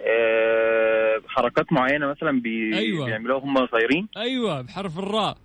آه، 0.00 0.71
حركات 1.28 1.72
معينة 1.72 2.06
مثلا 2.06 2.40
بي... 2.40 2.78
أيوة. 2.78 3.06
بيعملوها 3.06 3.44
هم 3.44 3.66
صغيرين 3.66 4.08
أيوه 4.16 4.60
بحرف 4.60 4.98
الراء. 4.98 5.36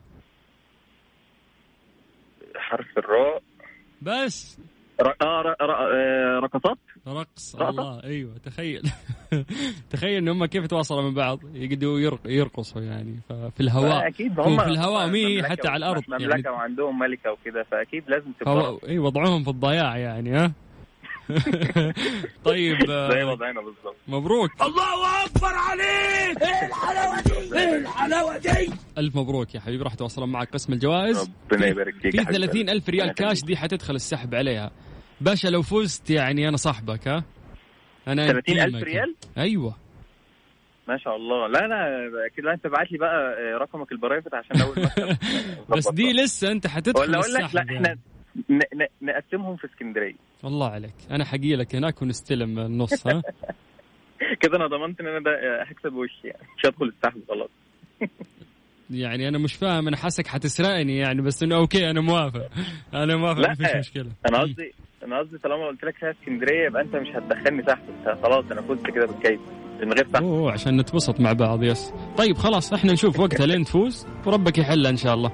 حرف 2.56 2.98
الراء. 2.98 3.42
بس. 4.02 4.60
ر... 5.02 5.08
آه 5.08 5.42
ر... 5.42 5.56
ر... 5.62 5.72
آه، 5.72 6.40
رقصات؟ 6.40 6.78
رقص؟ 7.08 7.56
الله 7.56 8.04
أيوه 8.04 8.38
تخيل. 8.38 8.82
تخيل 9.92 10.18
إن 10.18 10.28
هم 10.30 10.46
كيف 10.46 10.64
يتواصلوا 10.64 11.02
من 11.02 11.14
بعض؟ 11.14 11.40
يقدروا 11.56 12.00
يرق... 12.00 12.20
يرقصوا 12.26 12.82
يعني 12.82 13.20
ففي 13.30 13.60
الهواء. 13.60 14.08
أكيد 14.08 14.40
هم 14.40 14.58
في 14.58 14.68
الهواء 14.68 15.08
مي 15.10 15.44
حتى 15.44 15.68
على 15.68 15.78
الأرض 15.86 16.04
مملكة 16.08 16.34
يعني. 16.36 16.50
وعندهم 16.50 17.00
ملكة 17.00 17.32
وكده 17.32 17.64
فأكيد 17.64 18.04
لازم 18.08 18.32
تبقى 18.32 18.46
فهو 18.46 18.78
اي 18.88 19.00
وضعهم 19.00 19.44
في 19.44 19.50
الضياع 19.50 19.98
يعني 19.98 20.32
ها؟ 20.32 20.52
طيب 22.46 22.78
زي 23.12 23.24
وضعنا 23.24 23.62
بالظبط. 23.62 23.96
مبروك. 24.08 24.52
الله 24.62 25.26
أكبر 25.26 25.48
عليك! 25.54 26.42
إيه 26.44 26.68
الحلاوة 26.68 27.22
دي؟ 27.22 27.60
إيه 27.60 27.76
الحلاوة 27.78 28.38
دي؟ 28.38 28.72
ألف 28.98 29.16
مبروك 29.16 29.56
يا 29.56 29.60
حبيبي 29.60 29.84
راح 29.84 29.94
توصلون 29.94 30.30
معك 30.32 30.50
قسم 30.54 30.74
الجوائز. 30.74 31.32
ربنا 31.52 31.68
يبارك 31.68 31.94
فيك 31.94 32.12
في 32.12 32.18
يا 32.18 32.24
حبيبي. 32.24 32.46
30 32.48 32.70
ألف 32.70 32.90
ريال 32.90 33.10
ربنا 33.10 33.14
كاش. 33.28 33.44
دي 33.44 33.58
حتدخل 33.58 33.96
السحب 33.96 34.36
عليها. 34.36 34.72
باشا 35.22 35.48
لو 35.48 35.62
فزت 35.62 36.10
يعني 36.10 36.48
أنا 36.50 36.58
صاحبك 36.58 37.08
ها؟ 37.08 37.24
أنا 38.08 38.28
30 38.28 38.60
ألف 38.60 38.66
أنتيمك. 38.66 38.84
ريال؟ 38.84 39.16
أيوة. 39.38 39.76
ما 40.88 40.98
شاء 40.98 41.16
الله. 41.16 41.48
لا 41.48 41.68
لا 41.68 42.10
أكيد 42.34 42.46
لا 42.46 42.54
أنت 42.54 42.66
ابعت 42.66 42.92
لي 42.92 42.98
بقى 42.98 43.34
آه، 43.38 43.58
رقمك 43.58 43.92
ال 43.91 43.97
private 43.97 44.34
عشان 44.34 44.62
أول 44.62 44.76
بس 45.78 45.90
دي 45.92 46.14
لسه 46.14 46.52
أنت 46.52 46.68
حتدخل 46.68 47.02
ولا 47.02 47.20
أقول 47.20 47.34
لك 47.34 47.40
لا 47.40 47.46
السحب. 47.46 47.58
إحنا. 47.76 47.98
نقسمهم 49.02 49.56
في 49.56 49.68
اسكندرية. 49.68 50.16
الله 50.46 50.70
عليك. 50.70 50.94
أنا 51.12 51.26
حقي 51.26 51.56
لك 51.56 51.76
هناك 51.76 52.02
ونستلم 52.02 52.60
النص 52.60 53.08
ها؟ 53.08 53.22
كده 54.42 54.58
أنا 54.58 54.68
ضمنت 54.68 55.02
إن 55.02 55.08
أنا 55.08 55.20
ده 55.20 55.64
هكسب 55.64 55.94
وشي 55.94 56.28
يعني. 56.28 56.48
مش 56.58 56.66
هدخل 56.66 56.86
السحب 56.86 57.22
خلاص. 57.30 57.50
يعني 58.90 59.28
أنا 59.28 59.38
مش 59.38 59.54
فاهم 59.54 59.88
أنا 59.88 59.98
حاسك 59.98 60.28
حتسرقني 60.28 60.98
يعني 60.98 61.22
بس 61.22 61.44
إنه 61.44 61.56
okay 61.56 61.89
أنا 61.90 62.02
موافق. 62.02 62.50
أنا 62.94 63.16
موافق 63.16 63.40
لا. 63.40 63.48
ما 63.48 63.56
فيش 63.56 63.76
مشكلة. 63.76 64.12
أنا 64.30 64.38
قصدي 64.42 64.74
أنا 65.08 65.20
قصدي 65.20 65.38
طالما 65.38 65.68
قلت 65.68 65.84
لك 65.84 65.95
فيها 65.95 66.12
اسكندرية 66.12 66.66
يبقى 66.66 66.82
انت 66.82 66.95
مش 66.95 67.08
هتدخلني 67.08 67.60
انت 67.60 68.18
خلاص 68.24 68.45
أنا 68.51 68.62
فزت 68.62 68.88
كده 68.95 69.05
بالكيس 69.05 69.39
من 69.84 69.93
غير 69.93 70.08
سحب 70.14 70.24
أوه 70.24 70.51
عشان 70.51 70.78
نتبسط 70.78 71.20
مع 71.20 71.34
بعض 71.34 71.64
yes. 71.64 71.93
طيب 72.18 72.38
خلاص 72.38 72.74
إحنا 72.74 72.93
نشوف 72.93 73.20
وقتها 73.20 73.45
لين 73.45 73.64
تفوز 73.64 74.08
وربك 74.26 74.58
يحلها 74.58 74.91
إن 74.91 74.97
شاء 74.97 75.14
الله. 75.14 75.32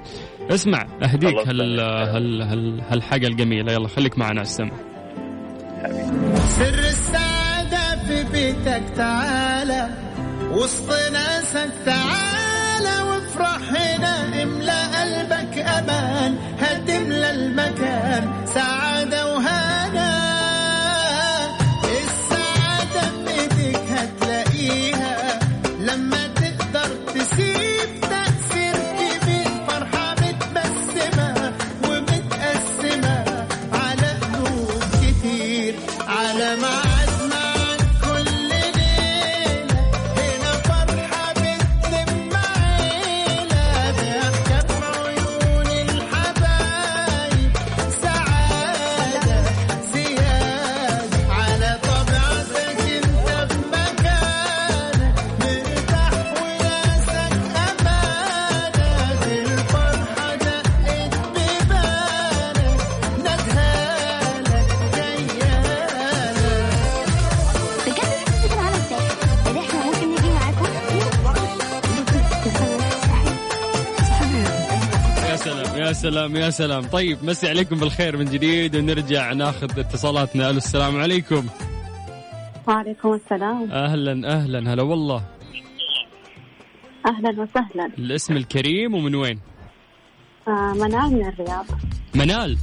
اسمع 0.50 0.86
أهديك. 1.02 1.48
هال 1.48 1.80
هال 1.80 2.42
هال 2.42 2.80
هالحاجة 2.80 3.26
الجميلة. 3.26 3.72
يلا 3.72 3.88
خليك 3.88 4.18
معنا 4.18 4.40
على 4.40 4.46
السمع. 4.48 4.76
سر 6.48 6.78
السعادة 6.78 8.02
في 8.06 8.32
بيتك 8.32 8.82
تعالى 8.96 9.88
وسط 10.52 10.90
ناسك 11.12 11.70
تعالى 11.84 13.10
وافرح 13.10 13.72
هنا 13.72 14.42
املى 14.42 14.80
قلبك 14.96 15.58
أمان. 15.58 16.36
هتملى 16.58 17.30
المكان 17.30 17.63
سلام 76.04 76.36
يا 76.36 76.50
سلام. 76.50 76.82
طيب 76.82 77.24
مسي 77.24 77.48
عليكم 77.48 77.76
بالخير 77.76 78.16
من 78.16 78.24
جديد 78.24 78.76
ونرجع 78.76 79.32
ناخذ 79.32 79.78
اتصالاتنا. 79.78 80.50
ألو 80.50 80.56
السلام 80.56 81.00
عليكم. 81.00 81.46
وعليكم 82.66 83.14
السلام. 83.14 83.70
أهلا 83.70 84.28
أهلا. 84.32 84.72
هلا 84.72 84.82
والله. 84.82 85.24
أهلا 87.06 87.30
وسهلا. 87.30 87.86
الاسم 87.98 88.36
الكريم 88.36 88.94
ومن 88.94 89.14
وين؟ 89.14 89.40
آه 90.48 90.72
منال 90.72 91.10
من 91.10 91.26
الرياض. 91.26 91.66
منال. 92.14 92.58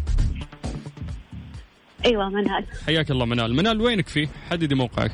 أيوة 2.05 2.29
منال. 2.29 2.65
حياك 2.85 3.11
الله 3.11 3.25
منال. 3.25 3.55
منال 3.55 3.81
وينك 3.81 4.07
فيه؟ 4.07 4.27
حددي 4.51 4.75
موقعك. 4.75 5.11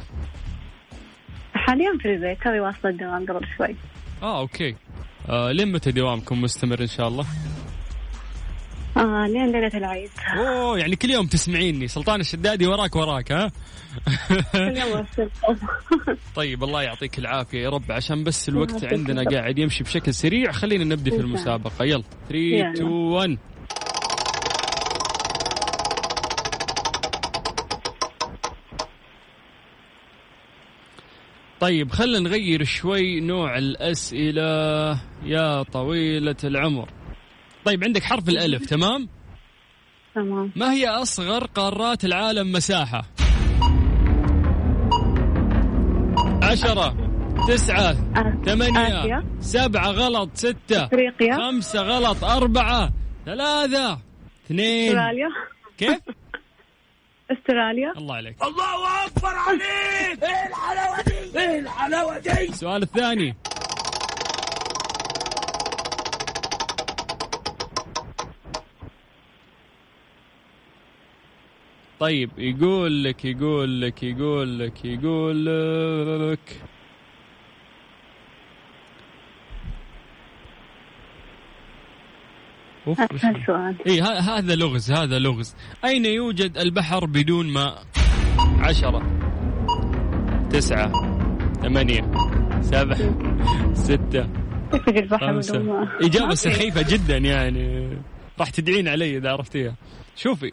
حاليا 1.54 1.98
في 2.02 2.16
البيت 2.16 2.44
توي 2.44 2.60
واصلة 2.60 2.92
الدوام 2.92 3.26
قبل 3.26 3.48
شوي. 3.58 3.76
آه 4.22 4.40
أوكي. 4.40 4.76
آه 5.30 5.52
لين 5.52 5.72
متى 5.72 5.92
دوامكم 5.92 6.42
مستمر 6.42 6.82
إن 6.82 6.88
شاء 6.88 7.08
الله؟ 7.08 7.26
آه 8.98 9.28
لين 9.28 9.52
ليلة 9.52 9.78
العيد. 9.78 10.10
أوه 10.38 10.80
يعني 10.80 10.96
كل 10.96 11.10
يوم 11.10 11.28
تسمعيني. 11.28 11.88
سلطان 11.88 12.20
الشدادي 12.20 12.68
وراك 12.68 12.96
وراك 12.96 13.32
ها. 13.32 13.52
طيب 16.36 16.64
الله 16.64 16.84
يعطيك 16.84 17.20
العافية 17.20 17.64
يا 17.64 17.70
رب. 17.70 17.92
عشان 17.92 18.24
بس 18.24 18.50
الوقت 18.50 18.84
عندنا. 18.84 19.24
قاعد 19.24 19.60
يمشي 19.60 19.84
بشكل 19.84 20.14
سريع 20.14 20.52
خلينا 20.52 20.84
نبدأ 20.84 21.12
في. 21.12 21.18
المسابقة. 21.18 21.86
يلا. 21.86 22.04
3 22.30 22.36
يلا. 22.38 22.72
2 22.72 22.88
1 22.92 23.38
طيب 31.60 31.92
خلينا 31.92 32.20
نغير 32.20 32.64
شوي 32.64 33.20
نوع 33.20 33.58
الأسئلة. 33.58 34.42
يا 35.24 35.64
طويلة 35.64 36.36
العمر. 36.44 36.90
طيب 37.66 37.84
عندك 37.84 38.04
حرف 38.04 38.30
الألف 38.30 38.66
تمام؟ 38.66 39.10
تمام. 40.16 40.52
ما 40.56 40.72
هي 40.74 40.88
أصغر 40.88 41.46
قارات 41.46 42.06
العالم 42.06 42.52
مساحة؟ 42.52 43.04
عشرة 46.44 46.96
تسعة 47.48 47.94
ثمانية 48.46 49.00
آسيا. 49.02 49.24
سبعة 49.40 49.92
غلط 49.92 50.30
ستة 50.34 50.84
أفريقيا. 50.86 51.38
خمسة 51.38 51.82
غلط 51.82 52.24
أربعة 52.24 52.90
ثلاثة 53.26 54.00
اثنين. 54.46 54.90
أستراليا. 54.90 55.28
كيف؟ 55.78 56.00
أستراليا. 57.32 57.94
الله 57.98 58.16
عليك. 58.16 58.36
الله 58.44 59.06
أكبر 59.06 59.28
عليك! 59.48 60.24
إيه 60.24 60.48
الحلاوة 60.48 61.02
دي؟ 61.08 61.40
إيه 61.40 61.60
الحلاوة 61.60 62.20
دي؟ 62.20 62.50
السؤال 62.50 62.82
الثاني. 62.84 63.36
طيب 72.00 72.30
يقول 72.38 73.04
لك 73.04 73.26
يقول 73.26 73.82
لك 73.82 74.04
يقول 74.04 74.60
لك 74.60 74.86
يقول 74.86 75.46
لك. 76.32 76.62
إي 83.88 84.02
هذا 84.02 84.56
لغز 84.56 84.92
هذا 84.92 85.20
لغز. 85.20 85.56
أين 85.86 86.06
يوجد 86.06 86.58
البحر 86.58 87.06
بدون 87.06 87.48
ماء؟ 87.54 87.84
عشرة 88.60 89.20
تسعة 90.50 90.92
ثمانية 91.62 92.12
سبعة 92.62 92.98
ستة 93.74 94.30
خمسة؟ 95.18 95.88
إجابة. 96.02 96.34
سخيفة 96.34 96.86
جدا 96.90 97.18
يعني. 97.18 97.98
راح 98.40 98.50
تدعين 98.50 98.88
علي 98.88 99.18
إذا 99.18 99.32
عرفتيها. 99.32 99.76
شوفي 100.16 100.52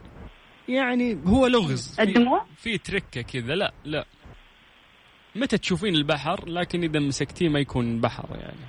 يعني 0.69 1.19
هو 1.27 1.47
لغز 1.47 1.97
في- 1.97 2.03
الدموع؟ 2.03 2.45
في 2.57 2.79
تركة 2.79 3.23
كذا. 3.23 3.55
لا 3.55 3.73
لا. 3.85 4.05
متى 5.37 5.59
تشوفين 5.59 5.95
البحر؟ 5.95 6.49
لكن 6.49 6.83
إذا 6.83 7.01
مسكتيه 7.01 7.49
ما 7.49 7.59
يكون 7.61 8.01
بحر 8.01 8.29
يعني. 8.31 8.67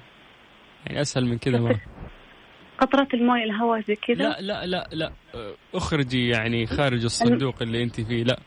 يعني 0.85 1.01
أسهل 1.01 1.25
من 1.25 1.37
كذا 1.37 1.59
ما 1.59 1.79
قطرات 2.79 3.13
المويه 3.13 3.43
الهواء 3.43 3.81
زي 3.81 3.95
كذا؟ 3.95 4.15
لا 4.15 4.41
لا 4.41 4.65
لا 4.65 4.87
لا. 4.91 5.11
أخرجي 5.73 6.27
يعني 6.29 6.65
خارج 6.65 7.03
الصندوق 7.03 7.61
اللي 7.61 7.83
أنت 7.83 8.01
فيه. 8.01 8.23
لا. 8.23 8.39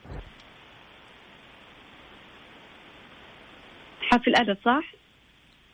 حرف 4.00 4.28
الأدب 4.28 4.56
صح؟ 4.64 4.84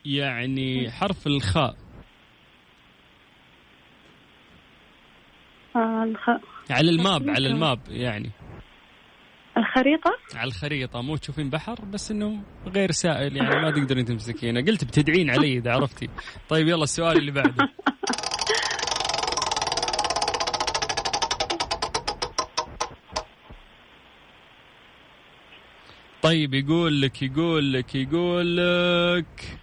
يعني 0.05 0.91
حرف 0.91 1.27
الخاء. 1.27 1.77
آه 5.77 6.05
الخ... 6.05 6.31
على 6.71 6.91
الماب 6.91 7.31
على 7.31 7.49
الماب 7.49 7.79
يعني. 7.89 8.31
الخريطة؟ 9.57 10.11
على 10.35 10.49
الخريطة 10.49 11.03
مو 11.03 11.17
تشوفين 11.17 11.51
بحر 11.51 11.85
بس 11.85 12.11
إنه 12.11 12.43
غير 12.67 12.91
سائل 12.91 13.37
يعني 13.37 13.63
ما 13.63 13.71
تقدرين 13.71 14.05
تمسكينه. 14.05 14.61
قلت 14.61 14.85
بتدعين 14.85 15.31
علي 15.31 15.59
إذا 15.59 15.73
عرفتي. 15.73 16.09
طيب 16.49 16.69
يلا 16.69 16.83
السؤال 16.85 17.17
اللي 17.17 17.31
بعده. 17.31 17.69
طيب 26.23 26.55
يقول 26.55 27.03
لك 27.03 27.23
يقول 27.23 27.73
لك 27.73 27.95
يقول 27.95 28.57
لك 28.57 29.59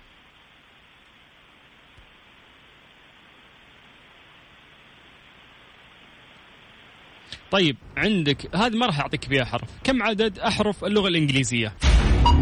طيب 7.52 7.78
عندك 7.98 8.56
هذه 8.56 8.76
ما 8.76 8.86
راح 8.86 9.00
أعطيك 9.00 9.24
فيها 9.24 9.46
حرف. 9.46 9.70
كم 9.84 10.04
عدد 10.04 10.40
أحرف 10.40 10.86
اللغة 10.86 11.08
الإنجليزية؟ 11.08 11.74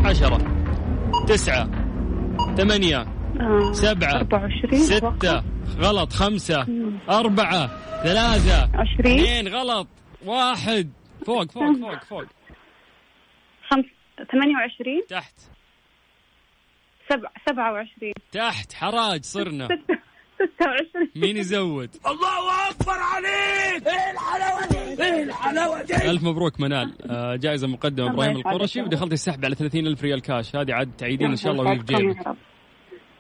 عشرة 0.06 0.38
تسعة 1.28 1.70
ثمانية 2.58 2.98
آه. 2.98 3.72
سبعة 3.74 4.16
24 4.16 4.80
ستة 4.80 5.44
غلط 5.80 6.14
خمسة 6.14 6.68
أربعة 7.10 7.68
ثلاثة 8.04 8.70
20 8.74 9.20
اثنين 9.20 9.48
غلط 9.48 9.88
واحد. 10.26 10.92
فوق 11.26 11.52
فوق 11.52 11.76
فوق 11.78 12.04
فوق. 12.04 12.24
خمس 13.70 13.86
28 14.32 15.02
تحت. 15.10 15.34
سبع 17.10 17.30
27 17.50 18.14
تحت 18.32 18.74
حراج 18.74 19.24
صرنا. 19.24 19.68
26 20.60 21.08
مين 21.24 21.38
يزود؟ 21.38 21.90
الله 22.08 22.70
أكبر 22.70 22.92
عليك! 22.94 23.88
إيه 23.88 24.12
الحلاوة 24.12 24.68
دي؟ 24.68 25.04
إيه 25.04 25.24
الحلاوة 25.24 25.82
دي؟ 25.84 25.96
ألف 25.96 26.24
مبروك 26.24 26.60
منال. 26.60 26.94
آه، 27.12 27.36
جائزة 27.36 27.68
مقدمة 27.68 28.12
إبراهيم 28.14 28.38
القرشي. 28.38 28.82
ودخلتي 28.82 29.14
السحب 29.14 29.46
على 29.46 29.56
30 29.56 29.88
ألف 29.88 30.04
ريال 30.04 30.22
كاش. 30.22 30.56
هذه 30.56 30.74
عاد 30.74 30.92
تعيدين 30.98 31.30
إن 31.30 31.36
شاء 31.36 31.52
الله 31.52 31.64
وهي 31.64 31.80
في 31.80 31.84
جيبك. 31.86 32.28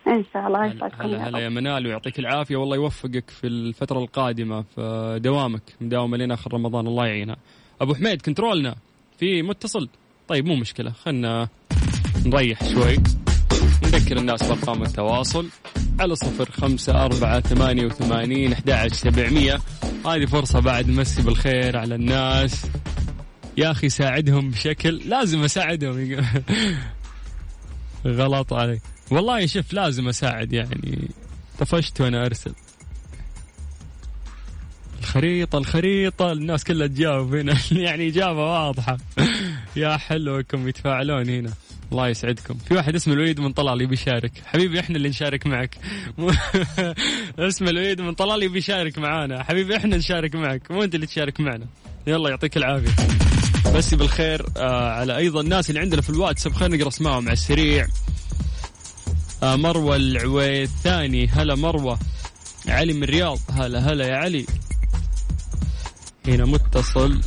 إن 0.07 0.25
شاء 0.33 0.47
الله 0.47 0.65
هلا 0.65 0.73
يسعدكم 0.75 1.01
هلا 1.03 1.17
يا 1.17 1.23
هلا 1.29 1.39
يا 1.39 1.47
رب 1.47 1.53
منال 1.53 1.87
ويعطيك 1.87 2.19
العافية. 2.19 2.55
والله 2.55 2.75
يوفقك 2.75 3.29
في 3.29 3.47
الفترة 3.47 3.99
القادمة 3.99 4.61
في 4.61 5.19
دوامك 5.23 5.61
مداومة 5.81 6.17
لين 6.17 6.31
آخر 6.31 6.53
رمضان. 6.53 6.87
الله 6.87 7.07
يعينها. 7.07 7.37
أبو 7.81 7.93
حميد 7.95 8.21
كنترولنا. 8.21 8.75
في 9.17 9.41
متصل؟ 9.41 9.89
طيب 10.27 10.45
مو 10.45 10.55
مشكلة. 10.55 10.91
خلنا 10.91 11.47
نريح 12.25 12.63
شوي. 12.73 12.95
نذكر 13.83 14.17
الناس 14.17 14.43
بأرقام 14.51 14.83
التواصل. 14.83 15.45
على 15.99 16.15
صفر 16.15 16.51
خمسة 16.51 17.05
أربعة 17.05 17.39
ثمانية 17.39 17.85
وثمانين 17.85 18.53
أحد 18.53 18.93
سبعمية. 18.93 19.59
هذه 20.05 20.25
فرصة 20.25 20.59
بعد 20.59 20.89
نمسي 20.89 21.21
بالخير 21.21 21.77
على 21.77 21.95
الناس. 21.95 22.65
يا 23.57 23.71
أخي 23.71 23.89
ساعدهم 23.89 24.49
بشكل 24.51 25.01
لازم 25.05 25.43
أساعدهم. 25.43 26.25
غلط 28.05 28.53
علي. 28.53 28.79
والله 29.11 29.45
شوف 29.45 29.73
لازم 29.73 30.07
أساعد 30.07 30.53
يعني. 30.53 31.09
طفشت 31.59 32.01
وأنا 32.01 32.25
أرسل. 32.25 32.53
الخريطة 34.99 35.57
الخريطة. 35.57 36.31
الناس 36.31 36.63
كلها 36.63 36.87
تجاوب 36.87 37.35
هنا. 37.35 37.57
يعني 37.71 38.07
إجابة 38.07 38.45
واضحة. 38.45 38.97
يا 39.75 39.97
حلوكم 39.97 40.67
يتفاعلون 40.67 41.29
هنا. 41.29 41.53
الله 41.91 42.07
يسعدكم. 42.07 42.53
في 42.53 42.73
واحد 42.73 42.95
اسمه 42.95 43.13
الوليد 43.13 43.39
من 43.39 43.53
طلال 43.53 43.81
يبي 43.81 43.93
يشارك. 43.93 44.31
حبيبي 44.45 44.79
إحنا 44.79 44.95
اللي 44.95 45.09
نشارك 45.09 45.47
معك. 45.47 45.77
اسمه 47.39 47.69
الوليد 47.69 48.01
من 48.01 48.13
طلال 48.13 48.43
يبي 48.43 48.57
يشارك 48.57 48.97
معانا. 48.97 49.43
حبيبي 49.43 49.77
إحنا 49.77 49.97
نشارك 49.97 50.35
معك. 50.35 50.71
مو 50.71 50.83
أنت 50.83 50.95
اللي 50.95 51.05
تشارك 51.05 51.39
معنا. 51.39 51.65
يلا 52.07 52.29
يعطيك 52.29 52.57
العافية. 52.57 52.91
بس 53.75 53.93
بالخير 53.93 54.45
آه 54.57 54.91
على 54.91 55.17
أيضا 55.17 55.41
الناس 55.41 55.69
اللي 55.69 55.81
عندنا 55.81 56.01
في 56.01 56.09
الواتساب 56.09 56.53
خلينا 56.53 56.77
نقرأ 56.77 56.87
اسمائهم 56.87 57.25
على 57.25 57.33
السريع. 57.33 57.87
آه 59.43 59.55
مروة 59.55 59.95
العويثاني 59.95 61.27
هلا 61.27 61.55
مروة. 61.55 61.99
علي 62.67 62.93
من 62.93 63.03
الرياض. 63.03 63.39
هلا 63.51 63.79
هلا 63.79 64.07
يا 64.07 64.15
علي. 64.15 64.45
هنا 66.27 66.45
متصل. 66.45 67.21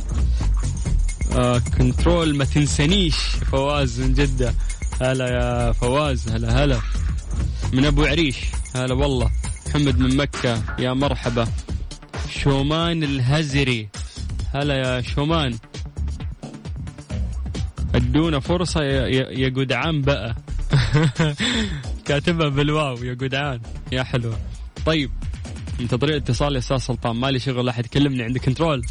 آه 1.35 1.57
كنترول 1.77 2.35
ما 2.35 2.45
تنسانيش. 2.45 3.15
فواز 3.51 4.01
من 4.01 4.13
جدة. 4.13 4.53
هلا 5.01 5.27
يا 5.27 5.71
فواز 5.71 6.29
هلا 6.29 6.63
هلا. 6.63 6.79
من 7.73 7.85
أبو 7.85 8.03
عريش. 8.05 8.37
هلا 8.75 8.93
والله. 8.93 9.31
محمد 9.67 9.99
من 9.99 10.17
مكة. 10.17 10.63
يا 10.79 10.93
مرحبا. 10.93 11.47
شومان 12.29 13.03
الهزري. 13.03 13.89
هلا 14.53 14.75
يا 14.75 15.01
شومان. 15.01 15.57
أدونا 17.95 18.39
فرصة 18.39 18.83
يا, 18.83 19.07
يا, 19.31 19.49
جدعان 19.49 20.01
بقى. 20.01 20.35
كاتبها 22.05 22.49
بالواو 22.49 23.03
يا 23.03 23.13
جدعان 23.13 23.59
يا 23.91 24.03
حلوة. 24.03 24.37
طيب. 24.85 25.11
منتظرين 25.79 26.15
اتصال 26.15 26.53
يا 26.53 26.59
أستاذ 26.59 26.77
سلطان. 26.77 27.15
مالي 27.15 27.39
شغل 27.39 27.69
أحد. 27.69 27.85
يكلمني 27.85 28.23
عند 28.23 28.37
كنترول. 28.37 28.81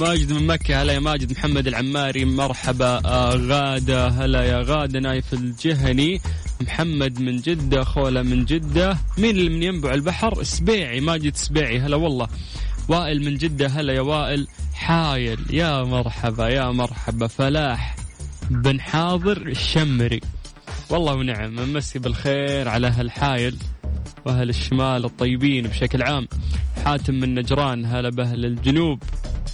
ماجد 0.00 0.32
من 0.32 0.46
مكة. 0.46 0.82
هلا 0.82 0.92
يا 0.92 0.98
ماجد. 0.98 1.32
محمد 1.32 1.66
العماري. 1.66 2.24
مرحبا. 2.24 3.00
آه 3.04 3.34
غادة. 3.34 4.08
هلا 4.08 4.44
يا 4.44 4.62
غادة. 4.62 5.00
نايف 5.00 5.34
الجهني. 5.34 6.20
محمد 6.60 7.20
من 7.20 7.36
جدة. 7.36 7.84
خولة 7.84 8.22
من 8.22 8.44
جدة. 8.44 8.98
مين 9.18 9.30
اللي 9.30 9.50
من 9.50 9.62
ينبع 9.62 9.94
البحر؟ 9.94 10.42
سبيعي 10.42 11.00
ماجد 11.00 11.36
سبيعي 11.36 11.80
هلا 11.80 11.96
والله. 11.96 12.28
وائل 12.88 13.24
من 13.24 13.36
جدة. 13.36 13.66
هلا 13.66 13.92
يا 13.92 14.00
وائل. 14.00 14.46
حايل. 14.74 15.38
يا 15.50 15.82
مرحبا. 15.82 16.48
يا 16.48 16.70
مرحبا. 16.70 17.26
فلاح 17.26 17.96
بن 18.50 18.80
حاضر 18.80 19.36
الشمري. 19.36 20.20
والله 20.90 21.14
ونعم. 21.14 21.60
نمسي 21.60 21.98
بالخير 21.98 22.68
على 22.68 22.86
هالحايل. 22.86 23.56
وأهل 24.26 24.48
الشمال 24.48 25.04
الطيبين 25.04 25.66
بشكل 25.66 26.02
عام. 26.02 26.28
حاتم 26.84 27.14
من 27.14 27.34
نجران 27.34 27.84
هلا 27.84 28.10
باهل 28.10 28.44
الجنوب 28.44 29.02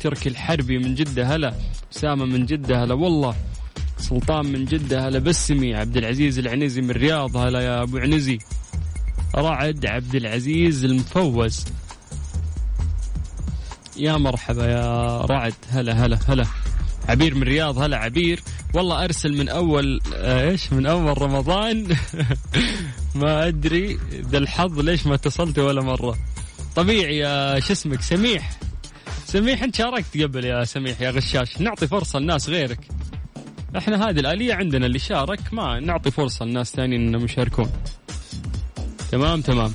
تركي 0.00 0.28
الحربي 0.28 0.78
من 0.78 0.94
جدة 0.94 1.34
هلا. 1.34 1.54
أسامة 1.92 2.24
من 2.24 2.46
جدة 2.46 2.84
هلا. 2.84 2.94
والله 2.94 3.34
سلطان 3.98 4.46
من 4.46 4.64
جدة 4.64 5.08
هلا. 5.08 5.18
بسمي 5.18 5.74
عبد 5.74 5.96
العزيز 5.96 6.38
العنزي 6.38 6.80
من 6.80 6.90
الرياض 6.90 7.36
هلا 7.36 7.60
يا 7.60 7.82
أبو 7.82 7.98
عنزي. 7.98 8.38
رعد 9.36 9.86
عبد 9.86 10.14
العزيز 10.14 10.84
المفوز. 10.84 11.64
يا 13.96 14.16
مرحبا 14.16 14.66
يا 14.66 15.20
رعد 15.20 15.54
هلا 15.70 16.06
هلا 16.06 16.18
هلا. 16.28 16.46
عبير 17.08 17.34
من 17.34 17.42
الرياض 17.42 17.78
هلا 17.78 17.96
عبير. 17.96 18.42
والله 18.74 19.04
أرسل 19.04 19.36
من 19.38 19.48
أول 19.48 20.00
آه، 20.14 20.50
إيش؟ 20.50 20.72
من 20.72 20.86
أول 20.86 21.22
رمضان. 21.22 21.86
ما 23.14 23.48
أدري 23.48 23.98
ذا 24.12 24.38
الحظ 24.38 24.80
ليش 24.80 25.06
ما 25.06 25.14
اتصلت 25.14 25.58
ولا 25.58 25.82
مرة. 25.82 26.18
طبيعي 26.76 27.18
يا 27.18 27.60
شو 27.60 27.72
اسمك؟ 27.72 28.02
سميح. 28.02 28.58
سميح 29.26 29.62
أنت 29.62 29.76
شاركت 29.76 30.22
قبل 30.22 30.44
يا 30.44 30.64
سميح 30.64 31.00
يا 31.00 31.10
غشاش. 31.10 31.60
نعطي 31.60 31.86
فرصة 31.86 32.18
لناس 32.18 32.48
غيرك. 32.48 32.78
إحنا 33.78 34.08
هذه 34.08 34.20
الآلية 34.20 34.54
عندنا 34.54 34.86
اللي 34.86 34.98
شارك 34.98 35.40
ما 35.52 35.80
نعطي 35.80 36.10
فرصة 36.10 36.44
لناس 36.44 36.72
ثانيين 36.72 37.08
إنهم 37.08 37.24
يشاركون. 37.24 37.70
تمام 39.12 39.40
تمام. 39.40 39.74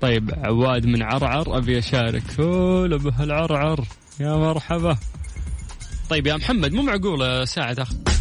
طيب 0.00 0.30
عواد 0.44 0.86
من 0.86 1.02
عرعر 1.02 1.58
أبي 1.58 1.78
أشارك. 1.78 2.40
هلا 2.40 2.96
بهالعرعر. 2.96 3.84
يا 4.20 4.36
مرحبا. 4.36 4.96
طيب 6.10 6.26
يا 6.26 6.36
محمد 6.36 6.72
مو 6.72 6.82
معقول 6.82 7.48
ساعة 7.48 7.74
تاخذ؟ 7.74 8.11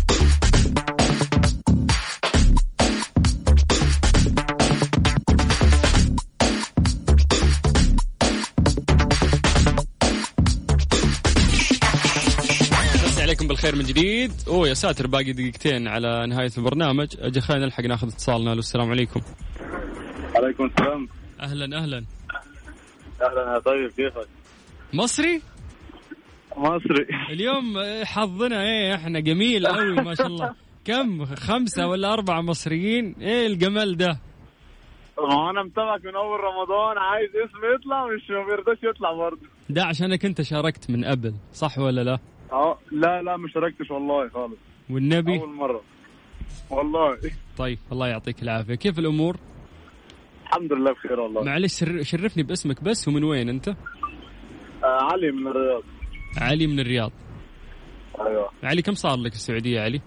بالخير 13.62 13.80
من 13.80 13.86
جديد. 13.86 14.32
أوه 14.47 14.68
يا 14.68 14.74
ساتر 14.74 15.07
باقي 15.07 15.32
دقيقتين 15.34 15.88
على 15.88 16.28
نهاية 16.28 16.51
البرنامج. 16.57 17.07
أجي 17.20 17.41
خلينا 17.41 17.66
نلحق 17.66 17.84
ناخذ 17.84 18.07
اتصالنا. 18.07 18.53
ألو 18.53 18.59
السلام 18.59 18.89
عليكم. 18.89 19.22
عليكم 20.36 20.66
السلام. 20.66 21.07
أهلا 21.39 21.78
أهلا. 21.78 22.05
أهلا 23.22 23.53
يا 23.53 23.59
طيب 23.59 23.89
كيفك؟ 23.89 24.28
مصري؟ 24.93 25.41
مصري. 26.57 27.07
اليوم 27.30 27.64
حظنا 28.03 28.64
إيه 28.64 28.95
إحنا 28.95 29.20
جميل 29.20 29.68
قوي 29.68 29.95
ما 29.95 30.16
شاء 30.16 30.28
الله. 30.28 30.55
كم؟ 30.86 31.26
خمسة 31.26 31.88
ولا 31.88 32.14
أربعة 32.14 32.41
مصريين؟ 32.41 33.16
إيه 33.22 33.47
الجمال 33.47 33.97
ده؟ 33.97 34.20
ما 35.18 35.49
أنا 35.49 35.64
متابعك 35.64 36.05
من 36.05 36.16
أول 36.16 36.39
رمضان 36.39 36.97
عايز 36.97 37.30
اسمي 37.30 37.76
يطلع 37.76 38.07
مش 38.07 38.30
ما 38.30 38.45
بيرضاش 38.45 38.78
يطلع 38.84 39.14
برضه. 39.14 39.41
ده 39.70 39.84
عشانك 39.84 40.26
أنت 40.26 40.41
شاركت 40.41 40.89
من 40.89 41.05
قبل 41.05 41.34
صح 41.53 41.80
ولا 41.80 42.01
لا؟ 42.03 42.20
آه 42.51 42.77
لا 42.91 43.21
لا 43.21 43.37
ما 43.37 43.47
شاركتش 43.47 43.91
والله 43.91 44.29
خالص. 44.29 44.57
والنبي؟ 44.89 45.39
أول 45.39 45.49
مرة. 45.49 45.81
والله. 46.69 47.17
طيب 47.57 47.79
الله 47.91 48.07
يعطيك 48.07 48.43
العافية. 48.43 48.75
كيف 48.75 48.99
الأمور؟ 48.99 49.37
الحمد 50.43 50.73
لله 50.73 50.91
بخير 50.91 51.19
والله. 51.19 51.43
معلش 51.43 51.79
شر- 51.79 52.01
شرفني 52.03 52.43
باسمك 52.43 52.83
بس 52.83 53.07
ومن 53.07 53.23
وين 53.23 53.49
أنت؟ 53.49 53.67
آه 53.67 53.75
علي 54.83 55.31
من 55.31 55.47
الرياض. 55.47 55.83
علي 56.37 56.67
من 56.67 56.79
الرياض. 56.79 57.11
أيوه. 58.21 58.49
علي 58.63 58.81
كم 58.81 58.93
صار 58.93 59.17
لك 59.17 59.33
السعودية 59.33 59.77
يا 59.79 59.83
علي؟ 59.83 60.01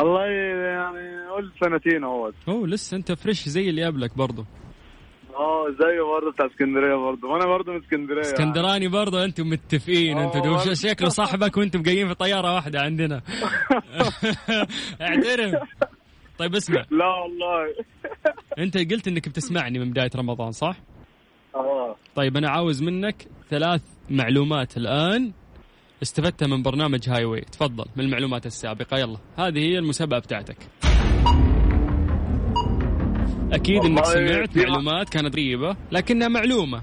الله 0.00 0.24
يعني 0.24 1.28
قلت 1.36 1.52
سنتين 1.64 2.04
أهوت. 2.04 2.34
أوه 2.48 2.66
لسه 2.68 2.96
أنت 2.96 3.12
فريش 3.12 3.48
زي 3.48 3.70
اللي 3.70 3.84
قبلك 3.84 4.16
برضو 4.16 4.44
آه 5.38 5.70
زيه 5.70 6.02
برضه 6.02 6.32
بتاع 6.32 6.46
اسكندرية 6.46 6.94
برضه. 6.94 7.28
وأنا 7.28 7.46
برضه 7.46 7.72
من 7.72 7.78
اسكندرية 7.78 8.20
اسكندراني 8.20 8.88
برضو 8.88 9.18
أنتم 9.18 9.48
متفقين. 9.48 10.18
آه، 10.18 10.24
أنتم 10.24 10.74
شكله 10.74 11.08
صاحبك 11.08 11.56
وأنتم 11.56 11.82
جايين 11.82 12.08
في 12.08 12.14
طيارة 12.14 12.54
واحدة 12.54 12.80
عندنا؟ 12.80 13.22
اعترف. 15.00 15.54
طيب 16.38 16.54
اسمع. 16.54 16.84
لا 16.90 17.06
والله. 17.06 17.74
أنت 18.58 18.78
قلت 18.92 19.08
إنك 19.08 19.28
بتسمعني 19.28 19.78
من 19.78 19.90
بداية 19.90 20.10
رمضان 20.16 20.52
صح؟ 20.52 20.76
آه. 21.54 21.96
طيب 22.14 22.36
أنا 22.36 22.50
عاوز 22.50 22.82
منك 22.82 23.26
ثلاث 23.50 23.82
معلومات 24.10 24.76
الآن. 24.76 25.32
استفدتها 26.02 26.46
من 26.48 26.62
برنامج 26.62 27.08
هاي 27.08 27.24
واي. 27.24 27.40
تفضل 27.40 27.84
من 27.96 28.04
المعلومات 28.04 28.46
السابقة. 28.46 28.98
يلا 28.98 29.18
هذه 29.38 29.58
هي 29.58 29.78
المسابقة 29.78 30.18
بتاعتك. 30.18 30.56
أكيد 33.52 33.84
إنك 33.84 34.04
سمعت 34.04 34.56
معلومات 34.58 35.08
كانت 35.08 35.34
غريبة 35.34 35.76
لكنها 35.92 36.28
معلومة. 36.28 36.82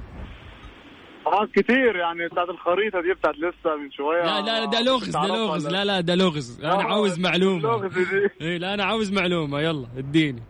آه 1.28 1.46
كتير 1.56 1.96
يعني 1.96 2.28
بتاعت 2.32 2.50
الخريطة 2.50 3.02
دي 3.02 3.14
بتاعت 3.14 3.36
لسه 3.36 3.76
من 3.76 3.92
شوية. 3.92 4.24
لا 4.24 4.42
لا 4.42 4.66
ده 4.66 4.82
لغز 4.82 5.10
ده 5.10 5.26
لغز. 5.28 5.68
لا 5.68 5.86
لا 5.86 6.02
ده 6.02 6.16
لغز. 6.16 6.60
أنا 6.64 6.74
آه، 6.74 6.84
عاوز 6.84 7.20
معلومة. 7.20 7.58
اللغز 7.76 7.94
دي. 7.98 8.30
اي 8.48 8.58
لا 8.58 8.74
أنا 8.74 8.84
عاوز 8.84 9.12
معلومة. 9.14 9.60
يلا 9.62 9.88
إديني. 9.98 10.42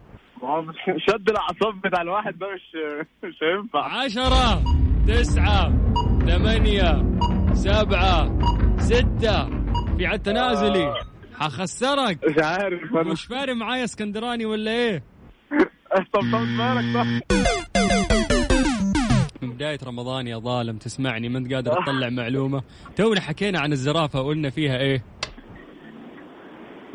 شد 1.09 1.29
الأعصاب 1.29 1.81
بتاع 1.83 2.01
الواحد 2.01 2.37
ده 2.39 2.47
مش 2.55 2.61
مش 3.29 3.35
هينفع. 3.43 3.83
عشرة 4.03 4.63
تسعة 5.07 5.73
ثمانية 6.27 7.03
سبعة 7.53 8.39
ستة. 8.77 9.49
في 9.97 10.05
عد 10.05 10.19
تنازلي. 10.19 10.93
حخسرك 11.39 12.19
مش 12.29 12.43
عارف 12.43 12.93
مش 12.93 13.25
فارق 13.25 13.53
معايا 13.55 13.83
اسكندراني 13.83 14.45
ولا 14.45 14.71
إيه؟ 14.71 15.03
مالك 15.95 16.93
صح؟ 16.93 17.05
من 19.41 19.51
بداية 19.53 19.79
رمضان 19.83 20.27
يا 20.27 20.37
ظالم 20.37 20.77
تسمعني 20.77 21.29
ما 21.29 21.37
أنت 21.37 21.53
قادر 21.53 21.71
تطلع 21.71 22.09
معلومة. 22.09 22.63
تونا 22.95 23.21
حكينا 23.21 23.59
عن 23.59 23.71
الزرافة 23.71 24.21
وقلنا 24.21 24.49
فيها 24.49 24.77
إيه؟ 24.77 25.03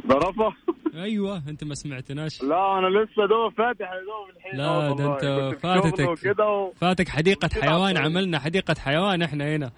ظرفه 0.08 0.52
أيوه 0.94 1.42
أنت 1.48 1.64
ما 1.64 1.74
سمعتناش. 1.74 2.42
لا 2.42 2.78
أنا 2.78 2.86
لسه 2.86 3.26
دوب 3.26 3.52
فاتح 3.58 3.90
دوب 3.92 4.36
الحين. 4.36 4.58
لا 4.60 4.86
أهو 4.86 4.94
ده. 4.94 5.12
أنت 5.14 5.56
فاتتك 5.60 6.38
و... 6.40 6.72
فاتك 6.76 7.08
حديقة 7.08 7.48
حيوان. 7.62 7.96
عملنا 7.96 8.38
حديقة 8.38 8.74
حيوان 8.78 9.22
إحنا 9.22 9.56
هنا. 9.56 9.70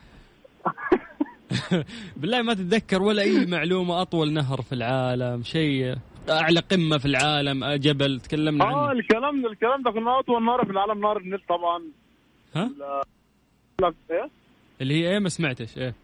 بالله 2.16 2.42
ما 2.42 2.54
تتذكر 2.54 3.02
ولا 3.02 3.22
أي 3.22 3.46
معلومة 3.46 4.02
أطول 4.02 4.32
نهر 4.32 4.62
في 4.62 4.72
العالم 4.72 5.42
شيء. 5.42 5.96
أعلى 6.30 6.60
قمة 6.60 6.98
في 6.98 7.06
العالم 7.06 7.64
جبل 7.64 8.20
تكلمنا 8.20 8.64
آه 8.64 8.66
عنه 8.66 8.92
الكلام 8.92 9.46
الكلام 9.46 9.82
ده 9.82 9.90
كنا 9.90 10.18
أطول 10.18 10.44
نهر 10.44 10.64
في 10.64 10.70
العالم 10.70 11.00
نهر 11.00 11.16
النيل 11.16 11.40
طبعا. 11.48 11.82
ها؟ 12.56 12.70
لا 13.80 13.94
إيه؟ 14.10 14.30
اللي 14.80 14.94
هي 14.94 15.10
إيه؟ 15.12 15.18
ما 15.18 15.28
سمعتش 15.28 15.78
إيه؟ 15.78 15.94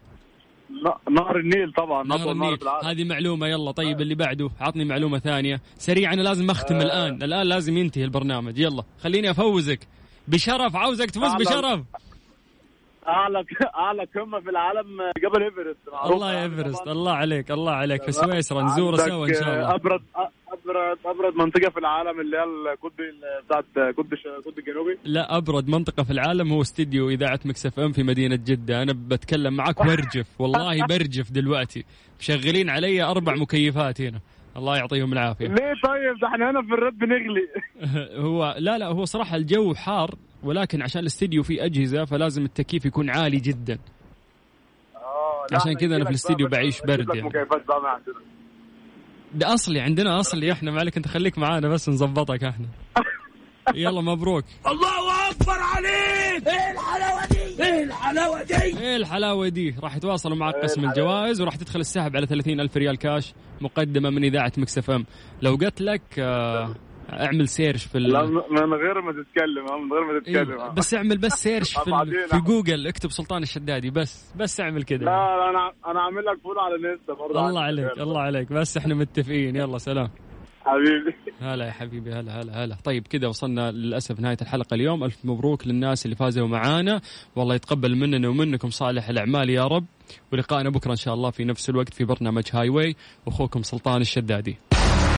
نهر 1.09 1.39
النيل 1.39 1.73
طبعا 1.73 2.03
نهر 2.07 2.31
النيل. 2.31 2.57
هذه 2.83 3.03
معلومة 3.03 3.47
يلا 3.47 3.71
طيب 3.71 4.01
اللي 4.01 4.15
بعده 4.15 4.49
عطني 4.59 4.85
معلومة 4.85 5.19
ثانية. 5.19 5.61
سريع 5.77 6.13
أنا 6.13 6.21
لازم 6.21 6.49
أختم 6.49 6.75
آه. 6.75 6.81
الآن. 6.83 7.23
الآن 7.23 7.47
لازم 7.47 7.77
ينتهي 7.77 8.03
البرنامج. 8.03 8.57
يلا 8.59 8.83
خليني 9.03 9.31
أفوزك. 9.31 9.79
بشرف 10.27 10.75
عاوزك 10.75 11.11
تفوز 11.11 11.33
بشرف. 11.35 11.81
أعلى 13.07 13.45
أعلى 13.83 14.03
قمه 14.15 14.39
في 14.39 14.49
العالم 14.49 14.87
جبل 15.23 15.43
إيفرست. 15.43 15.77
الله 16.11 16.29
يا 16.33 16.37
يعني 16.39 16.53
إيفرست. 16.59 16.87
الله 16.87 17.11
عليك 17.11 17.51
الله 17.51 17.71
عليك. 17.71 18.03
في. 18.03 18.11
سويسرا 18.11 18.61
نزوره 18.63 18.95
سوا 18.97 19.27
إن 19.27 19.33
شاء 19.33 19.43
الله. 19.55 19.75
أبرد 19.75 20.01
أبرد 20.47 20.97
أبرد 21.05 21.35
منطقة 21.35 21.69
في 21.69 21.79
العالم 21.79 22.19
اللي 22.21 22.37
هي 22.37 22.43
القطب 22.43 22.99
ال- 22.99 23.43
بتاعت 23.45 23.65
الش- 24.13 24.25
القطب 24.25 24.59
الجنوبي 24.59 24.97
لا 25.03 25.37
أبرد 25.37 25.67
منطقة 25.69 26.03
في 26.03 26.11
العالم 26.11 26.51
هو 26.53 26.61
استديو 26.61 27.09
إذاعة 27.09 27.39
Mix 27.45 27.79
FM 27.79 27.91
في 27.91 28.03
مدينة 28.03 28.35
جدة. 28.35 28.81
أنا 28.83 28.93
بتكلم 29.07 29.53
معك 29.53 29.85
برجف 29.85 30.27
والله 30.41 30.85
برجف 30.85 31.31
دلوقتي. 31.31 31.85
مشغلين 32.19 32.69
علي 32.69 33.03
أربع 33.03 33.35
مكيفات 33.35 34.01
هنا. 34.01 34.19
الله 34.57 34.77
يعطيهم 34.77 35.13
العافية. 35.13 35.47
ليه 35.47 35.73
طيب؟ 35.83 36.19
ده 36.21 36.27
إحنا 36.27 36.49
هنا 36.49 36.61
في 36.61 36.73
الرد 36.73 36.97
بنغلي 36.97 37.47
هو 38.27 38.55
لا 38.57 38.77
لا 38.77 38.87
هو 38.87 39.05
صراحة 39.05 39.35
الجو 39.35 39.73
حار 39.73 40.15
ولكن 40.43 40.81
عشان 40.81 41.01
الاستديو 41.01 41.43
فيه 41.43 41.65
أجهزة 41.65 42.05
فلازم 42.05 42.45
التكييف 42.45 42.85
يكون 42.85 43.09
عالي 43.09 43.37
جدا. 43.37 43.77
آه، 44.95 45.45
عشان 45.45 45.57
إحنا 45.57 45.73
كذا 45.73 45.95
أنا 45.95 46.03
في 46.03 46.09
الاستديو 46.09 46.47
بعيش 46.47 46.81
برد 46.81 47.15
يعني. 47.15 47.29
ده 49.33 49.53
أصلي 49.53 49.79
عندنا 49.79 50.19
أصلي 50.19 50.51
إحنا 50.51 50.71
معلك 50.71 50.97
أنت 50.97 51.07
خليك 51.07 51.37
معانا 51.37 51.67
بس 51.67 51.89
نظبطك 51.89 52.43
إحنا. 52.43 52.65
يلا 53.75 54.01
مبروك. 54.01 54.45
الله 54.67 55.29
أكبر 55.31 55.53
عليك. 55.75 56.47
إيه 56.47 56.71
الحلاوة 56.71 57.27
دي؟ 57.31 57.63
إيه 57.63 57.83
الحلاوة 57.83 58.43
دي؟ 58.43 58.55
إيه 58.79 58.95
الحلاوة 58.95 59.47
دي؟ 59.49 59.75
راح 59.83 59.95
يتواصلوا 59.95 60.37
معك 60.37 60.55
قسم 60.55 60.85
الجوائز 60.89 61.41
وراح 61.41 61.55
تدخل 61.55 61.79
السحب 61.79 62.15
على 62.15 62.25
30 62.25 62.59
ألف 62.59 62.77
ريال 62.77 62.97
كاش 62.97 63.33
مقدمة 63.61 64.09
من 64.09 64.23
إذاعة 64.23 64.51
Mix 64.57 64.91
FM. 64.91 65.05
لو 65.41 65.55
قلت 65.55 65.81
لك 65.81 66.01
آه، 66.19 66.75
اعمل 67.13 67.47
search 67.47 67.85
في 67.85 67.97
ال... 67.97 68.03
لا 68.09 68.25
من 68.49 68.73
غير 68.73 69.01
ما 69.01 69.11
تتكلم 69.11 69.83
من 69.85 69.93
غير 69.93 70.03
ما 70.13 70.19
تتكلم. 70.19 70.61
إيه. 70.61 70.69
بس 70.69 70.93
اعمل 70.93 71.17
بس 71.17 71.31
search 71.31 71.77
في, 71.77 71.89
ال... 71.89 72.27
في 72.29 72.37
جوجل 72.37 72.87
اكتب 72.87 73.11
سلطان 73.11 73.43
الشدادي 73.43 73.89
بس 73.89 74.33
بس 74.35 74.61
اعمل 74.61 74.83
كذا 74.83 74.97
لا 74.97 75.05
لا، 75.05 75.49
أنا 75.49 75.71
أنا 75.87 76.01
عامل 76.01 76.25
لك 76.25 76.39
follow 76.43 76.59
على 76.59 76.75
الإنستا 76.75 77.13
برضه. 77.13 77.47
الله 77.49 77.61
عليك 77.61 77.97
الله 77.99 78.21
عليك 78.21 78.53
بس 78.53 78.77
إحنا 78.77 78.95
متفقين. 78.95 79.55
يلا 79.55 79.77
سلام. 79.77 80.09
حبيبي. 80.69 81.15
هلا 81.41 81.65
يا 81.65 81.71
حبيبي 81.71 82.13
هلا 82.13 82.41
هلا 82.41 82.63
هلا. 82.65 82.75
طيب 82.83 83.07
كذا 83.07 83.27
وصلنا 83.27 83.71
للأسف 83.71 84.19
نهاية 84.19 84.37
الحلقة 84.41 84.73
اليوم. 84.73 85.03
ألف 85.03 85.17
مبروك 85.23 85.67
للناس 85.67 86.05
اللي 86.05 86.15
فازوا 86.15 86.47
معانا. 86.47 87.01
والله 87.35 87.55
يتقبل 87.55 87.95
مننا 87.95 88.29
ومنكم 88.29 88.69
صالح 88.69 89.09
الأعمال 89.09 89.49
يا 89.49 89.63
رب. 89.63 89.85
ولقائنا 90.33 90.69
بكرة 90.69 90.91
إن 90.91 90.95
شاء 90.95 91.13
الله 91.13 91.29
في 91.29 91.43
نفس 91.43 91.69
الوقت 91.69 91.93
في 91.93 92.03
برنامج 92.03 92.43
هاي 92.53 92.69
واي 92.69 92.95
واخوكم 93.25 93.63
سلطان 93.63 94.01
الشدادي. 94.01 94.57